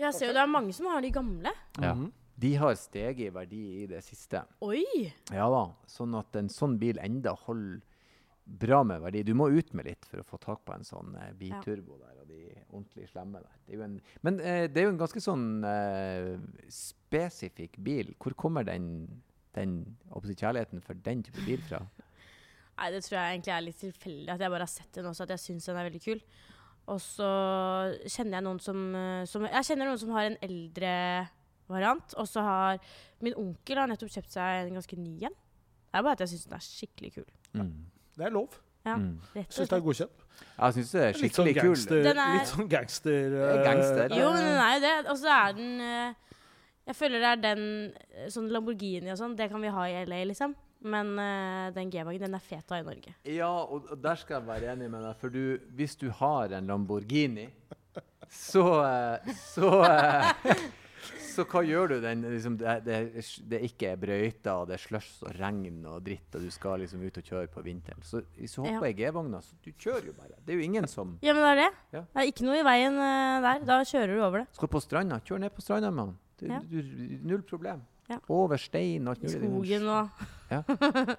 Jeg 0.00 0.16
ser 0.16 0.32
jo 0.32 0.34
det 0.34 0.42
er 0.42 0.50
mange 0.50 0.74
som 0.74 0.88
har 0.90 1.04
de 1.04 1.12
gamle. 1.14 1.52
Ja. 1.78 1.94
De 2.34 2.54
har 2.58 2.74
steget 2.80 3.28
i 3.28 3.34
verdi 3.34 3.62
i 3.84 3.86
det 3.86 4.00
siste. 4.02 4.40
Oi! 4.64 4.82
Ja 5.30 5.46
da. 5.52 5.68
Sånn 5.86 6.16
at 6.18 6.34
en 6.40 6.50
sånn 6.50 6.80
bil 6.80 6.98
enda 6.98 7.36
holder 7.44 7.84
bra 8.44 8.82
med 8.84 9.00
verdi. 9.00 9.22
Du 9.24 9.34
må 9.36 9.48
ut 9.50 9.72
med 9.76 9.88
litt 9.88 10.06
for 10.08 10.20
å 10.20 10.26
få 10.26 10.38
tak 10.42 10.64
på 10.66 10.74
en 10.74 10.86
sånn 10.86 11.14
eh, 11.20 11.32
biturbo 11.38 11.98
der, 12.00 12.16
og 12.20 12.28
de 12.28 12.40
ordentlig 12.68 13.08
slemme 13.10 13.40
der. 13.40 13.60
Det 13.66 13.80
en, 13.86 13.98
men 14.26 14.40
eh, 14.40 14.64
det 14.70 14.82
er 14.82 14.88
jo 14.88 14.94
en 14.94 15.00
ganske 15.00 15.22
sånn 15.24 15.46
eh, 15.68 16.32
spesifikk 16.72 17.78
bil. 17.84 18.12
Hvor 18.20 18.36
kommer 18.38 18.66
den, 18.68 19.06
den 19.56 19.78
kjærligheten 20.12 20.84
for 20.84 21.00
den 21.06 21.24
type 21.24 21.44
bil 21.46 21.62
fra? 21.68 21.82
Nei, 22.78 22.90
det 22.90 23.04
tror 23.06 23.20
jeg 23.20 23.36
egentlig 23.36 23.54
er 23.54 23.64
litt 23.64 23.80
tilfeldig. 23.80 24.32
At 24.34 24.42
jeg 24.42 24.52
bare 24.52 24.66
har 24.66 24.72
sett 24.72 24.98
den 24.98 25.08
også, 25.08 25.26
at 25.26 25.34
jeg 25.36 25.44
syns 25.44 25.70
den 25.70 25.78
er 25.78 25.88
veldig 25.88 26.02
kul. 26.04 26.20
Og 26.92 27.00
så 27.00 27.30
kjenner 28.02 28.38
jeg 28.38 28.44
noen 28.44 28.60
som, 28.60 28.84
eh, 28.98 29.24
som 29.30 29.46
Jeg 29.46 29.68
kjenner 29.70 29.88
noen 29.88 30.00
som 30.02 30.12
har 30.16 30.28
en 30.28 30.38
eldre 30.44 30.92
variant. 31.70 32.14
Og 32.20 32.28
så 32.28 32.44
har 32.44 32.78
min 33.24 33.36
onkel 33.40 33.80
har 33.80 33.88
nettopp 33.88 34.12
kjøpt 34.12 34.36
seg 34.36 34.66
en 34.66 34.80
ganske 34.80 34.98
ny 35.00 35.16
en. 35.30 35.38
Det 35.94 36.00
er 36.00 36.02
bare 36.04 36.18
at 36.18 36.24
jeg 36.24 36.34
syns 36.34 36.48
den 36.48 36.58
er 36.58 36.66
skikkelig 36.66 37.12
kul. 37.14 37.28
Mm. 37.54 37.74
Det 38.16 38.26
er 38.26 38.30
lov. 38.30 38.48
Ja, 38.84 38.96
Mm. 39.00 39.14
Syns 39.48 39.68
det 39.70 39.72
er 39.72 39.80
godkjent. 39.80 40.10
Jeg 40.58 40.74
syns 40.74 40.90
det 40.92 41.00
er 41.00 41.06
Litt 41.06 41.16
sånn 41.16 41.46
skikkelig 41.46 41.54
kul. 41.56 41.68
gangster. 41.70 42.02
Den 42.04 42.18
er- 42.18 42.34
Litt 42.38 42.50
sånn 42.50 42.68
gangster, 42.68 43.36
er 43.48 43.62
gangster. 43.64 44.04
eh, 44.12 44.18
Jo, 44.20 44.32
men 44.34 44.44
den 44.44 44.60
er 44.60 44.74
jo 44.74 44.80
det. 44.84 45.10
Og 45.10 45.16
så 45.16 45.30
er 45.32 45.52
den 45.56 45.80
uh, 45.80 46.14
Jeg 46.86 46.96
føler 46.98 47.18
det 47.22 47.30
er 47.30 47.40
den 47.54 47.62
eh, 48.12 48.26
sånn 48.28 48.50
Lamborghini 48.52 49.10
og 49.10 49.16
sånn, 49.18 49.34
det 49.36 49.48
kan 49.50 49.62
vi 49.62 49.68
ha 49.72 49.84
i 49.88 50.04
LA, 50.04 50.24
liksom. 50.28 50.54
Men 50.84 51.14
uh, 51.18 51.70
den 51.72 51.88
G-wagen, 51.90 52.20
den 52.20 52.34
er 52.34 52.44
fet 52.44 52.68
å 52.68 52.74
ha 52.76 52.80
i 52.82 52.84
Norge. 52.84 53.14
Ja, 53.24 53.48
og, 53.48 53.86
og 53.90 54.02
der 54.04 54.16
skal 54.20 54.42
jeg 54.42 54.46
være 54.50 54.72
enig 54.76 54.90
med 54.90 55.00
deg. 55.02 55.16
For 55.16 55.28
du, 55.32 55.58
hvis 55.78 55.96
du 55.96 56.10
har 56.10 56.52
en 56.52 56.66
Lamborghini, 56.68 57.48
så 58.28 58.66
Så, 59.54 59.70
så 61.34 61.44
hva 61.50 61.62
gjør 61.66 61.94
du 61.94 61.96
den 62.04 62.24
liksom, 62.26 62.56
det, 62.60 62.74
det, 62.86 63.24
det 63.50 63.60
ikke 63.68 63.92
er 63.92 64.00
brøyter, 64.00 64.52
og 64.54 64.68
det 64.70 64.76
er 64.78 64.82
slush 64.84 65.24
og 65.26 65.34
regn 65.38 65.84
og 65.90 66.02
dritt, 66.06 66.28
og 66.34 66.44
du 66.44 66.50
skal 66.54 66.82
liksom 66.84 67.02
ut 67.04 67.20
og 67.20 67.30
kjøre 67.30 67.50
på 67.52 67.64
vinteren. 67.66 68.04
Så 68.06 68.22
du 68.24 68.44
hopper 68.64 68.88
i 68.90 68.94
G-vogna, 68.98 69.40
så 69.44 69.58
du 69.64 69.72
kjører 69.72 70.10
jo 70.10 70.16
bare. 70.18 70.38
Det 70.44 70.54
er 70.54 70.60
jo 70.60 70.68
ingen 70.68 70.88
som 70.90 71.16
Ja, 71.24 71.34
men 71.36 71.42
det 71.44 71.50
er 71.52 71.62
det. 71.62 71.70
Ja. 71.96 72.04
Det 72.04 72.22
er 72.22 72.30
ikke 72.30 72.46
noe 72.48 72.60
i 72.60 72.66
veien 72.66 73.00
uh, 73.00 73.40
der. 73.44 73.66
Da 73.68 73.80
kjører 73.88 74.14
du 74.14 74.22
over 74.22 74.44
det. 74.44 74.46
skal 74.58 74.72
på 74.74 74.84
stranda. 74.84 75.20
Kjør 75.24 75.44
ned 75.44 75.54
på 75.56 75.64
stranda 75.64 75.90
mann. 75.94 76.14
Ja. 76.44 76.60
null 77.24 77.44
problem. 77.46 77.84
Ja. 78.10 78.18
Over 78.28 78.60
stein 78.60 79.06
og 79.08 79.14
alt 79.14 79.22
mulig. 79.24 79.38
Skogen 79.38 79.86
og 79.88 80.24
ja. 80.50 80.62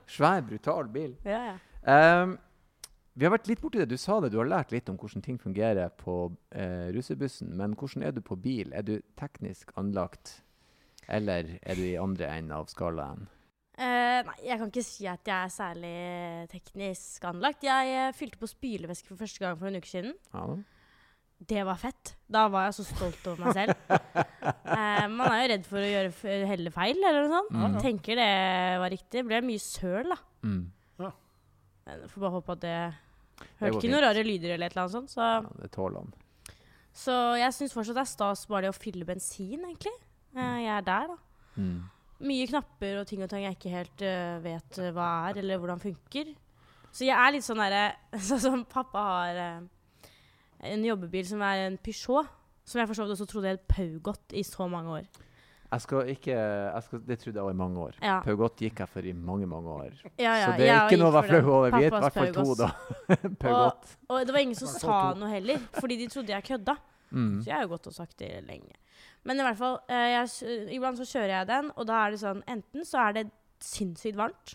Svær, 0.07 0.43
brutal 0.45 0.91
bil. 0.93 1.15
Ja, 1.25 1.39
ja. 1.51 1.55
Ehm, 1.85 2.37
vi 3.15 3.23
har 3.23 3.31
vært 3.31 3.47
litt 3.47 3.61
borti 3.63 3.79
det. 3.79 3.87
Du 3.87 3.99
sa 3.99 4.17
det, 4.19 4.33
du 4.33 4.41
har 4.41 4.49
lært 4.49 4.73
litt 4.75 4.89
om 4.91 4.97
hvordan 4.99 5.23
ting 5.23 5.37
fungerer 5.39 5.93
på 6.01 6.33
eh, 6.51 6.91
russebussen. 6.95 7.53
Men 7.55 7.77
hvordan 7.79 8.03
er 8.03 8.11
du 8.15 8.19
på 8.25 8.35
bil? 8.35 8.73
Er 8.75 8.83
du 8.83 8.97
teknisk 9.19 9.71
anlagt, 9.79 10.41
eller 11.07 11.55
er 11.61 11.79
du 11.79 11.85
i 11.85 11.95
andre 12.01 12.27
enden 12.33 12.57
av 12.57 12.67
skalaen? 12.71 13.29
Eh, 13.75 14.19
nei, 14.23 14.35
jeg 14.43 14.59
kan 14.59 14.69
ikke 14.71 14.85
si 14.87 15.07
at 15.11 15.27
jeg 15.27 15.35
er 15.35 15.51
særlig 15.51 15.95
teknisk 16.51 17.25
anlagt. 17.27 17.63
Jeg 17.67 17.95
eh, 17.95 18.13
fylte 18.15 18.39
på 18.39 18.51
spylevæske 18.51 19.09
for 19.09 19.23
første 19.23 19.43
gang 19.43 19.57
for 19.59 19.71
en 19.71 19.79
uke 19.79 19.91
siden. 19.91 20.13
Ja. 20.35 20.45
Det 21.35 21.65
var 21.67 21.79
fett. 21.79 22.15
Da 22.31 22.45
var 22.51 22.67
jeg 22.67 22.77
så 22.77 22.85
stolt 22.87 23.27
over 23.31 23.47
meg 23.47 23.57
selv. 23.57 23.75
eh, 24.75 25.07
man 25.11 25.27
er 25.27 25.41
jo 25.41 25.49
redd 25.51 25.67
for 25.67 25.79
å 25.79 25.89
gjøre 25.91 26.39
helle 26.51 26.71
feil, 26.71 26.99
eller 26.99 27.25
noe 27.25 27.39
sånt. 27.39 27.55
Mm. 27.55 27.83
Tenker 27.83 28.19
det 28.19 28.31
var 28.83 28.91
riktig. 28.91 29.21
Det 29.21 29.27
ble 29.27 29.43
mye 29.47 29.63
søl, 29.63 30.11
da. 30.11 30.19
Mm. 30.47 30.63
Jeg 31.85 32.09
får 32.09 32.23
bare 32.23 32.33
håpe 32.33 32.55
at 32.55 32.61
det 32.63 32.77
Hørte 33.35 33.67
det 33.67 33.81
ikke 33.81 33.91
noen 33.91 34.05
rare 34.05 34.23
lyder 34.25 34.53
eller 34.55 34.69
et 34.69 34.75
eller 34.75 34.85
annet 34.85 34.95
sånt. 34.95 35.11
Så, 35.11 35.21
ja, 35.21 35.57
det 35.59 35.71
tåler 35.75 36.01
han. 36.01 36.13
så 36.95 37.15
jeg 37.37 37.55
syns 37.57 37.75
fortsatt 37.75 37.97
det 37.97 38.05
er 38.05 38.13
stas 38.13 38.45
bare 38.47 38.65
det 38.65 38.71
å 38.71 38.77
fylle 38.77 39.07
bensin, 39.07 39.59
egentlig. 39.59 39.93
Eh, 40.35 40.61
jeg 40.63 40.71
er 40.71 40.87
der, 40.87 41.11
da. 41.11 41.17
Mm. 41.59 41.75
Mye 42.25 42.47
knapper 42.47 43.01
og 43.01 43.09
ting 43.09 43.25
og 43.25 43.29
tang 43.31 43.43
jeg 43.43 43.57
ikke 43.57 43.73
helt 43.73 44.03
uh, 44.07 44.39
vet 44.43 44.79
øh, 44.79 44.91
hva 44.95 45.09
er, 45.27 45.41
eller 45.41 45.59
hvordan 45.59 45.83
funker. 45.83 46.31
Så 46.95 47.03
jeg 47.03 47.15
er 47.15 47.33
litt 47.35 47.43
sånn 47.43 47.59
derre 47.59 47.89
Sånn 48.29 48.39
som 48.39 48.63
pappa 48.71 49.03
har 49.09 49.39
uh, 49.59 50.07
en 50.71 50.85
jobbebil 50.87 51.27
som 51.27 51.43
er 51.43 51.65
en 51.67 51.77
Peugeot. 51.77 52.31
Som 52.65 52.79
jeg 52.81 52.89
for 52.89 52.97
så 52.97 53.05
vidt 53.05 53.17
også 53.17 53.27
trodde 53.29 53.51
het 53.51 53.67
Paugot 53.69 54.33
i 54.33 54.41
så 54.47 54.65
mange 54.71 55.01
år. 55.01 55.09
Jeg 55.71 55.81
skal 55.81 56.09
ikke 56.13 56.33
jeg 56.35 56.83
skal, 56.85 57.01
Det 57.07 57.17
trodde 57.19 57.39
jeg 57.39 57.45
var 57.45 57.55
i 57.55 57.59
mange 57.59 57.79
år. 57.87 57.95
Ja. 58.01 58.19
Paugot 58.23 58.61
gikk 58.61 58.79
jeg 58.83 58.91
for 58.91 59.07
i 59.07 59.13
mange, 59.13 59.47
mange 59.49 59.69
år. 59.69 59.93
Ja, 60.17 60.35
ja, 60.35 60.45
Så 60.45 60.57
det 60.59 60.69
er 60.69 60.85
ikke 60.85 60.99
noe 61.01 61.11
å 61.11 61.15
være 61.17 61.31
flau 61.31 61.53
over. 61.57 61.75
Vi 61.75 61.83
er 61.83 61.89
i 61.89 61.93
hvert 61.95 62.17
fall 62.19 62.33
to, 62.35 62.55
da. 62.59 62.69
Paugot. 63.43 63.95
Og 64.09 64.25
det 64.25 64.35
var 64.35 64.45
ingen 64.45 64.59
som 64.59 64.71
sa 64.71 64.99
noe 65.17 65.31
heller, 65.31 65.61
fordi 65.79 65.99
de 66.03 66.09
trodde 66.13 66.35
jeg 66.35 66.47
kødda. 66.51 66.77
Mm. 67.11 67.37
Så 67.41 67.49
jeg 67.49 67.55
har 67.55 67.65
jo 67.65 67.71
gått 67.75 67.87
og 67.91 67.95
sagt 67.95 68.17
det 68.21 68.31
lenge. 68.47 68.75
Men 69.25 69.41
i 69.41 69.45
hvert 69.47 69.57
fall, 69.57 69.79
eh, 69.89 70.09
jeg, 70.13 70.57
iblant 70.75 70.99
så 71.01 71.07
kjører 71.09 71.33
jeg 71.39 71.49
den, 71.49 71.71
og 71.75 71.87
da 71.89 72.01
er 72.03 72.13
det 72.13 72.21
sånn 72.21 72.43
Enten 72.51 72.85
så 72.85 73.07
er 73.07 73.15
det 73.17 73.23
sinnssykt 73.63 74.19
varmt, 74.19 74.53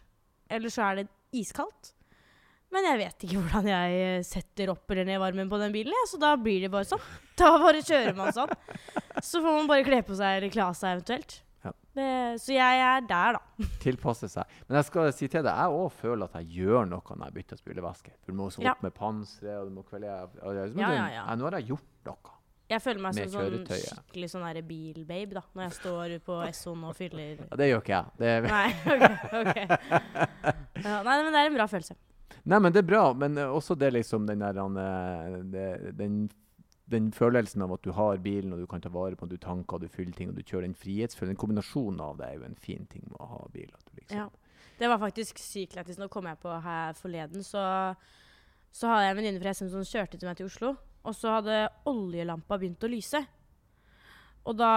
eller 0.51 0.73
så 0.73 0.91
er 0.91 1.01
det 1.01 1.09
iskaldt. 1.37 1.95
Men 2.71 2.87
jeg 2.87 2.99
vet 3.01 3.25
ikke 3.27 3.41
hvordan 3.43 3.67
jeg 3.67 4.25
setter 4.29 4.71
opp 4.71 4.93
eller 4.95 5.05
ned 5.09 5.19
varmen 5.19 5.49
på 5.51 5.59
den 5.59 5.73
bilen, 5.75 5.95
så 6.07 6.21
da 6.23 6.37
blir 6.39 6.61
det 6.67 6.71
bare 6.73 6.87
sånn. 6.87 7.03
Da 7.41 7.55
bare 7.59 7.81
kjører 7.81 8.13
man 8.19 8.35
sånn. 8.37 8.51
Så 9.25 9.41
får 9.41 9.55
man 9.57 9.69
bare 9.71 9.85
kle 9.87 10.03
på 10.05 10.13
seg 10.19 10.37
eller 10.39 10.53
kle 10.53 10.67
av 10.67 10.75
seg 10.77 10.99
eventuelt. 10.99 11.39
Ja. 11.65 11.71
Det, 11.97 12.09
så 12.41 12.53
jeg 12.55 12.83
er 12.85 13.01
der, 13.09 13.39
da. 13.39 13.67
Tilpasse 13.85 14.29
seg. 14.33 14.45
Men 14.69 14.77
jeg 14.79 14.89
skal 14.91 15.09
si 15.17 15.27
til 15.33 15.43
deg, 15.47 15.51
jeg 15.57 15.79
òg 15.81 15.89
føler 15.99 16.29
at 16.29 16.37
jeg 16.43 16.61
gjør 16.61 16.87
noe 16.91 17.17
når 17.17 17.25
jeg 17.31 17.37
bytter 17.39 17.61
spylevæske. 17.63 18.13
Du 18.29 18.35
må 18.37 18.51
så 18.53 18.63
Ja. 18.63 18.75
opp 18.77 18.85
med 18.85 18.95
panseret, 18.97 19.57
og 19.63 19.71
du 19.71 19.73
må 19.75 19.87
av- 19.89 20.37
Ja, 20.45 20.93
ja, 20.93 21.09
ja. 21.17 21.25
Nå 21.41 21.49
har 21.49 21.59
jeg 21.59 21.73
gjort 21.73 21.89
noe. 22.11 22.37
Jeg 22.71 22.85
føler 22.85 23.03
meg 23.03 23.17
som 23.17 23.33
sånn 23.33 23.65
skikkelig 23.67 24.29
sånn 24.31 24.61
bilbabe, 24.69 25.35
da. 25.41 25.43
Når 25.57 25.65
jeg 25.65 25.73
står 25.81 26.15
på 26.29 26.37
Essoen 26.53 26.85
og 26.87 26.95
fyller 26.95 27.41
Ja, 27.49 27.57
det 27.59 27.67
gjør 27.73 27.83
ikke 27.83 27.97
jeg. 27.97 28.13
Det 28.21 28.31
er, 28.37 28.47
Nei, 28.47 28.69
OK. 28.95 29.35
okay. 29.41 29.67
Ja, 30.85 31.01
nei, 31.03 31.17
men 31.25 31.33
det 31.35 31.41
er 31.41 31.51
en 31.51 31.57
bra 31.59 31.67
følelse. 31.73 31.97
Nei, 32.45 32.59
men 32.61 32.73
det 32.73 32.83
er 32.83 32.89
bra. 32.89 33.03
Men 33.17 33.39
eh, 33.39 33.51
også 33.51 33.77
det 33.79 33.93
liksom 33.95 34.29
den 34.29 34.45
der 34.45 34.61
eh, 34.61 35.91
den, 35.97 36.21
den 36.91 37.11
følelsen 37.13 37.63
av 37.67 37.75
at 37.77 37.85
du 37.85 37.93
har 37.97 38.23
bilen, 38.25 38.55
og 38.55 38.63
du 38.63 38.69
kan 38.71 38.83
ta 38.83 38.93
vare 38.93 39.17
på 39.17 39.27
den, 39.27 39.37
du 39.37 39.45
tanker, 39.45 39.77
og 39.77 39.85
du 39.85 39.93
fyller 39.93 40.17
ting, 40.17 40.31
og 40.31 40.39
du 40.39 40.45
kjører 40.45 40.69
den 40.69 40.79
frihetsfølelsen. 40.79 41.35
Den 41.35 41.41
kombinasjonen 41.41 42.01
av 42.05 42.21
det 42.21 42.31
er 42.31 42.39
jo 42.41 42.47
en 42.49 42.61
fin 42.61 42.87
ting 42.91 43.05
med 43.09 43.19
å 43.21 43.31
ha 43.35 43.43
bil. 43.53 43.73
Liksom, 43.97 44.17
Ja. 44.23 44.31
Det 44.81 44.89
var 44.89 44.97
faktisk 44.97 45.37
sykt 45.37 45.75
lættis. 45.77 45.99
Nå 46.01 46.09
kom 46.09 46.25
jeg 46.25 46.39
på 46.41 46.53
her 46.65 46.95
forleden, 46.97 47.43
så, 47.45 47.61
så 48.73 48.89
hadde 48.89 49.03
jeg 49.05 49.13
en 49.13 49.19
venninne 49.19 49.43
fra 49.43 49.53
SM 49.53 49.69
som 49.69 49.85
kjørte 49.85 50.17
til 50.17 50.31
meg 50.31 50.39
til 50.39 50.49
Oslo. 50.49 50.71
Og 51.05 51.17
så 51.17 51.35
hadde 51.35 51.67
oljelampa 51.89 52.57
begynt 52.61 52.85
å 52.85 52.89
lyse. 52.89 53.21
Og 54.49 54.57
da 54.57 54.73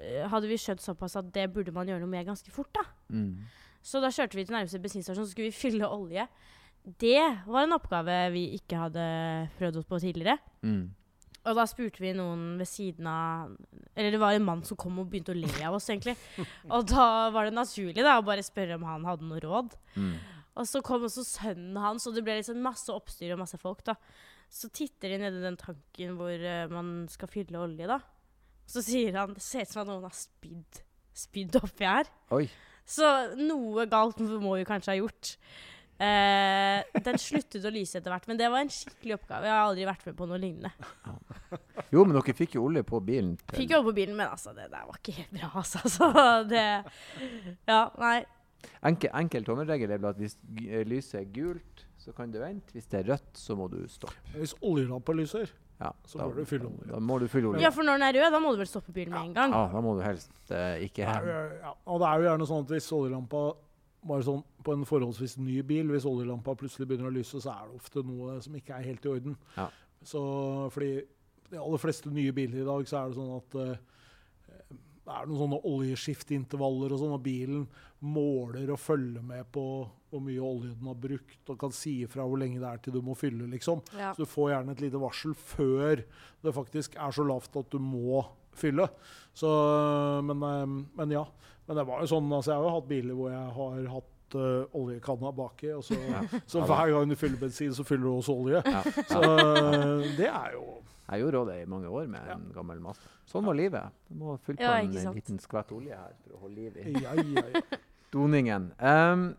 eh, 0.00 0.24
hadde 0.32 0.48
vi 0.48 0.56
skjønt 0.60 0.80
såpass 0.80 1.18
at 1.20 1.28
det 1.36 1.50
burde 1.52 1.72
man 1.76 1.88
gjøre 1.88 2.00
noe 2.00 2.12
med 2.12 2.28
ganske 2.28 2.52
fort. 2.52 2.72
da. 2.76 2.84
Mm. 3.12 3.44
Så 3.84 4.00
da 4.00 4.10
kjørte 4.12 4.38
vi 4.38 4.46
til 4.46 4.56
nærmeste 4.56 4.80
bensinstasjon, 4.80 5.26
så 5.26 5.34
skulle 5.34 5.50
vi 5.50 5.56
fylle 5.56 5.88
olje. 5.88 6.26
Det 6.84 7.20
var 7.46 7.64
en 7.64 7.76
oppgave 7.76 8.18
vi 8.34 8.46
ikke 8.56 8.80
hadde 8.86 9.06
prøvd 9.58 9.80
oss 9.80 9.88
på 9.88 10.00
tidligere. 10.02 10.38
Mm. 10.64 10.92
Og 11.44 11.58
da 11.58 11.66
spurte 11.68 12.00
vi 12.00 12.14
noen 12.16 12.54
ved 12.56 12.68
siden 12.68 13.08
av 13.10 13.50
Eller 13.92 14.14
det 14.14 14.20
var 14.22 14.32
en 14.32 14.46
mann 14.46 14.62
som 14.64 14.78
kom 14.80 15.02
og 15.02 15.10
begynte 15.12 15.34
å 15.34 15.36
le 15.36 15.50
av 15.60 15.76
oss, 15.76 15.90
egentlig. 15.92 16.16
Og 16.74 16.86
da 16.88 17.28
var 17.34 17.48
det 17.48 17.56
naturlig 17.56 18.00
da, 18.00 18.16
å 18.16 18.24
bare 18.24 18.44
spørre 18.44 18.78
om 18.78 18.86
han 18.88 19.04
hadde 19.08 19.28
noe 19.28 19.42
råd. 19.44 19.76
Mm. 20.00 20.14
Og 20.54 20.68
så 20.70 20.80
kom 20.86 21.04
også 21.04 21.24
sønnen 21.26 21.76
hans, 21.82 22.06
og 22.06 22.14
det 22.16 22.22
ble 22.24 22.38
liksom 22.38 22.60
masse 22.64 22.88
oppstyr 22.92 23.34
og 23.34 23.42
masse 23.42 23.58
folk. 23.60 23.82
da. 23.84 23.96
Så 24.48 24.70
titter 24.72 25.12
de 25.12 25.20
nedi 25.24 25.42
den 25.42 25.58
tanken 25.58 26.14
hvor 26.16 26.32
uh, 26.32 26.70
man 26.70 26.92
skal 27.10 27.30
fylle 27.32 27.60
olje, 27.60 27.88
da. 27.90 27.98
Så 28.70 28.80
sier 28.86 29.16
han 29.18 29.34
det 29.34 29.42
ser 29.44 29.66
ut 29.66 29.72
som 29.72 29.82
at 29.82 29.90
noen 29.90 30.06
har 30.06 30.14
spydd, 30.16 30.80
spydd 31.26 31.58
oppi 31.60 31.88
her. 31.90 32.08
Oi. 32.32 32.46
Så 32.86 33.06
noe 33.40 33.86
galt 33.90 34.18
må 34.20 34.56
vi 34.58 34.66
kanskje 34.68 34.92
ha 34.92 34.98
gjort. 34.98 35.36
Eh, 36.04 37.00
den 37.06 37.16
sluttet 37.22 37.64
å 37.64 37.70
lyse 37.72 37.96
etter 38.00 38.10
hvert, 38.12 38.26
men 38.28 38.36
det 38.40 38.48
var 38.50 38.64
en 38.64 38.72
skikkelig 38.72 39.14
oppgave. 39.16 39.46
Jeg 39.46 39.54
har 39.54 39.68
aldri 39.68 39.86
vært 39.88 40.06
med 40.10 40.16
på 40.18 40.26
noe 40.28 40.40
lignende. 40.42 40.72
Jo, 41.94 42.02
men 42.04 42.16
dere 42.18 42.34
fikk 42.36 42.56
jo 42.58 42.64
olje 42.68 42.82
på 42.84 43.00
bilen. 43.06 43.36
til- 43.46 43.60
Fikk 43.62 43.76
olje 43.78 43.88
på 43.88 43.94
bilen, 44.00 44.16
men 44.18 44.26
altså, 44.28 44.52
det 44.56 44.70
der 44.72 44.84
var 44.88 44.98
ikke 44.98 45.14
helt 45.20 45.32
bra, 45.38 45.50
altså. 45.62 45.78
Så 45.96 46.10
det 46.50 46.84
Ja, 47.70 47.90
nei. 47.98 48.24
Enkel, 48.84 49.10
enkel 49.14 49.44
tommelregel 49.44 49.90
er 49.92 50.06
at 50.08 50.16
hvis 50.18 50.36
lyset 50.88 51.20
er 51.20 51.24
gult, 51.32 51.84
så 52.00 52.12
kan 52.16 52.30
du 52.32 52.38
vente. 52.40 52.72
Hvis 52.74 52.86
det 52.90 53.00
er 53.04 53.12
rødt, 53.12 53.30
så 53.38 53.54
må 53.56 53.68
du 53.70 53.86
stoppe. 53.88 54.16
Hvis 54.34 54.54
oljelampa 54.64 55.12
lyser, 55.16 55.48
Ja, 55.80 55.90
Så 56.06 56.18
bør 56.22 56.36
du 56.38 56.44
fylle 56.48 56.68
olje. 56.70 56.86
Da 56.92 57.00
må 57.02 57.18
du 57.18 57.26
fylle 57.28 57.50
olje. 57.50 57.62
Ja, 57.64 57.70
for 57.74 57.86
når 57.86 57.98
den 57.98 58.06
er 58.06 58.16
rød, 58.20 58.32
da 58.32 58.40
må 58.40 58.52
du 58.54 58.60
vel 58.62 58.70
stoppe 58.70 58.92
bilen 58.94 59.12
med 59.12 59.30
en 59.30 59.34
gang. 59.36 59.54
Ja, 59.56 59.64
da 59.72 59.80
må 59.84 59.96
du 59.98 60.02
helst 60.06 60.52
eh, 60.54 60.84
ikke 60.86 61.02
Ja, 61.02 61.16
ja, 61.64 61.72
og 61.90 62.00
det 62.02 62.08
er 62.08 62.20
jo 62.22 62.28
gjerne 62.28 62.48
sånn 62.50 62.66
at 62.66 62.74
hvis 62.76 62.92
oljelampa 62.94 63.42
bare 64.04 64.24
sånn 64.26 64.42
på 64.64 64.76
en 64.76 64.84
forholdsvis 64.88 65.38
ny 65.40 65.58
bil, 65.66 65.90
hvis 65.92 66.06
oljelampa 66.08 66.54
plutselig 66.60 66.86
begynner 66.88 67.10
å 67.10 67.14
lyse, 67.14 67.40
så 67.40 67.54
er 67.56 67.68
det 67.68 67.80
ofte 67.80 68.04
noe 68.06 68.38
som 68.44 68.54
ikke 68.56 68.76
er 68.76 68.86
helt 68.90 69.04
i 69.04 69.12
orden. 69.16 69.36
Ja. 69.56 69.66
Så 70.04 70.22
fordi 70.74 70.92
de 71.50 71.60
aller 71.60 71.80
fleste 71.82 72.12
nye 72.12 72.32
biler 72.36 72.62
i 72.62 72.68
dag, 72.68 72.86
så 72.88 73.00
er 73.00 73.10
det 73.10 73.18
sånn 73.18 73.34
at 73.38 73.58
eh, 73.64 73.74
det 75.04 75.12
er 75.12 75.26
noen 75.28 75.40
sånne 75.42 75.60
oljeskiftintervaller 75.68 76.94
og 76.94 77.00
sånn, 77.02 77.16
og 77.16 77.24
bilen 77.24 77.66
måler 78.04 78.70
og 78.72 78.80
følger 78.80 79.24
med 79.24 79.48
på 79.52 79.64
hvor 80.14 80.22
mye 80.22 80.38
olje 80.44 80.70
den 80.70 80.86
har 80.88 80.98
brukt, 81.02 81.40
og 81.50 81.58
kan 81.58 81.74
si 81.74 81.96
ifra 82.06 82.26
hvor 82.28 82.38
lenge 82.40 82.62
det 82.62 82.70
er 82.70 82.80
til 82.84 82.94
du 82.94 83.02
må 83.04 83.16
fylle, 83.18 83.48
liksom. 83.50 83.82
Ja. 83.98 84.12
Så 84.14 84.22
du 84.24 84.30
får 84.30 84.52
gjerne 84.54 84.76
et 84.76 84.82
lite 84.84 85.02
varsel 85.02 85.34
før 85.34 86.04
det 86.44 86.54
faktisk 86.54 86.96
er 87.00 87.14
så 87.16 87.26
lavt 87.26 87.58
at 87.58 87.70
du 87.72 87.80
må 87.82 88.22
fylle. 88.54 88.86
Så, 89.34 89.50
men, 90.22 90.42
eh, 90.46 90.66
men 91.00 91.14
ja. 91.16 91.24
Men 91.66 91.80
det 91.80 91.86
var 91.88 92.02
jo 92.04 92.10
sånn, 92.10 92.26
altså 92.28 92.52
jeg 92.52 92.60
har 92.60 92.66
jo 92.68 92.74
hatt 92.76 92.90
biler 92.90 93.16
hvor 93.16 93.30
jeg 93.32 93.52
har 93.56 93.86
hatt 93.94 94.34
eh, 94.36 94.74
oljekanna 94.78 95.30
baki, 95.34 95.70
og 95.78 95.84
så, 95.86 95.98
så 96.46 96.64
hver 96.68 96.92
gang 96.92 97.10
du 97.10 97.16
fyller 97.18 97.40
bensin, 97.40 97.72
så 97.74 97.86
fyller 97.88 98.04
du 98.06 98.12
også 98.18 98.36
olje. 98.36 98.60
Ja. 98.68 98.82
Så 99.08 99.22
eh, 99.32 100.10
det 100.20 100.28
er 100.30 100.58
jo 100.58 100.66
Jeg 101.08 101.20
gjorde 101.24 101.40
òg 101.42 101.48
det 101.50 101.56
i 101.62 101.66
mange 101.68 101.88
år 101.92 102.06
med 102.12 102.28
en 102.32 102.44
gammel 102.54 102.78
masse. 102.84 103.10
Sånn 103.28 103.44
var 103.48 103.56
livet. 103.58 103.96
Du 104.08 104.20
må 104.20 104.36
fylle 104.44 104.60
på 104.60 104.68
Ja, 104.68 104.76
en 104.80 105.16
liten 105.16 105.40
skvett 105.42 105.72
olje 105.74 105.96
her 105.98 106.14
for 106.22 106.36
å 106.38 106.44
holde 106.46 106.68
liv 106.68 106.78
i 106.80 106.94
Ja, 107.02 107.16
ja, 107.18 107.44
ja. 107.56 107.80
doningen. 108.14 108.70
Ehm, 108.78 109.34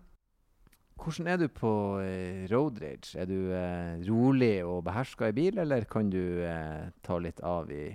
hvordan 1.00 1.28
er 1.28 1.38
du 1.42 1.48
på 1.52 1.72
eh, 2.02 2.46
road 2.52 2.80
rage? 2.82 3.14
Er 3.20 3.26
du 3.30 3.52
eh, 3.54 4.02
rolig 4.08 4.54
og 4.66 4.84
beherska 4.88 5.30
i 5.30 5.36
bil, 5.38 5.58
eller 5.62 5.86
kan 5.92 6.10
du 6.10 6.22
eh, 6.46 6.88
ta 7.06 7.18
litt 7.22 7.42
av 7.46 7.72
i 7.72 7.86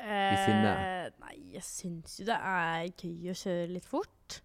i 0.00 0.36
sinnet? 0.46 1.12
nei, 1.20 1.34
jeg 1.52 1.60
syns 1.66 2.14
jo 2.22 2.24
det 2.30 2.36
er 2.40 2.86
gøy 2.96 3.32
å 3.32 3.34
kjøre 3.36 3.66
litt 3.74 3.84
fort. 3.84 4.38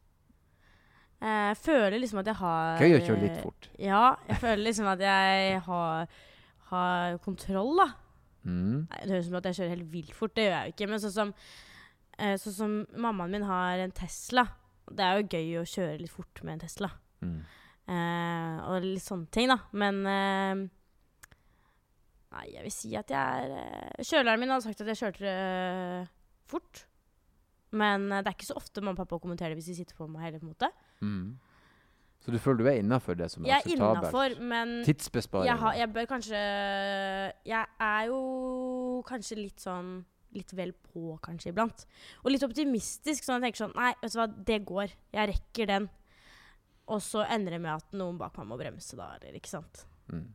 Eh, 1.22 1.52
Jeg 1.54 1.60
føler 1.62 1.96
liksom 2.02 2.20
at 2.20 2.28
jeg 2.28 2.40
har 2.42 2.82
Gøy 2.84 2.96
å 2.98 3.04
kjøre 3.06 3.22
litt 3.22 3.38
eh, 3.38 3.44
fort. 3.46 3.70
Ja, 3.80 4.02
jeg 4.28 4.42
føler 4.42 4.64
liksom 4.66 4.90
at 4.92 5.00
jeg 5.06 5.62
har, 5.70 6.10
har 6.74 7.18
kontroll, 7.24 7.72
da. 7.80 7.88
Mm. 8.44 8.84
Det 8.92 9.08
høres 9.14 9.26
ut 9.26 9.30
som 9.32 9.40
at 9.40 9.48
jeg 9.50 9.58
kjører 9.62 9.74
helt 9.78 9.88
vilt 9.94 10.14
fort. 10.18 10.36
Det 10.36 10.44
gjør 10.46 10.54
jeg 10.58 10.68
jo 10.68 10.76
ikke. 10.76 10.90
Men 10.92 11.02
sånn 11.06 11.16
som, 11.16 11.32
eh, 12.20 12.36
sånn 12.44 12.58
som 12.60 12.76
mammaen 13.08 13.32
min 13.38 13.48
har 13.48 13.86
en 13.86 13.96
Tesla. 13.96 14.44
Det 14.92 15.02
er 15.08 15.22
jo 15.22 15.30
gøy 15.32 15.56
å 15.64 15.66
kjøre 15.72 16.02
litt 16.04 16.14
fort 16.14 16.44
med 16.44 16.58
en 16.58 16.66
Tesla. 16.68 16.92
Mm. 17.26 17.38
Eh, 17.96 18.58
og 18.70 18.86
litt 18.86 19.04
sånne 19.06 19.30
ting, 19.34 19.52
da. 19.52 19.60
Men 19.78 20.02
eh, 20.10 20.66
Nei, 22.36 22.46
jeg 22.52 22.66
vil 22.66 22.74
si 22.74 22.90
at 23.00 23.12
jeg 23.14 23.46
er 23.46 23.54
eh, 23.62 24.04
Kjøleren 24.04 24.42
min 24.42 24.52
hadde 24.52 24.66
sagt 24.66 24.82
at 24.84 24.90
jeg 24.92 25.00
kjørte 25.00 25.32
eh, 25.32 26.10
fort. 26.50 26.86
Men 27.76 28.08
det 28.10 28.26
er 28.26 28.36
ikke 28.36 28.48
så 28.48 28.58
ofte 28.60 28.82
mamma 28.84 28.96
og 28.96 29.04
pappa 29.04 29.20
kommenterer 29.24 29.54
det 29.54 29.62
hvis 29.62 29.72
de 29.72 29.78
sitter 29.82 29.98
på 29.98 30.08
meg 30.08 30.28
heller. 30.28 30.42
på 30.42 30.48
en 30.48 30.54
måte. 30.56 30.72
Mm. 31.04 31.30
Så 32.26 32.34
du 32.34 32.40
føler 32.42 32.58
du 32.64 32.68
er 32.72 32.80
innafor 32.82 33.14
det 33.20 33.28
som 33.30 33.44
er 33.44 33.52
Jeg 33.52 33.62
er 33.62 33.84
akseptabelt? 33.86 34.40
men 34.42 34.72
Tidsbesparing? 34.88 35.46
jeg, 35.46 35.58
har, 35.62 35.74
jeg 35.78 35.90
bør 35.94 36.06
kanskje 36.10 36.40
Jeg 37.46 37.66
er 37.86 38.08
jo 38.10 38.22
kanskje 39.06 39.38
litt 39.38 39.62
sånn 39.62 40.00
Litt 40.36 40.50
vel 40.58 40.74
på, 40.74 41.14
kanskje, 41.24 41.54
iblant. 41.54 41.86
Og 42.26 42.34
litt 42.34 42.44
optimistisk. 42.44 43.24
Sånn 43.24 43.38
at 43.38 43.46
jeg 43.46 43.54
tenker 43.54 43.62
sånn 43.62 43.78
Nei, 43.78 43.94
vet 44.02 44.12
du 44.12 44.18
hva, 44.20 44.26
det 44.50 44.58
går. 44.68 44.96
Jeg 45.16 45.30
rekker 45.32 45.70
den. 45.70 45.86
Og 46.94 47.02
så 47.02 47.24
ender 47.26 47.56
det 47.56 47.62
med 47.64 47.74
at 47.74 47.96
noen 47.98 48.18
bak 48.20 48.36
meg 48.38 48.50
må 48.50 48.58
bremse, 48.60 48.98
da. 48.98 49.16
Eller 49.18 49.40
ikke 49.40 49.56
sant. 49.56 49.86
Mm. 50.12 50.28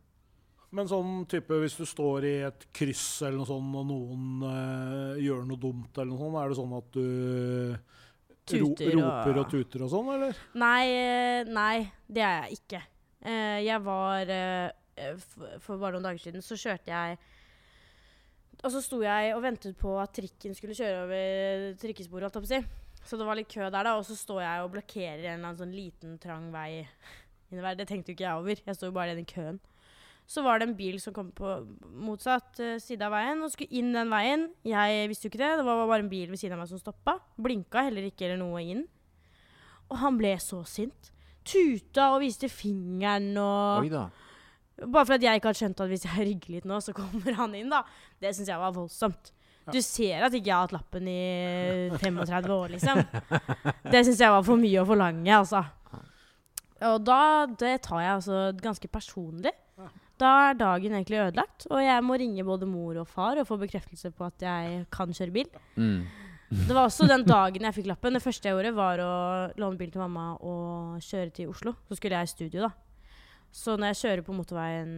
Men 0.71 0.87
sånn 0.91 1.25
type 1.31 1.57
hvis 1.63 1.77
du 1.79 1.87
står 1.89 2.27
i 2.29 2.35
et 2.47 2.67
kryss 2.75 3.23
eller 3.27 3.41
noe 3.41 3.49
sånt, 3.49 3.75
og 3.75 3.89
noen 3.89 4.45
eh, 4.47 5.23
gjør 5.25 5.47
noe 5.49 5.59
dumt, 5.63 5.91
eller 5.99 6.13
noe 6.13 6.21
sånt, 6.21 6.39
er 6.39 6.53
det 6.53 6.59
sånn 6.61 6.77
at 6.79 6.93
du 6.95 8.61
ro, 8.61 8.69
og- 8.71 8.85
roper 8.95 9.41
og 9.43 9.51
tuter 9.51 9.87
og 9.87 9.91
sånn, 9.91 10.13
eller? 10.15 10.43
Nei, 10.63 10.85
eh, 10.95 11.51
nei, 11.51 11.75
det 12.07 12.23
er 12.27 12.47
jeg 12.47 12.61
ikke. 12.61 12.83
Uh, 13.21 13.59
jeg 13.61 13.83
var 13.85 14.31
uh, 14.33 14.71
for, 15.21 15.57
For 15.61 15.77
bare 15.77 15.93
noen 15.93 16.07
dager 16.07 16.23
siden 16.23 16.41
så 16.41 16.57
kjørte 16.57 16.89
jeg 16.89 17.19
Og 18.63 18.73
så 18.73 18.81
sto 18.81 19.03
jeg 19.05 19.35
og 19.35 19.43
ventet 19.45 19.77
på 19.77 19.93
at 20.01 20.15
trikken 20.17 20.57
skulle 20.57 20.73
kjøre 20.79 21.03
over 21.03 21.75
trikkesporet, 21.83 22.25
holdt 22.31 22.39
jeg 22.39 22.47
på 22.47 22.49
å 22.49 22.55
si. 22.55 22.80
Så 23.07 23.19
det 23.19 23.27
var 23.27 23.39
litt 23.39 23.51
kø 23.51 23.65
der, 23.67 23.85
da. 23.87 23.97
Og 23.99 24.07
så 24.07 24.17
står 24.19 24.43
jeg 24.45 24.63
og 24.65 24.73
blokkerer 24.75 25.19
en 25.19 25.25
eller 25.25 25.41
annen 25.41 25.61
sånn 25.61 25.75
liten, 25.75 26.17
trang 26.23 26.51
vei 26.55 26.85
innover. 27.51 27.79
Det 27.79 27.89
tenkte 27.91 28.13
jo 28.13 28.19
ikke 28.19 28.27
jeg 28.27 28.43
over. 28.43 28.63
Jeg 28.67 28.79
sto 28.79 28.91
jo 28.91 28.97
bare 28.97 29.15
i 29.15 29.19
den 29.19 29.29
køen. 29.29 29.61
Så 30.31 30.45
var 30.47 30.61
det 30.61 30.69
en 30.69 30.77
bil 30.79 31.01
som 31.03 31.15
kom 31.15 31.33
på 31.35 31.57
motsatt 32.07 32.61
uh, 32.63 32.77
side 32.79 33.03
av 33.03 33.11
veien 33.17 33.41
og 33.43 33.51
skulle 33.51 33.75
inn 33.75 33.91
den 33.97 34.13
veien. 34.13 34.47
Jeg 34.69 35.09
visste 35.11 35.27
jo 35.27 35.33
ikke 35.33 35.43
det. 35.43 35.53
Det 35.59 35.67
var 35.67 35.81
bare 35.83 36.05
en 36.05 36.13
bil 36.13 36.31
ved 36.31 36.39
siden 36.39 36.55
av 36.55 36.63
meg 36.63 36.71
som 36.71 36.79
stoppa. 36.79 37.17
Blinka 37.35 37.83
heller 37.89 38.07
ikke 38.07 38.29
eller 38.29 38.39
noe 38.39 38.63
inn. 38.63 38.85
Og 39.91 39.99
han 40.05 40.21
ble 40.21 40.37
så 40.39 40.61
sint. 40.71 41.11
Tuta 41.43 42.13
og 42.15 42.21
viste 42.23 42.51
fingeren 42.53 43.33
og 43.41 43.87
Oi 43.87 43.91
da. 43.91 44.05
Bare 44.87 45.05
for 45.05 45.17
at 45.17 45.25
jeg 45.25 45.41
ikke 45.41 45.51
hadde 45.51 45.61
skjønt 45.61 45.83
at 45.83 45.91
hvis 45.91 46.07
jeg 46.07 46.25
rygger 46.31 46.55
litt 46.55 46.69
nå, 46.69 46.79
så 46.85 46.95
kommer 46.97 47.37
han 47.37 47.57
inn, 47.59 47.73
da. 47.73 47.83
Det 48.23 48.33
syns 48.37 48.53
jeg 48.53 48.63
var 48.63 48.77
voldsomt. 48.77 49.33
Du 49.69 49.79
ser 49.85 50.25
at 50.27 50.35
ikke 50.35 50.49
jeg 50.49 50.57
har 50.57 50.65
hatt 50.67 50.75
lappen 50.75 51.09
i 51.11 51.91
35 52.01 52.55
år, 52.55 52.73
liksom. 52.75 53.03
Det 53.93 54.01
syns 54.07 54.23
jeg 54.23 54.33
var 54.33 54.47
for 54.47 54.61
mye 54.61 54.81
å 54.83 54.87
forlange, 54.89 55.35
altså. 55.37 55.65
Og 56.89 57.03
da 57.05 57.21
Det 57.61 57.75
tar 57.85 58.01
jeg 58.01 58.15
altså 58.15 58.41
ganske 58.57 58.89
personlig. 58.89 59.53
Da 60.21 60.31
er 60.51 60.59
dagen 60.61 60.93
egentlig 60.93 61.21
ødelagt, 61.23 61.65
og 61.71 61.81
jeg 61.81 62.05
må 62.05 62.17
ringe 62.21 62.45
både 62.45 62.67
mor 62.69 62.99
og 63.01 63.09
far 63.09 63.39
og 63.41 63.47
få 63.49 63.57
bekreftelse 63.61 64.11
på 64.13 64.27
at 64.27 64.45
jeg 64.45 64.83
kan 64.93 65.15
kjøre 65.17 65.33
bil. 65.33 65.49
Mm. 65.81 66.03
Det 66.51 66.75
var 66.75 66.89
også 66.89 67.07
den 67.09 67.25
dagen 67.25 67.65
jeg 67.65 67.77
fikk 67.79 67.89
lappen. 67.89 68.17
Det 68.19 68.25
første 68.25 68.49
jeg 68.49 68.57
gjorde, 68.57 68.75
var 68.77 69.01
å 69.01 69.13
låne 69.61 69.81
bil 69.81 69.93
til 69.95 70.03
mamma 70.03 70.35
og 70.43 71.01
kjøre 71.07 71.33
til 71.37 71.53
Oslo. 71.53 71.77
Så 71.89 71.97
skulle 71.97 72.19
jeg 72.19 72.29
i 72.29 72.33
studio, 72.35 72.67
da. 72.67 72.73
Så 73.55 73.77
når 73.79 73.95
jeg 73.95 74.01
kjører 74.03 74.27
på 74.27 74.35
motorveien 74.35 74.93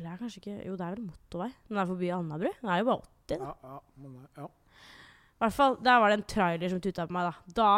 Eller 0.00 0.08
det 0.08 0.16
er 0.16 0.22
kanskje 0.24 0.40
ikke 0.40 0.64
Jo, 0.64 0.74
det 0.80 0.86
er 0.86 0.96
vel 0.96 1.04
motorvei. 1.04 1.50
Den 1.68 1.78
er 1.78 1.88
forbi 1.90 2.10
Alnabru. 2.16 2.50
Den 2.62 2.72
er 2.72 2.80
jo 2.80 2.88
bare 2.88 3.02
80. 3.28 3.44
Ja, 3.44 3.54
ja, 3.68 3.78
men, 4.00 4.14
ja. 4.38 4.46
I 4.48 5.44
hvert 5.44 5.56
fall, 5.56 5.76
Der 5.84 6.00
var 6.00 6.10
det 6.10 6.18
en 6.18 6.28
trailer 6.34 6.72
som 6.72 6.80
tuta 6.80 7.06
på 7.06 7.16
meg. 7.16 7.28
Da 7.28 7.60
Da 7.60 7.70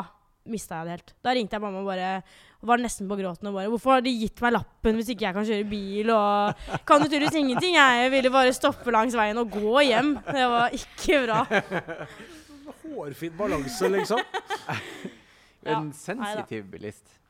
mista 0.50 0.80
jeg 0.80 0.86
det 0.86 0.94
helt. 0.96 1.12
Da 1.22 1.34
ringte 1.36 1.54
jeg 1.54 1.62
mamma 1.62 1.82
og 1.82 1.86
bare 1.86 2.22
og 2.62 2.68
var 2.70 2.78
nesten 2.78 3.08
på 3.10 3.16
gråten 3.18 3.46
og 3.50 3.54
bare 3.54 3.70
'Hvorfor 3.70 3.90
har 3.90 4.00
de 4.02 4.10
gitt 4.10 4.40
meg 4.42 4.52
lappen 4.52 4.94
hvis 4.94 5.08
ikke 5.10 5.26
jeg 5.26 5.34
kan 5.34 5.46
kjøre 5.46 5.70
bil?' 5.70 6.10
Og 6.10 6.54
kan 6.86 7.00
du 7.02 7.08
tydeligvis 7.08 7.34
ingenting. 7.34 7.74
Jeg 7.74 8.10
ville 8.10 8.30
bare 8.30 8.52
stoppe 8.52 8.90
langs 8.90 9.14
veien 9.14 9.38
og 9.38 9.50
gå 9.50 9.82
hjem. 9.82 10.14
Det 10.14 10.46
var 10.46 10.70
ikke 10.70 11.26
bra. 11.26 11.42
Hårfin 12.82 13.32
balanse, 13.36 13.88
liksom. 13.88 14.18
Ja, 15.64 15.78
En 15.80 15.92
sensitiv 15.92 16.70
bilist. 16.70 17.21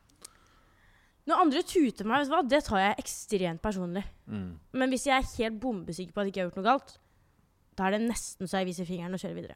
Når 1.29 1.39
andre 1.45 1.61
tuter 1.63 2.07
meg, 2.09 2.19
vet 2.23 2.27
du 2.27 2.33
hva, 2.35 2.41
det 2.51 2.59
tar 2.67 2.81
jeg 2.81 2.95
ekstremt 2.99 3.61
personlig. 3.63 4.03
Mm. 4.27 4.49
Men 4.75 4.89
hvis 4.91 5.05
jeg 5.07 5.15
er 5.21 5.29
helt 5.37 5.59
bombesikker 5.63 6.11
på 6.15 6.19
at 6.19 6.27
jeg 6.27 6.33
ikke 6.33 6.41
har 6.41 6.49
gjort 6.49 6.59
noe 6.59 6.67
galt, 6.67 6.97
da 7.79 7.85
er 7.87 7.95
det 7.95 8.01
nesten 8.09 8.49
så 8.49 8.59
jeg 8.59 8.67
viser 8.73 8.85
fingeren 8.89 9.15
og 9.15 9.21
kjører 9.23 9.37
videre. 9.39 9.55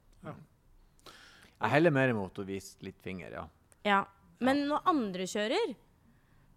Jeg 1.58 1.74
heller 1.74 1.92
mer 1.94 2.14
imot 2.14 2.40
å 2.40 2.46
vise 2.48 2.78
litt 2.86 3.00
finger, 3.04 3.34
ja. 3.34 3.44
Ja. 3.88 4.00
Men 4.40 4.64
når 4.70 4.88
andre 4.90 5.26
kjører, 5.28 5.76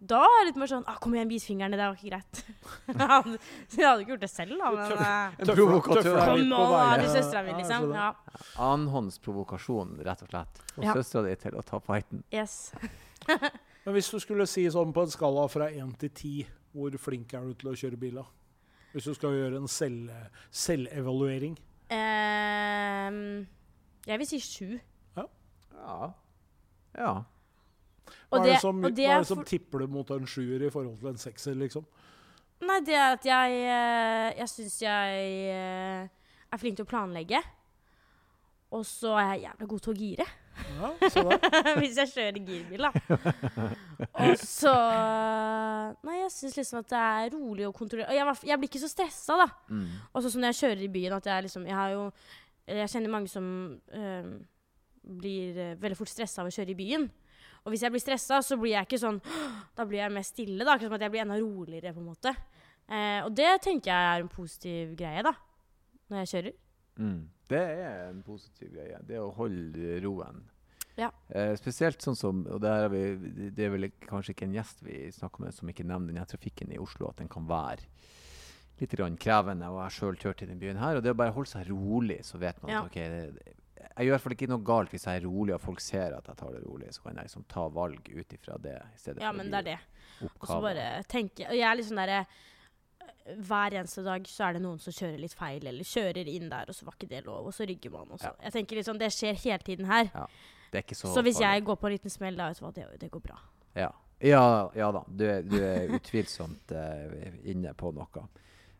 da 0.01 0.19
er 0.25 0.39
det 0.39 0.45
litt 0.51 0.59
mer 0.61 0.69
sånn 0.69 0.83
ah, 0.89 0.95
'Kom 0.97 1.13
igjen, 1.13 1.29
vis 1.29 1.43
fingeren. 1.45 1.73
Det 1.77 1.81
var 1.81 1.97
ikke 1.97 2.09
greit.' 2.09 2.39
jeg 2.87 3.07
hadde 3.11 3.37
jeg 3.77 3.85
hadde 3.85 4.01
ikke 4.01 4.13
gjort 4.15 4.23
det 4.25 4.29
selv, 4.31 4.57
da, 4.57 4.71
men 4.73 4.93
eh, 4.97 5.35
En 5.41 5.51
provokatør. 5.51 6.01
Tøffer 6.07 6.31
Kom 6.31 6.49
da, 6.49 6.61
veien. 6.71 7.03
til 7.03 7.11
søstera 7.17 7.43
mi, 7.45 7.51
Ja, 7.51 7.57
liksom. 7.59 7.93
Ja. 7.93 8.07
Annenhånds 8.69 9.19
provokasjon, 9.21 9.93
rett 10.07 10.23
og 10.25 10.31
slett. 10.33 10.61
Få 10.75 10.83
Ja. 10.87 10.93
søstera 10.97 11.23
di 11.29 11.35
til 11.35 11.51
å 11.59 11.61
ta 11.65 11.79
fighten. 11.79 12.23
Yes. 12.31 12.71
Men 13.85 13.93
hvis 13.95 14.11
du 14.13 14.19
skulle 14.21 14.45
si 14.47 14.67
sånn 14.69 14.91
på 14.93 15.01
en 15.07 15.09
skala 15.13 15.47
fra 15.49 15.69
én 15.73 15.91
til 15.97 16.09
ti, 16.13 16.33
hvor 16.75 16.93
flink 17.01 17.33
er 17.33 17.47
du 17.49 17.53
til 17.57 17.71
å 17.71 17.75
kjøre 17.77 17.97
bil? 17.99 18.19
da? 18.21 18.25
Hvis 18.93 19.07
du 19.07 19.13
skal 19.15 19.31
gjøre 19.37 19.57
en 19.61 19.67
selv, 19.71 20.11
selvevaluering. 20.51 21.55
Ehm, 21.91 23.47
jeg 24.07 24.19
vil 24.21 24.27
si 24.29 24.39
sju. 24.43 24.79
Ja. 25.17 25.25
Ja. 26.97 27.13
Hva 28.31 28.37
Og 28.37 28.39
er 28.39 28.43
det, 28.43 28.51
det- 28.53 28.61
som, 28.61 28.83
og 28.85 28.93
det 28.95 29.05
hva 29.07 29.15
er 29.15 29.19
det 29.23 29.27
som 29.27 29.37
for- 29.37 29.45
tipper 29.45 29.79
du 29.79 29.87
mot 29.87 30.09
en 30.11 30.25
sjuer 30.27 30.61
i 30.67 30.69
forhold 30.69 30.99
til 30.99 31.07
en 31.09 31.17
sekser, 31.17 31.55
liksom? 31.55 31.85
Nei, 32.61 32.79
det 32.85 32.93
er 32.93 33.13
at 33.15 33.23
jeg 33.25 33.51
eh, 33.65 34.37
Jeg 34.37 34.47
syns 34.49 34.79
jeg 34.81 35.49
eh, 35.49 36.07
er 36.53 36.57
flink 36.61 36.75
til 36.77 36.85
å 36.85 36.89
planlegge. 36.89 37.41
Og 38.71 38.85
så 38.85 39.15
er 39.17 39.33
jeg 39.33 39.43
jævla 39.49 39.67
god 39.67 39.79
til 39.81 39.93
å 39.93 39.97
gire. 39.97 40.25
Ja. 40.81 40.89
Hvis 41.81 41.97
jeg 41.99 42.09
kjører 42.11 42.39
girbil, 42.45 42.85
da. 42.87 42.91
Og 44.25 44.37
så 44.41 44.73
Nei, 46.05 46.17
jeg 46.23 46.31
syns 46.33 46.55
liksom 46.57 46.79
at 46.81 46.89
det 46.91 47.01
er 47.01 47.33
rolig 47.35 47.67
og 47.67 47.75
kontrollert. 47.77 48.09
Og 48.11 48.17
jeg, 48.17 48.25
var- 48.29 48.45
jeg 48.51 48.59
blir 48.61 48.69
ikke 48.71 48.81
så 48.83 48.89
stressa, 48.91 49.37
da. 49.41 49.47
Mm. 49.69 49.87
Og 50.13 50.23
sånn 50.23 50.33
som 50.35 50.41
når 50.43 50.53
jeg 50.53 50.59
kjører 50.61 50.85
i 50.85 50.91
byen, 50.95 51.17
at 51.17 51.29
jeg 51.31 51.45
liksom 51.47 51.67
Jeg 51.69 51.77
har 51.77 51.91
jo 51.95 52.05
Jeg 52.71 52.89
kjenner 52.93 53.13
mange 53.15 53.27
som 53.31 53.45
øh, 53.93 54.31
blir 55.21 55.57
eh, 55.57 55.75
veldig 55.81 55.97
fort 55.97 56.11
stressa 56.13 56.41
av 56.43 56.49
å 56.51 56.53
kjøre 56.55 56.71
i 56.75 56.77
byen. 56.77 57.07
Og 57.65 57.73
hvis 57.73 57.83
jeg 57.85 57.93
blir 57.93 58.01
stressa, 58.01 58.39
så 58.45 58.57
blir 58.57 58.75
jeg 58.75 58.87
ikke 58.89 59.01
sånn 59.01 59.19
Da 59.77 59.85
blir 59.85 60.01
jeg 60.03 60.13
mer 60.15 60.25
stille, 60.27 60.63
da. 60.65 60.75
Akkurat 60.75 60.89
som 60.91 60.97
at 60.99 61.05
jeg 61.07 61.13
blir 61.15 61.23
enda 61.25 61.39
roligere, 61.41 61.93
på 61.95 62.01
en 62.03 62.09
måte. 62.13 62.33
Eh, 62.91 63.19
og 63.25 63.33
det 63.37 63.51
tenker 63.65 63.91
jeg 63.93 64.09
er 64.15 64.23
en 64.25 64.31
positiv 64.33 64.95
greie, 64.99 65.23
da. 65.25 65.33
Når 66.11 66.23
jeg 66.25 66.31
kjører. 66.33 66.55
Mm. 67.01 67.19
Det 67.51 67.59
er 67.59 68.09
en 68.09 68.21
positiv 68.23 68.71
greie. 68.73 68.97
Det 69.07 69.19
å 69.19 69.29
holde 69.35 69.97
roen. 70.03 70.41
Ja. 71.01 71.09
Eh, 71.33 71.53
spesielt 71.59 72.03
sånn 72.03 72.17
som 72.19 72.43
og 72.45 72.59
der 72.63 72.85
er 72.85 72.91
vi, 72.93 73.01
Det 73.55 73.65
er 73.65 73.71
vel 73.73 73.87
kanskje 74.05 74.35
ikke 74.35 74.47
en 74.49 74.55
gjest 74.59 74.83
vi 74.85 75.03
snakker 75.15 75.45
med 75.47 75.55
som 75.57 75.71
ikke 75.71 75.85
nevner 75.87 76.13
denne 76.13 76.27
trafikken 76.29 76.71
i 76.75 76.79
Oslo, 76.81 77.09
at 77.09 77.17
den 77.23 77.31
kan 77.31 77.47
være 77.49 77.87
litt 78.81 78.93
grann 78.97 79.17
krevende. 79.21 79.67
Og 79.69 79.79
jeg 79.79 79.87
har 79.87 79.95
sjøl 79.97 80.19
kjørt 80.21 80.43
i 80.45 80.49
den 80.51 80.61
byen 80.61 80.79
her. 80.81 80.97
Og 80.97 81.03
det 81.05 81.13
å 81.13 81.17
bare 81.17 81.33
holde 81.35 81.49
seg 81.51 81.67
rolig, 81.69 82.21
så 82.25 82.39
vet 82.41 82.61
man 82.63 82.71
Ja. 82.71 82.79
at 82.85 82.91
OK 82.91 82.95
det, 82.95 83.57
Jeg 83.97 84.05
gjør 84.05 84.11
i 84.11 84.13
hvert 84.13 84.21
fall 84.21 84.33
ikke 84.37 84.47
noe 84.49 84.63
galt 84.63 84.91
hvis 84.93 85.05
jeg 85.05 85.19
er 85.21 85.25
rolig 85.25 85.53
og 85.55 85.61
folk 85.61 85.79
ser 85.81 86.13
at 86.13 86.27
jeg 86.29 86.37
tar 86.37 86.51
det 86.53 86.61
rolig. 86.63 86.93
Så 86.93 87.01
kan 87.03 87.15
jeg 87.15 87.25
liksom 87.25 87.43
ta 87.49 87.67
valg 87.67 88.09
ut 88.13 88.33
ifra 88.37 88.57
det. 88.61 88.77
Ja, 89.19 89.31
men 89.31 89.49
det 89.51 89.57
er 89.57 89.67
det. 89.71 89.79
Og 90.39 90.47
så 90.47 90.61
bare 90.61 91.03
tenke 91.09 91.47
Og 91.49 91.55
jeg 91.57 91.65
er 91.65 91.75
litt 91.75 91.87
sånn 91.89 91.97
derre 91.97 92.25
hver 93.41 93.73
eneste 93.77 94.03
dag 94.03 94.23
så 94.29 94.47
er 94.47 94.53
det 94.57 94.61
noen 94.63 94.79
som 94.81 94.93
kjører 94.93 95.19
litt 95.21 95.33
feil, 95.37 95.65
eller 95.67 95.87
kjører 95.87 96.27
inn 96.27 96.49
der, 96.49 96.69
og 96.71 96.75
så 96.75 96.87
var 96.87 96.95
ikke 96.97 97.09
det 97.11 97.25
lov, 97.27 97.45
og 97.47 97.53
så 97.53 97.67
rygger 97.69 97.93
man. 97.93 98.09
Også. 98.15 98.31
Ja. 98.31 98.33
Jeg 98.47 98.55
tenker 98.55 98.79
liksom, 98.79 98.97
Det 99.01 99.11
skjer 99.13 99.37
hele 99.43 99.63
tiden 99.67 99.85
her. 99.85 100.09
Det 100.71 100.79
er 100.79 100.85
ikke 100.87 100.95
så, 100.95 101.09
Så, 101.11 101.21
hvis 101.25 101.35
farlig. 101.35 101.49
jeg 101.49 101.65
går 101.67 101.79
på 101.81 101.89
en 101.89 101.93
liten 101.97 102.13
smell, 102.13 102.37
da 102.39 102.47
vet 102.47 102.61
du 102.61 102.63
hva, 102.63 102.71
det, 102.75 102.85
det 103.01 103.11
går 103.11 103.23
bra. 103.25 103.41
Ja, 103.75 103.89
ja, 104.23 104.45
ja 104.77 104.91
da. 104.95 105.01
Du 105.07 105.25
er, 105.27 105.43
du 105.43 105.57
er 105.59 105.91
utvilsomt 105.97 106.71
uh, 106.77 107.17
inne 107.51 107.73
på 107.77 107.91
noe. 107.95 108.23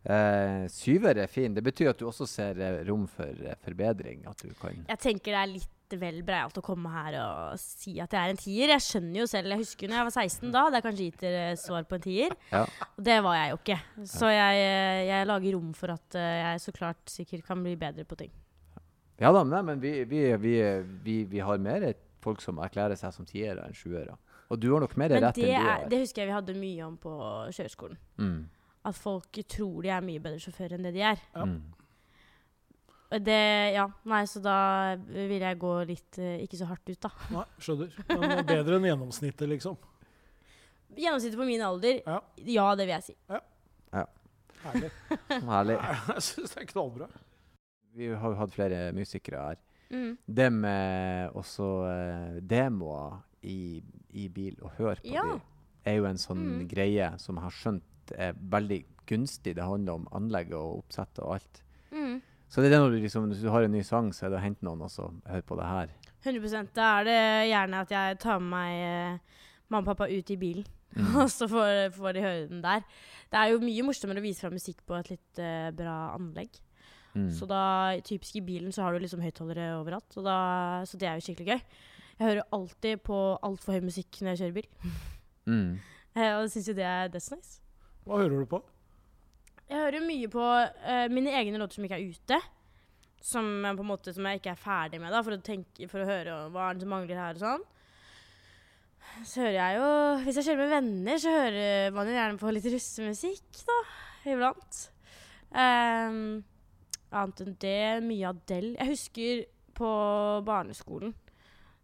Uh, 0.02 0.66
syver 0.72 1.20
er 1.22 1.30
fin. 1.30 1.54
Det 1.54 1.64
betyr 1.66 1.92
at 1.92 2.00
du 2.00 2.08
også 2.10 2.26
ser 2.30 2.58
eh, 2.58 2.80
rom 2.88 3.04
for 3.12 3.30
uh, 3.46 3.54
forbedring. 3.66 4.24
At 4.30 4.40
du 4.42 4.54
kan 4.62 4.80
Jeg 4.88 5.02
tenker 5.04 5.36
det 5.36 5.44
er 5.44 5.54
litt 5.58 5.78
vel 5.92 6.22
breialt 6.24 6.56
å 6.56 6.64
komme 6.64 6.88
her 6.88 7.18
og 7.20 7.58
si 7.60 7.98
at 8.00 8.14
jeg 8.16 8.22
er 8.22 8.32
en 8.32 8.40
tier. 8.40 8.72
Jeg 8.72 8.84
skjønner 8.86 9.20
jo 9.20 9.26
selv, 9.28 9.52
jeg 9.52 9.60
husker 9.66 9.92
når 9.92 10.00
jeg 10.00 10.08
var 10.08 10.14
16 10.24 10.46
da, 10.54 10.62
hadde 10.64 10.80
jeg 10.80 10.86
kanskje 10.86 11.08
gitt 11.10 11.26
dere 11.26 11.58
svar 11.60 11.84
på 11.90 11.98
en 11.98 12.06
tier. 12.06 12.36
Ja. 12.54 12.62
Og 12.96 13.02
det 13.10 13.18
var 13.26 13.36
jeg 13.36 13.52
jo 13.52 13.58
ikke. 13.60 13.78
Så 14.14 14.32
jeg, 14.32 14.62
jeg 15.10 15.28
lager 15.28 15.58
rom 15.58 15.74
for 15.76 15.98
at 15.98 16.22
jeg 16.22 16.64
så 16.64 16.74
klart 16.80 17.12
sikkert 17.12 17.44
kan 17.50 17.66
bli 17.66 17.76
bedre 17.82 18.08
på 18.08 18.22
ting. 18.24 18.32
Ja 19.22 19.30
da, 19.36 19.44
nei, 19.46 19.62
men 19.66 19.82
vi, 19.82 19.92
vi, 20.10 20.24
vi, 20.42 20.56
vi, 21.04 21.18
vi 21.30 21.42
har 21.46 21.62
mer 21.62 21.92
folk 22.22 22.42
som 22.42 22.62
erklærer 22.62 22.98
seg 22.98 23.14
som 23.14 23.28
tiere 23.30 23.68
enn 23.68 23.76
sjuere. 23.78 24.16
Og 24.52 24.60
du 24.60 24.72
har 24.74 24.84
nok 24.84 24.96
mer 25.00 25.14
rett 25.14 25.38
enn 25.38 25.46
du 25.46 25.68
har. 25.68 25.86
det 25.90 26.02
husker 26.02 26.24
jeg 26.24 26.32
vi 26.32 26.36
hadde 26.36 26.56
mye 26.58 26.88
om 26.88 26.98
på 27.02 27.14
kjøreskolen. 27.54 28.00
Mm. 28.18 28.42
At 28.90 28.98
folk 28.98 29.40
tror 29.54 29.86
de 29.86 29.94
er 29.94 30.04
mye 30.06 30.24
bedre 30.24 30.42
sjåfører 30.42 30.76
enn 30.78 30.90
det 30.90 30.96
de 30.98 31.06
er. 31.14 31.22
Ja. 31.36 31.46
Mm. 31.48 31.62
Det, 33.12 33.40
ja, 33.76 33.86
nei, 34.08 34.22
så 34.32 34.40
da 34.40 34.58
vil 35.04 35.42
jeg 35.44 35.58
gå 35.60 35.72
litt 35.90 36.20
uh, 36.24 36.36
ikke 36.40 36.58
så 36.62 36.70
hardt 36.70 36.88
ut, 36.88 37.00
da. 37.04 37.10
Nei, 37.36 37.48
skjønner. 37.60 37.98
Men 38.08 38.46
bedre 38.48 38.78
enn 38.78 38.88
gjennomsnittet, 38.88 39.50
liksom. 39.52 39.76
Gjennomsnittet 40.96 41.40
på 41.40 41.48
min 41.48 41.64
alder, 41.68 42.00
Ja. 42.08 42.22
ja, 42.56 42.70
det 42.80 42.88
vil 42.88 42.96
jeg 42.96 43.10
si. 43.12 43.18
Ja. 43.28 43.42
Herlig. 44.62 44.92
Herlig. 45.52 45.76
Jeg 45.82 46.24
syns 46.26 46.56
det 46.56 46.64
er 46.64 46.70
knallbra. 46.72 47.08
Vi 47.96 48.08
har 48.14 48.30
jo 48.32 48.38
hatt 48.40 48.54
flere 48.56 48.92
musikere 48.96 49.42
her. 49.50 49.62
Mm. 49.92 50.14
Det 50.28 50.48
med 50.54 51.32
også 51.36 51.68
uh, 51.84 52.40
demoer 52.48 53.18
i, 53.44 53.82
i 54.16 54.28
bil, 54.32 54.56
og 54.62 54.72
høre 54.78 54.96
på 55.02 55.12
Ja. 55.12 55.22
dem, 55.28 55.42
er 55.86 55.98
jo 55.98 56.06
en 56.06 56.18
sånn 56.22 56.44
Mm. 56.62 56.68
greie 56.70 57.10
som 57.20 57.36
jeg 57.36 57.44
har 57.44 57.52
skjønt 57.58 58.12
er 58.16 58.34
veldig 58.34 58.86
gunstig. 59.08 59.56
Det 59.56 59.64
handler 59.64 59.94
om 60.00 60.08
anlegget 60.16 60.54
og 60.56 60.84
oppsettet 60.86 61.20
og 61.24 61.34
alt. 61.36 61.62
Mm. 61.92 62.22
Så 62.48 62.62
det 62.62 62.68
er 62.72 62.76
det 62.76 62.80
når 62.84 62.92
du, 62.92 63.00
liksom, 63.02 63.28
hvis 63.32 63.42
du 63.42 63.50
har 63.50 63.64
en 63.64 63.72
ny 63.72 63.82
sang, 63.82 64.12
så 64.14 64.26
er 64.26 64.30
det 64.30 64.40
å 64.40 64.44
hente 64.44 64.64
noen 64.68 64.82
og 64.84 64.90
så 64.92 65.10
høre 65.28 65.42
på 65.48 65.56
det 65.60 65.66
her. 65.66 65.90
100 66.24 66.68
Da 66.76 67.00
er 67.00 67.04
det 67.08 67.20
gjerne 67.50 67.80
at 67.82 67.90
jeg 67.92 68.20
tar 68.20 68.40
med 68.40 68.50
meg 68.52 68.74
uh, 69.16 69.20
mamma 69.72 69.82
og 69.82 69.98
pappa 69.98 70.08
ut 70.12 70.30
i 70.32 70.38
bilen. 70.38 70.66
Mm. 70.92 71.16
Og 71.24 71.30
så 71.32 71.48
får, 71.48 71.94
får 71.96 72.14
de 72.14 72.22
høre 72.22 72.48
den 72.50 72.62
der. 72.62 72.82
Det 73.32 73.40
er 73.40 73.54
jo 73.54 73.62
mye 73.64 73.84
morsommere 73.88 74.20
å 74.20 74.26
vise 74.26 74.42
fram 74.44 74.52
musikk 74.58 74.82
på 74.86 74.98
et 75.00 75.10
litt 75.14 75.40
uh, 75.40 75.72
bra 75.72 76.14
anlegg. 76.18 76.60
Mm. 77.14 77.30
Så 77.36 77.48
da, 77.50 77.64
typisk 78.08 78.38
i 78.40 78.44
bilen 78.46 78.72
så 78.76 78.86
har 78.86 78.96
du 78.96 79.04
liksom 79.04 79.24
høyttalere 79.24 79.74
overalt. 79.80 80.08
Så, 80.14 80.24
da, 80.26 80.38
så 80.88 81.00
det 81.00 81.10
er 81.10 81.20
jo 81.20 81.26
skikkelig 81.28 81.56
gøy. 81.56 81.64
Jeg 82.22 82.28
hører 82.28 82.54
alltid 82.56 83.02
på 83.08 83.18
altfor 83.42 83.78
høy 83.78 83.88
musikk 83.88 84.22
når 84.22 84.34
jeg 84.34 84.44
kjører 84.44 84.60
bil. 84.62 84.70
Mm. 85.50 85.72
Eh, 86.12 86.34
og 86.36 86.50
syns 86.52 86.66
jo 86.68 86.74
det 86.76 86.84
er 86.84 87.08
that's 87.08 87.30
nice. 87.32 87.62
Hva 88.04 88.18
hører 88.20 88.42
du 88.42 88.48
på? 88.52 88.58
Jeg 89.72 89.80
hører 89.80 90.04
mye 90.04 90.28
på 90.28 90.44
uh, 90.44 91.06
mine 91.08 91.32
egne 91.40 91.62
låter 91.62 91.80
som 91.80 91.86
ikke 91.88 92.00
er 92.02 92.10
ute. 92.12 92.40
Som, 93.24 93.48
jeg 93.64 93.78
på 93.78 93.86
en 93.86 93.88
måte, 93.94 94.12
som 94.12 94.28
jeg 94.28 94.42
ikke 94.42 94.52
er 94.52 94.60
ferdig 94.60 95.00
med, 95.00 95.14
da, 95.16 95.22
for 95.24 95.38
å, 95.38 95.40
tenke, 95.40 95.88
for 95.88 96.04
å 96.04 96.10
høre 96.10 96.36
hva 96.52 96.66
er 96.68 96.76
det 96.76 96.84
som 96.84 96.92
mangler 96.92 97.22
her 97.22 97.40
og 97.40 97.46
sånn. 97.46 97.64
Så 99.24 99.42
hører 99.44 99.58
jeg 99.58 99.78
jo 99.78 99.88
Hvis 100.26 100.38
jeg 100.40 100.48
kjører 100.50 100.62
med 100.62 100.74
venner, 100.76 101.22
så 101.24 101.36
hører 101.38 101.96
man 101.96 102.10
jo 102.10 102.18
gjerne 102.18 102.42
på 102.44 102.54
litt 102.58 102.68
russemusikk, 102.76 103.62
da. 103.72 103.78
Iblant. 104.32 104.82
Ehm, 105.58 106.26
annet 107.12 107.44
enn 107.44 107.58
det, 107.62 107.80
mye 108.06 108.30
Adele. 108.30 108.76
Jeg 108.78 108.94
husker 108.96 109.44
på 109.78 109.92
barneskolen 110.46 111.14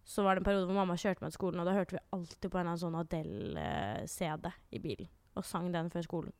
så 0.07 0.23
var 0.23 0.35
det 0.35 0.39
en 0.41 0.47
periode 0.47 0.67
hvor 0.69 0.77
mamma 0.77 0.95
kjørte 0.95 1.19
meg 1.19 1.33
til 1.33 1.35
skolen, 1.35 1.59
og 1.59 1.67
da 1.67 1.73
hørte 1.75 1.97
vi 1.97 2.03
alltid 2.15 2.51
på 2.53 2.59
en 2.61 2.69
sånn 2.79 2.95
Adele-CD 2.95 4.45
i 4.71 4.79
bilen. 4.79 5.09
Og 5.35 5.43
sang 5.45 5.67
den 5.73 5.89
før 5.91 6.05
skolen. 6.05 6.35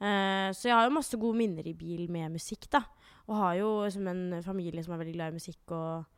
Uh, 0.00 0.48
så 0.56 0.70
jeg 0.70 0.72
har 0.78 0.86
jo 0.86 0.94
masse 0.96 1.18
gode 1.20 1.36
minner 1.36 1.66
i 1.68 1.74
bil 1.76 2.06
med 2.12 2.32
musikk, 2.38 2.64
da. 2.72 2.80
Og 3.28 3.36
har 3.36 3.58
jo 3.58 3.68
liksom 3.84 4.08
en 4.08 4.40
familie 4.42 4.80
som 4.82 4.94
er 4.96 5.02
veldig 5.02 5.12
glad 5.18 5.34
i 5.34 5.36
musikk, 5.36 5.60
og, 5.76 6.08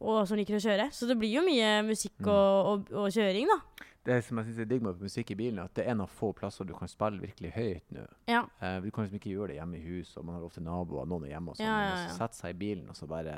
og 0.00 0.22
som 0.24 0.40
liker 0.40 0.56
å 0.56 0.62
kjøre. 0.64 0.88
Så 0.96 1.10
det 1.10 1.18
blir 1.20 1.36
jo 1.36 1.44
mye 1.44 1.74
musikk 1.90 2.16
Mm. 2.24 2.32
og, 2.32 2.70
og, 2.72 2.96
og 2.96 3.12
kjøring, 3.12 3.52
da. 3.52 3.86
Det 4.06 4.20
som 4.22 4.38
jeg 4.38 4.48
synes 4.48 4.58
er 4.62 4.68
digg 4.70 4.84
med 4.86 5.00
musikk 5.02 5.30
i 5.34 5.38
bilen, 5.38 5.58
er 5.58 5.70
at 5.70 5.76
det 5.78 5.84
er 5.84 5.94
en 5.96 6.04
av 6.04 6.10
få 6.14 6.30
plasser 6.36 6.66
du 6.68 6.74
kan 6.78 6.90
spille 6.90 7.24
virkelig 7.24 7.52
høyt 7.56 7.94
nå. 7.96 8.04
Ja. 8.30 8.44
Eh, 8.62 8.76
du 8.84 8.90
kan 8.90 9.06
liksom 9.06 9.18
ikke 9.18 9.32
gjøre 9.32 9.50
det 9.52 9.56
hjemme 9.58 9.80
i 9.80 9.86
huset, 9.86 10.18
og 10.20 10.28
man 10.28 10.38
har 10.38 10.46
ofte 10.46 10.62
naboer, 10.62 11.08
noen 11.10 11.26
er 11.26 11.34
hjemme 11.34 11.54
og 11.54 11.58
sånn. 11.58 11.66
Ja, 11.66 11.78
ja, 11.82 11.96
så. 12.06 12.20
Sette 12.20 12.38
seg 12.38 12.54
i 12.54 12.60
bilen 12.60 12.92
og 12.92 12.98
så 12.98 13.08
bare 13.10 13.36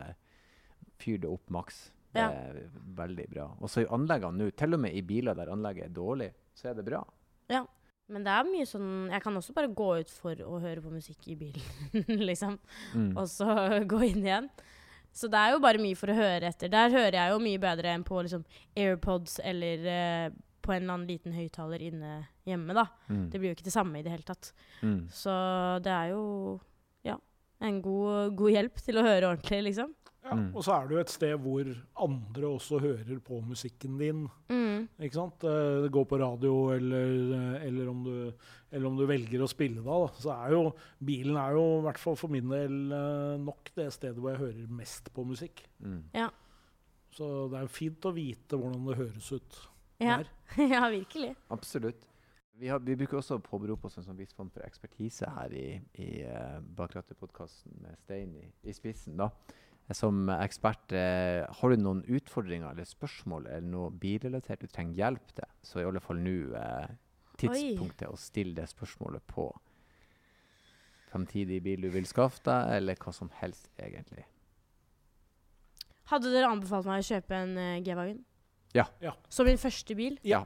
fyre 1.01 1.25
det 1.25 1.31
opp 1.33 1.55
maks. 1.55 1.87
Det 2.13 2.25
er 2.25 2.61
veldig 2.99 3.27
bra. 3.31 3.49
Og 3.61 3.71
så 3.71 3.85
i 3.85 3.91
anleggene 3.95 4.45
nå, 4.45 4.53
til 4.59 4.77
og 4.77 4.81
med 4.83 4.97
i 4.97 5.03
biler 5.07 5.37
der 5.39 5.53
anlegget 5.53 5.91
er 5.91 5.97
dårlig, 5.97 6.31
så 6.57 6.71
er 6.71 6.79
det 6.79 6.87
bra. 6.89 7.03
Ja. 7.53 7.65
Men 8.09 8.25
det 8.25 8.33
er 8.33 8.47
mye 8.49 8.65
sånn 8.65 9.11
Jeg 9.13 9.21
kan 9.21 9.37
også 9.37 9.53
bare 9.53 9.69
gå 9.77 9.89
ut 10.01 10.09
for 10.09 10.39
å 10.41 10.59
høre 10.63 10.81
på 10.81 10.93
musikk 10.95 11.27
i 11.29 11.37
bilen, 11.37 11.65
liksom. 12.31 12.57
Mm. 12.97 13.13
Og 13.13 13.29
så 13.29 13.53
gå 13.93 14.01
inn 14.07 14.25
igjen. 14.25 14.49
Så 15.13 15.29
det 15.33 15.41
er 15.41 15.55
jo 15.55 15.63
bare 15.65 15.81
mye 15.83 15.97
for 15.99 16.13
å 16.13 16.17
høre 16.17 16.49
etter. 16.49 16.71
Der 16.73 16.93
hører 16.93 17.17
jeg 17.17 17.33
jo 17.33 17.41
mye 17.43 17.61
bedre 17.61 17.93
enn 17.93 18.05
på 18.07 18.21
liksom 18.25 18.45
AirPods 18.79 19.39
eller 19.45 19.87
eh, 19.93 20.37
på 20.69 20.75
en 20.77 20.83
eller 20.85 20.99
annen 20.99 21.09
liten 21.09 21.33
høyttaler 21.37 21.85
inne 21.89 22.13
hjemme, 22.49 22.77
da. 22.77 22.85
Mm. 23.09 23.29
Det 23.33 23.41
blir 23.41 23.51
jo 23.55 23.57
ikke 23.57 23.69
det 23.71 23.75
samme 23.75 24.01
i 24.01 24.05
det 24.05 24.13
hele 24.13 24.29
tatt. 24.29 24.53
Mm. 24.85 25.07
Så 25.13 25.33
det 25.85 25.95
er 25.95 26.13
jo 26.13 26.25
ja, 27.09 27.17
en 27.65 27.81
god, 27.85 28.37
god 28.37 28.53
hjelp 28.53 28.85
til 28.85 29.01
å 29.01 29.07
høre 29.09 29.33
ordentlig, 29.33 29.65
liksom. 29.71 29.97
Ja, 29.97 30.35
Mm. 30.35 30.49
Og 30.53 30.61
så 30.61 30.75
er 30.75 30.89
det 30.89 30.93
jo 30.93 31.01
et 31.01 31.13
sted 31.13 31.35
hvor 31.41 31.69
andre 32.05 32.49
også 32.51 32.81
hører 32.83 33.21
på 33.25 33.39
musikken 33.49 33.95
din. 33.97 34.27
Mm. 34.51 34.83
Ikke 35.01 35.17
sant? 35.17 35.45
Eh, 35.47 35.83
Det 35.87 35.93
går 35.95 36.05
på 36.11 36.19
radio, 36.21 36.51
eller, 36.75 37.15
eh, 37.39 37.67
eller, 37.69 37.89
om, 37.89 38.03
du, 38.05 38.33
eller 38.71 38.89
om 38.91 38.99
du 38.99 39.07
velger 39.09 39.41
å 39.41 39.49
spille 39.49 39.81
da. 39.81 39.97
da. 40.05 40.11
Så 40.21 40.35
er 40.35 40.53
jo 40.53 40.75
bilen 41.01 41.39
er 41.41 41.57
jo, 41.57 41.65
i 41.79 41.87
hvert 41.87 42.03
fall 42.03 42.19
for 42.21 42.29
min 42.35 42.51
del, 42.51 42.77
eh, 42.93 43.39
nok 43.41 43.73
det 43.79 43.89
stedet 43.95 44.19
hvor 44.21 44.35
jeg 44.35 44.43
hører 44.43 44.77
mest 44.83 45.09
på 45.15 45.25
musikk. 45.25 45.65
Mm. 45.81 46.03
Så 47.17 47.49
det 47.49 47.63
er 47.63 47.73
fint 47.73 48.05
å 48.05 48.13
vite 48.13 48.59
hvordan 48.59 48.85
det 48.91 48.99
høres 48.99 49.33
ut 49.33 49.63
Ja. 49.99 50.21
ja, 50.75 50.89
virkelig. 50.93 51.35
Absolutt. 51.55 52.07
Vi, 52.59 52.69
har, 52.69 52.83
vi 52.83 52.97
bruker 52.99 53.21
også 53.21 53.39
å 53.39 53.43
påberope 53.43 53.87
oss 53.87 53.99
en 54.01 54.07
sånn 54.07 54.19
viss 54.19 54.35
form 54.35 54.51
for 54.51 54.67
ekspertise 54.67 55.29
her 55.31 55.53
i, 55.55 55.67
i 56.03 56.09
uh, 56.27 56.59
Bakrattet-podkasten 56.79 57.77
med 57.85 57.99
Stein 58.03 58.35
i, 58.39 58.49
i 58.67 58.75
spissen. 58.75 59.19
da. 59.21 59.31
Som 59.95 60.27
ekspert, 60.29 60.93
eh, 60.93 61.47
har 61.49 61.73
du 61.73 61.81
noen 61.81 62.03
utfordringer 62.05 62.75
eller 62.75 62.85
spørsmål 62.85 63.47
eller 63.47 63.71
noe 63.73 63.93
bilrelatert 63.97 64.61
du 64.61 64.69
trenger 64.69 64.99
hjelp 64.99 65.31
til, 65.39 65.49
så 65.65 65.81
i 65.81 65.87
alle 65.89 66.03
fall 66.05 66.21
nå 66.21 66.35
eh, 66.61 66.91
tidspunktet 67.41 68.11
å 68.11 68.19
stille 68.21 68.53
det 68.59 68.67
spørsmålet 68.69 69.25
på. 69.31 69.47
Framtidig 71.09 71.63
bil 71.65 71.87
du 71.87 71.89
vil 71.95 72.09
skaffe 72.11 72.45
deg, 72.45 72.75
eller 72.77 73.01
hva 73.01 73.15
som 73.17 73.33
helst, 73.41 73.71
egentlig. 73.81 74.27
Hadde 76.13 76.35
dere 76.35 76.51
anbefalt 76.53 76.89
meg 76.89 77.01
å 77.01 77.09
kjøpe 77.09 77.37
en 77.37 77.57
uh, 77.57 77.81
G-Wagen? 77.85 78.21
Ja. 78.75 78.85
Ja. 79.01 79.13
Som 79.29 79.47
min 79.47 79.57
første 79.57 79.95
bil? 79.97 80.19
Ja. 80.23 80.45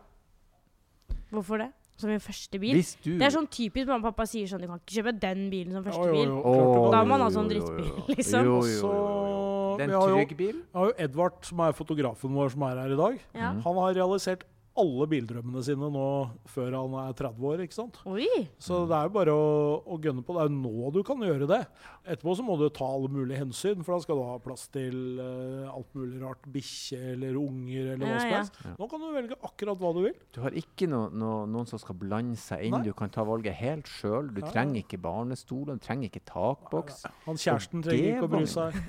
Hvorfor 1.33 1.59
det? 1.59 1.71
Som 1.97 2.11
min 2.11 2.21
første 2.21 2.59
bil? 2.61 2.75
Hvis 2.79 2.95
du 3.05 3.13
Det 3.19 3.23
er 3.27 3.31
sånn 3.35 3.49
typisk 3.53 3.87
mamma 3.87 4.09
og 4.09 4.15
pappa 4.15 4.27
sier 4.27 4.47
sånn 4.51 4.63
Du 4.65 4.67
kan 4.71 4.81
ikke 4.81 4.97
kjøpe 4.99 5.13
den 5.23 5.43
bilen 5.53 5.73
som 5.77 5.85
første 5.85 6.09
bil. 6.13 6.29
klart. 6.29 6.93
Da 6.93 7.03
må 7.05 7.09
man 7.15 7.21
ha 7.21 7.29
sånn 7.35 7.49
drittbil, 7.51 7.93
liksom. 8.17 8.45
Jo, 8.45 8.57
jo, 8.63 8.79
jo, 8.81 8.93
jo. 8.93 9.77
Den 9.79 9.91
er 9.91 9.93
vi 9.93 10.01
har 10.01 10.09
jo- 10.09 10.37
bil. 10.37 10.57
Jeg 10.57 10.75
har 10.81 10.87
jo 10.87 10.95
Edvard, 10.99 11.45
som 11.45 11.61
er 11.61 11.73
fotografen 11.73 12.31
vår 12.37 12.51
som 12.51 12.63
er 12.63 12.77
her 12.83 12.93
i 12.93 12.97
dag. 12.97 13.21
Ja. 13.35 13.53
Mhm. 13.53 13.63
Han 13.65 13.77
har 13.77 13.95
realisert 13.95 14.43
alle 14.79 15.05
bildrømmene 15.11 15.61
sine 15.67 15.89
nå 15.93 16.05
før 16.49 16.75
han 16.79 16.95
er 17.03 17.17
30 17.19 17.45
år. 17.51 17.61
ikke 17.67 17.77
sant? 17.77 17.99
Oi! 18.09 18.25
Så 18.63 18.83
det 18.89 18.97
er 18.97 19.09
jo 19.09 19.13
bare 19.19 19.35
å, 19.37 19.49
å 19.85 19.99
gønne 20.01 20.25
på. 20.25 20.33
Det 20.37 20.45
er 20.45 20.49
jo 20.49 20.61
nå 20.63 20.93
du 20.95 21.03
kan 21.05 21.21
gjøre 21.27 21.49
det. 21.51 21.59
Etterpå 22.03 22.35
så 22.39 22.45
må 22.47 22.57
du 22.59 22.65
ta 22.75 22.87
alle 22.89 23.11
mulige 23.13 23.39
hensyn, 23.43 23.83
for 23.85 23.95
da 23.99 24.05
skal 24.07 24.19
du 24.19 24.25
ha 24.27 24.39
plass 24.43 24.65
til 24.73 24.97
uh, 25.21 25.69
alt 25.75 25.93
mulig 25.99 26.23
rart. 26.23 26.49
Bikkje 26.55 27.01
eller 27.13 27.37
unger 27.39 27.93
eller 27.95 28.07
hva 28.07 28.15
Ja, 28.15 28.23
som 28.25 28.33
helst. 28.39 28.57
Ja. 28.65 28.73
Nå 28.81 28.89
kan 28.91 29.05
du 29.05 29.09
velge 29.15 29.39
akkurat 29.51 29.83
hva 29.85 29.93
du 29.97 30.01
vil. 30.07 30.17
Du 30.35 30.41
har 30.47 30.57
ikke 30.63 30.89
no, 30.91 31.03
no, 31.13 31.33
noen 31.53 31.69
som 31.71 31.83
skal 31.83 31.99
blande 32.01 32.41
seg 32.41 32.65
inn. 32.71 32.79
Nei. 32.79 32.83
Du 32.89 32.97
kan 32.97 33.13
ta 33.13 33.27
valget 33.29 33.59
helt 33.61 33.91
sjøl. 33.93 34.33
Du 34.33 34.41
Ja, 34.43 34.51
trenger 34.57 34.81
ikke 34.83 34.99
barnestol, 35.05 35.67
du 35.69 35.85
trenger 35.85 36.09
ikke 36.09 36.25
takboks. 36.33 37.05
Han 37.29 37.37
kjæresten 37.39 37.85
trenger 37.85 38.17
ikke 38.17 38.31
å 38.31 38.33
bry 38.39 38.49
seg. 38.51 38.81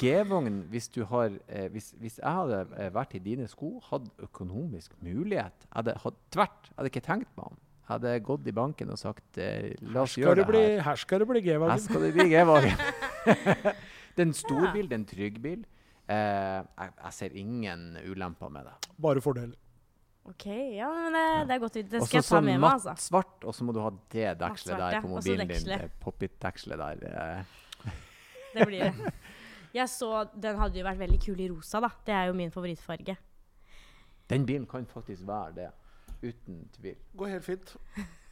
G-vogn, 0.00 0.62
hvis 0.70 0.88
du 0.94 1.02
har 1.10 1.34
eh, 1.48 1.66
hvis, 1.74 1.90
hvis 2.00 2.18
jeg 2.22 2.30
hadde 2.40 2.62
eh, 2.78 2.90
vært 2.94 3.18
i 3.18 3.22
dine 3.24 3.46
sko, 3.50 3.74
hatt 3.90 4.06
økonomisk 4.24 4.94
mulighet 5.04 5.66
Jeg 5.66 5.74
hadde 5.74 5.96
tvert. 6.32 6.70
Hadde 6.76 6.92
ikke 6.92 7.04
tenkt 7.04 7.30
meg 7.36 7.52
om. 7.52 7.58
Jeg 7.80 7.92
hadde 7.94 8.12
gått 8.22 8.46
i 8.46 8.54
banken 8.54 8.92
og 8.94 8.98
sagt 9.00 9.38
eh, 9.42 9.72
la 9.90 10.04
oss 10.06 10.14
gjøre 10.18 10.38
det 10.38 10.44
det 10.44 10.50
bli, 10.52 10.60
her. 10.68 10.82
her 10.86 11.00
skal 11.02 11.22
det 11.22 11.26
bli 11.30 11.42
G-vagen. 11.42 11.72
Her 11.72 11.82
skal 11.82 12.04
det 12.06 12.12
bli 12.14 12.26
G-vagen. 12.30 12.84
det 14.14 14.22
er 14.22 14.28
en 14.28 14.36
stor 14.38 14.68
bil, 14.74 14.86
det 14.86 14.94
er 14.94 15.00
en 15.00 15.08
trygg 15.10 15.40
bil. 15.42 15.64
Eh, 16.10 16.60
jeg, 16.60 16.94
jeg 17.02 17.16
ser 17.16 17.34
ingen 17.40 17.88
ulemper 18.06 18.52
med 18.54 18.70
det. 18.70 18.92
Bare 19.02 19.24
fordeler. 19.24 19.58
OK, 20.30 20.46
ja, 20.76 20.90
men 20.94 21.16
det, 21.16 21.24
det 21.48 21.56
er 21.56 21.62
godt 21.62 21.76
å 21.76 21.80
vite. 21.80 21.90
Det 21.90 22.02
Også 22.04 22.10
skal 22.10 22.20
jeg 22.20 22.28
ta 22.28 22.34
sånn 22.36 22.46
med 22.46 22.54
meg, 22.54 22.62
matt 22.66 22.86
altså. 22.92 23.08
svart, 23.08 23.36
og 23.42 23.56
så 23.56 23.66
må 23.66 23.74
du 23.74 23.80
ha 23.82 23.90
det 24.12 24.28
dekselet 24.38 24.82
der 24.84 24.96
ja. 24.98 25.00
på 25.02 25.10
mobilen 25.10 25.50
din. 25.50 25.66
Det 25.72 25.78
pop-it-dekselet 26.04 26.84
der. 26.84 27.48
Det 28.54 28.66
blir 28.68 28.86
det. 28.86 29.12
Jeg 29.70 29.86
så 29.90 30.24
Den 30.34 30.58
hadde 30.58 30.80
jo 30.80 30.86
vært 30.86 30.98
veldig 30.98 31.18
kul 31.22 31.42
i 31.42 31.48
rosa, 31.50 31.80
da. 31.82 31.90
Det 32.06 32.14
er 32.14 32.30
jo 32.30 32.36
min 32.38 32.50
favorittfarge. 32.54 33.16
Den 34.30 34.46
bilen 34.48 34.66
kan 34.70 34.86
faktisk 34.88 35.26
være 35.28 35.54
det, 35.58 35.70
uten 36.22 36.64
tvil. 36.76 36.98
Går 37.18 37.34
helt 37.36 37.46
fint. 37.46 37.76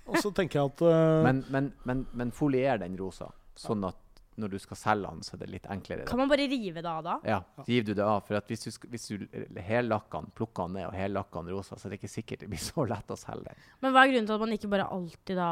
Og 0.08 0.20
så 0.22 0.32
tenker 0.32 0.60
jeg 0.60 0.72
at 0.72 0.84
uh... 0.86 1.22
Men, 1.26 1.42
men, 1.52 1.72
men, 1.88 2.04
men 2.16 2.30
folier 2.32 2.80
den 2.80 2.96
rosa, 3.00 3.28
sånn 3.58 3.84
at 3.88 4.04
når 4.38 4.52
du 4.52 4.58
skal 4.62 4.78
selge 4.78 5.10
den, 5.10 5.24
så 5.26 5.34
er 5.34 5.40
det 5.42 5.48
litt 5.50 5.64
enklere. 5.70 6.04
Kan 6.06 6.20
man 6.20 6.30
bare 6.30 6.46
rive 6.50 6.82
det 6.84 6.90
av 6.90 7.00
da? 7.02 7.16
Ja, 7.26 7.38
riv 7.66 7.88
du 7.88 7.92
det 7.98 8.04
av. 8.04 8.20
For 8.26 8.38
at 8.38 8.50
hvis 8.50 8.68
du, 8.68 8.86
hvis 8.92 9.08
du 9.10 9.24
hellakker 9.66 10.22
den, 10.22 10.30
plukker 10.38 10.68
den 10.68 10.78
ned 10.78 10.86
og 10.88 10.94
hellakker 10.94 11.42
den 11.42 11.56
rosa, 11.56 11.78
så 11.78 11.88
er 11.88 11.94
det 11.94 11.98
ikke 12.00 12.12
sikkert 12.12 12.44
det 12.44 12.50
blir 12.52 12.62
så 12.62 12.84
lett 12.88 13.10
å 13.10 13.18
selge 13.18 13.50
den. 13.50 13.64
Men 13.82 13.94
hva 13.94 14.04
er 14.04 14.12
grunnen 14.12 14.28
til 14.30 14.36
at 14.36 14.44
man 14.44 14.54
ikke 14.54 14.70
bare 14.70 14.86
alltid 14.94 15.40
da 15.40 15.50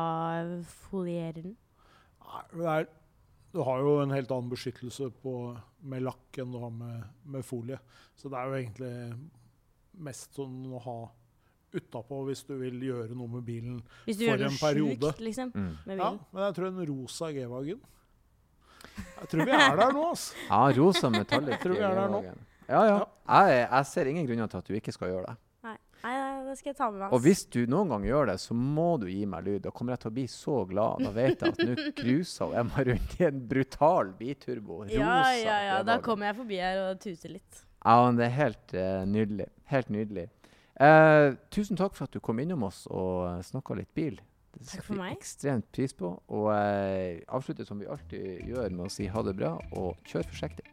folierer 0.87 1.41
den? 1.49 1.57
Nei, 2.63 2.79
du 3.57 3.61
har 3.67 3.83
jo 3.83 3.97
en 4.05 4.15
helt 4.15 4.33
annen 4.37 4.53
beskyttelse 4.53 5.11
på, 5.23 5.35
med 5.91 6.07
lakk 6.07 6.39
enn 6.43 6.55
du 6.55 6.61
har 6.63 6.73
med, 6.79 7.11
med 7.27 7.47
folie. 7.47 7.81
Så 8.15 8.31
det 8.31 8.39
er 8.39 8.51
jo 8.53 8.61
egentlig 8.61 8.95
mest 9.99 10.35
sånn 10.37 10.65
å 10.73 10.81
ha 10.85 10.97
utapå 11.77 12.23
hvis 12.29 12.45
du 12.49 12.55
vil 12.61 12.79
gjøre 12.89 13.15
noe 13.17 13.29
med 13.29 13.45
bilen. 13.45 13.81
Hvis 14.07 14.17
du 14.21 14.25
For 14.27 14.37
gjør 14.37 14.47
en 14.47 14.53
noe 14.55 14.61
periode. 14.63 15.13
sjukt, 15.13 15.21
liksom, 15.27 15.53
Mm. 15.55 15.73
med 15.87 15.99
Ja, 15.99 16.11
men 16.33 16.43
jeg 16.47 16.55
tror 16.55 16.67
en 16.69 16.87
rosa 16.89 17.33
G-Wagen 17.33 17.81
Jeg 19.19 19.29
tror 19.29 19.45
vi 19.45 19.51
er 19.53 19.77
der 19.77 19.93
nå, 19.93 20.05
altså. 20.11 20.35
Ja, 20.51 20.61
rosa 20.79 21.11
metallic. 21.11 21.61
G-Wagen. 21.63 22.39
Ja, 22.69 22.85
ja. 22.87 23.01
Jeg, 23.29 23.69
jeg 23.71 23.87
ser 23.87 24.07
ingen 24.11 24.27
grunner 24.27 24.49
til 24.49 24.59
at 24.59 24.65
du 24.71 24.75
ikke 24.79 24.93
skal 24.95 25.09
gjøre 25.13 25.27
det. 25.27 25.37
Nei, 25.67 25.77
nei, 26.03 26.45
det 26.47 26.55
skal 26.59 26.71
jeg 26.71 26.77
ta 26.79 26.89
med 26.91 27.01
meg. 27.03 27.13
Og 27.17 27.21
hvis 27.25 27.45
du 27.51 27.61
noen 27.67 27.89
gang 27.91 28.05
gjør 28.07 28.27
det, 28.31 28.37
så 28.41 28.55
må 28.55 28.89
du 29.03 29.07
gi 29.11 29.25
meg 29.27 29.45
lyd. 29.47 29.63
Da 29.65 29.71
kommer 29.75 29.97
jeg 29.97 30.01
til 30.05 30.11
å 30.13 30.15
bli 30.15 30.27
så 30.31 30.57
glad. 30.71 31.03
Da 31.03 31.11
vet 31.17 31.43
jeg 31.43 31.53
at 31.55 31.59
nå 31.67 31.75
cruiser 32.01 32.55
Emma 32.63 32.85
rundt 32.89 33.17
i 33.21 33.25
en 33.27 33.41
brutal 33.51 34.13
biturbo. 34.19 34.81
Rosa. 34.85 34.95
Ja, 34.95 35.21
ja, 35.35 35.59
ja. 35.67 35.83
Da 35.87 35.99
kommer 36.05 36.31
jeg 36.31 36.39
forbi 36.41 36.61
her 36.63 36.83
og 36.87 37.01
tuter 37.03 37.35
litt. 37.37 37.63
Ja, 37.85 37.97
men 38.07 38.17
det 38.21 38.29
er 38.31 38.35
helt 38.39 38.75
uh, 38.79 39.03
nydelig. 39.07 39.49
Helt 39.67 39.89
nydelig. 39.91 40.29
Eh, 40.79 41.35
tusen 41.51 41.79
takk 41.79 41.97
for 41.97 42.07
at 42.07 42.15
du 42.15 42.21
kom 42.23 42.39
innom 42.39 42.63
oss 42.69 42.85
og 42.87 43.43
snakka 43.43 43.75
litt 43.75 43.91
bil. 43.99 44.21
Det 44.55 44.69
setter 44.69 44.95
vi 44.95 45.09
ekstremt 45.11 45.67
pris 45.75 45.93
på. 45.97 46.13
Og 46.31 46.53
eh, 46.55 47.25
avslutter 47.29 47.67
som 47.67 47.81
vi 47.83 47.89
alltid 47.91 48.47
gjør, 48.47 48.71
med 48.71 48.87
å 48.87 48.93
si 48.93 49.09
ha 49.11 49.25
det 49.27 49.35
bra 49.37 49.57
og 49.75 49.99
kjør 50.07 50.29
forsiktig. 50.31 50.69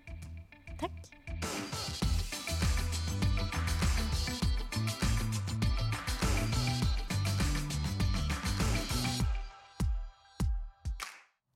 Takk. 0.77 0.93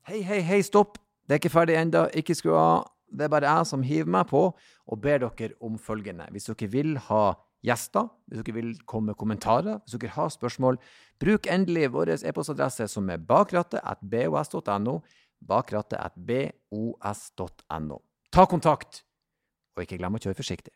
Hei, 0.08 0.24
hei, 0.24 0.40
hei, 0.42 0.62
stopp! 0.64 0.98
Det 1.28 1.36
er 1.36 1.42
ikke 1.44 1.54
ferdig 1.54 1.76
ennå. 1.78 2.08
Ikke 2.16 2.34
skru 2.34 2.56
av. 2.58 2.88
Det 3.12 3.28
er 3.28 3.32
bare 3.32 3.52
jeg 3.52 3.68
som 3.70 3.84
hiver 3.84 4.10
meg 4.10 4.26
på 4.32 4.48
og 4.88 5.02
ber 5.04 5.18
dere 5.24 5.54
om 5.64 5.78
følgende. 5.80 6.28
Hvis 6.32 6.46
dere 6.50 6.68
vil 6.72 6.98
ha 7.10 7.34
gjester, 7.66 8.08
hvis 8.28 8.44
dere 8.44 8.56
vil 8.56 8.80
komme 8.88 9.08
med 9.12 9.18
kommentarer, 9.20 9.76
hvis 9.84 10.00
dere 10.00 10.16
har 10.16 10.30
spørsmål, 10.34 10.76
bruk 11.20 11.44
endelig 11.52 11.94
vår 11.94 12.08
e-postadresse 12.18 12.88
som 12.92 13.10
er 13.10 13.18
bakrattet.bos.no. 13.18 14.96
Bakrattet.bos.no. 15.48 17.98
Ta 18.34 18.44
kontakt, 18.50 18.92
og 19.76 19.82
ikke 19.84 19.98
glem 20.02 20.16
å 20.18 20.22
kjøre 20.22 20.40
forsiktig. 20.40 20.74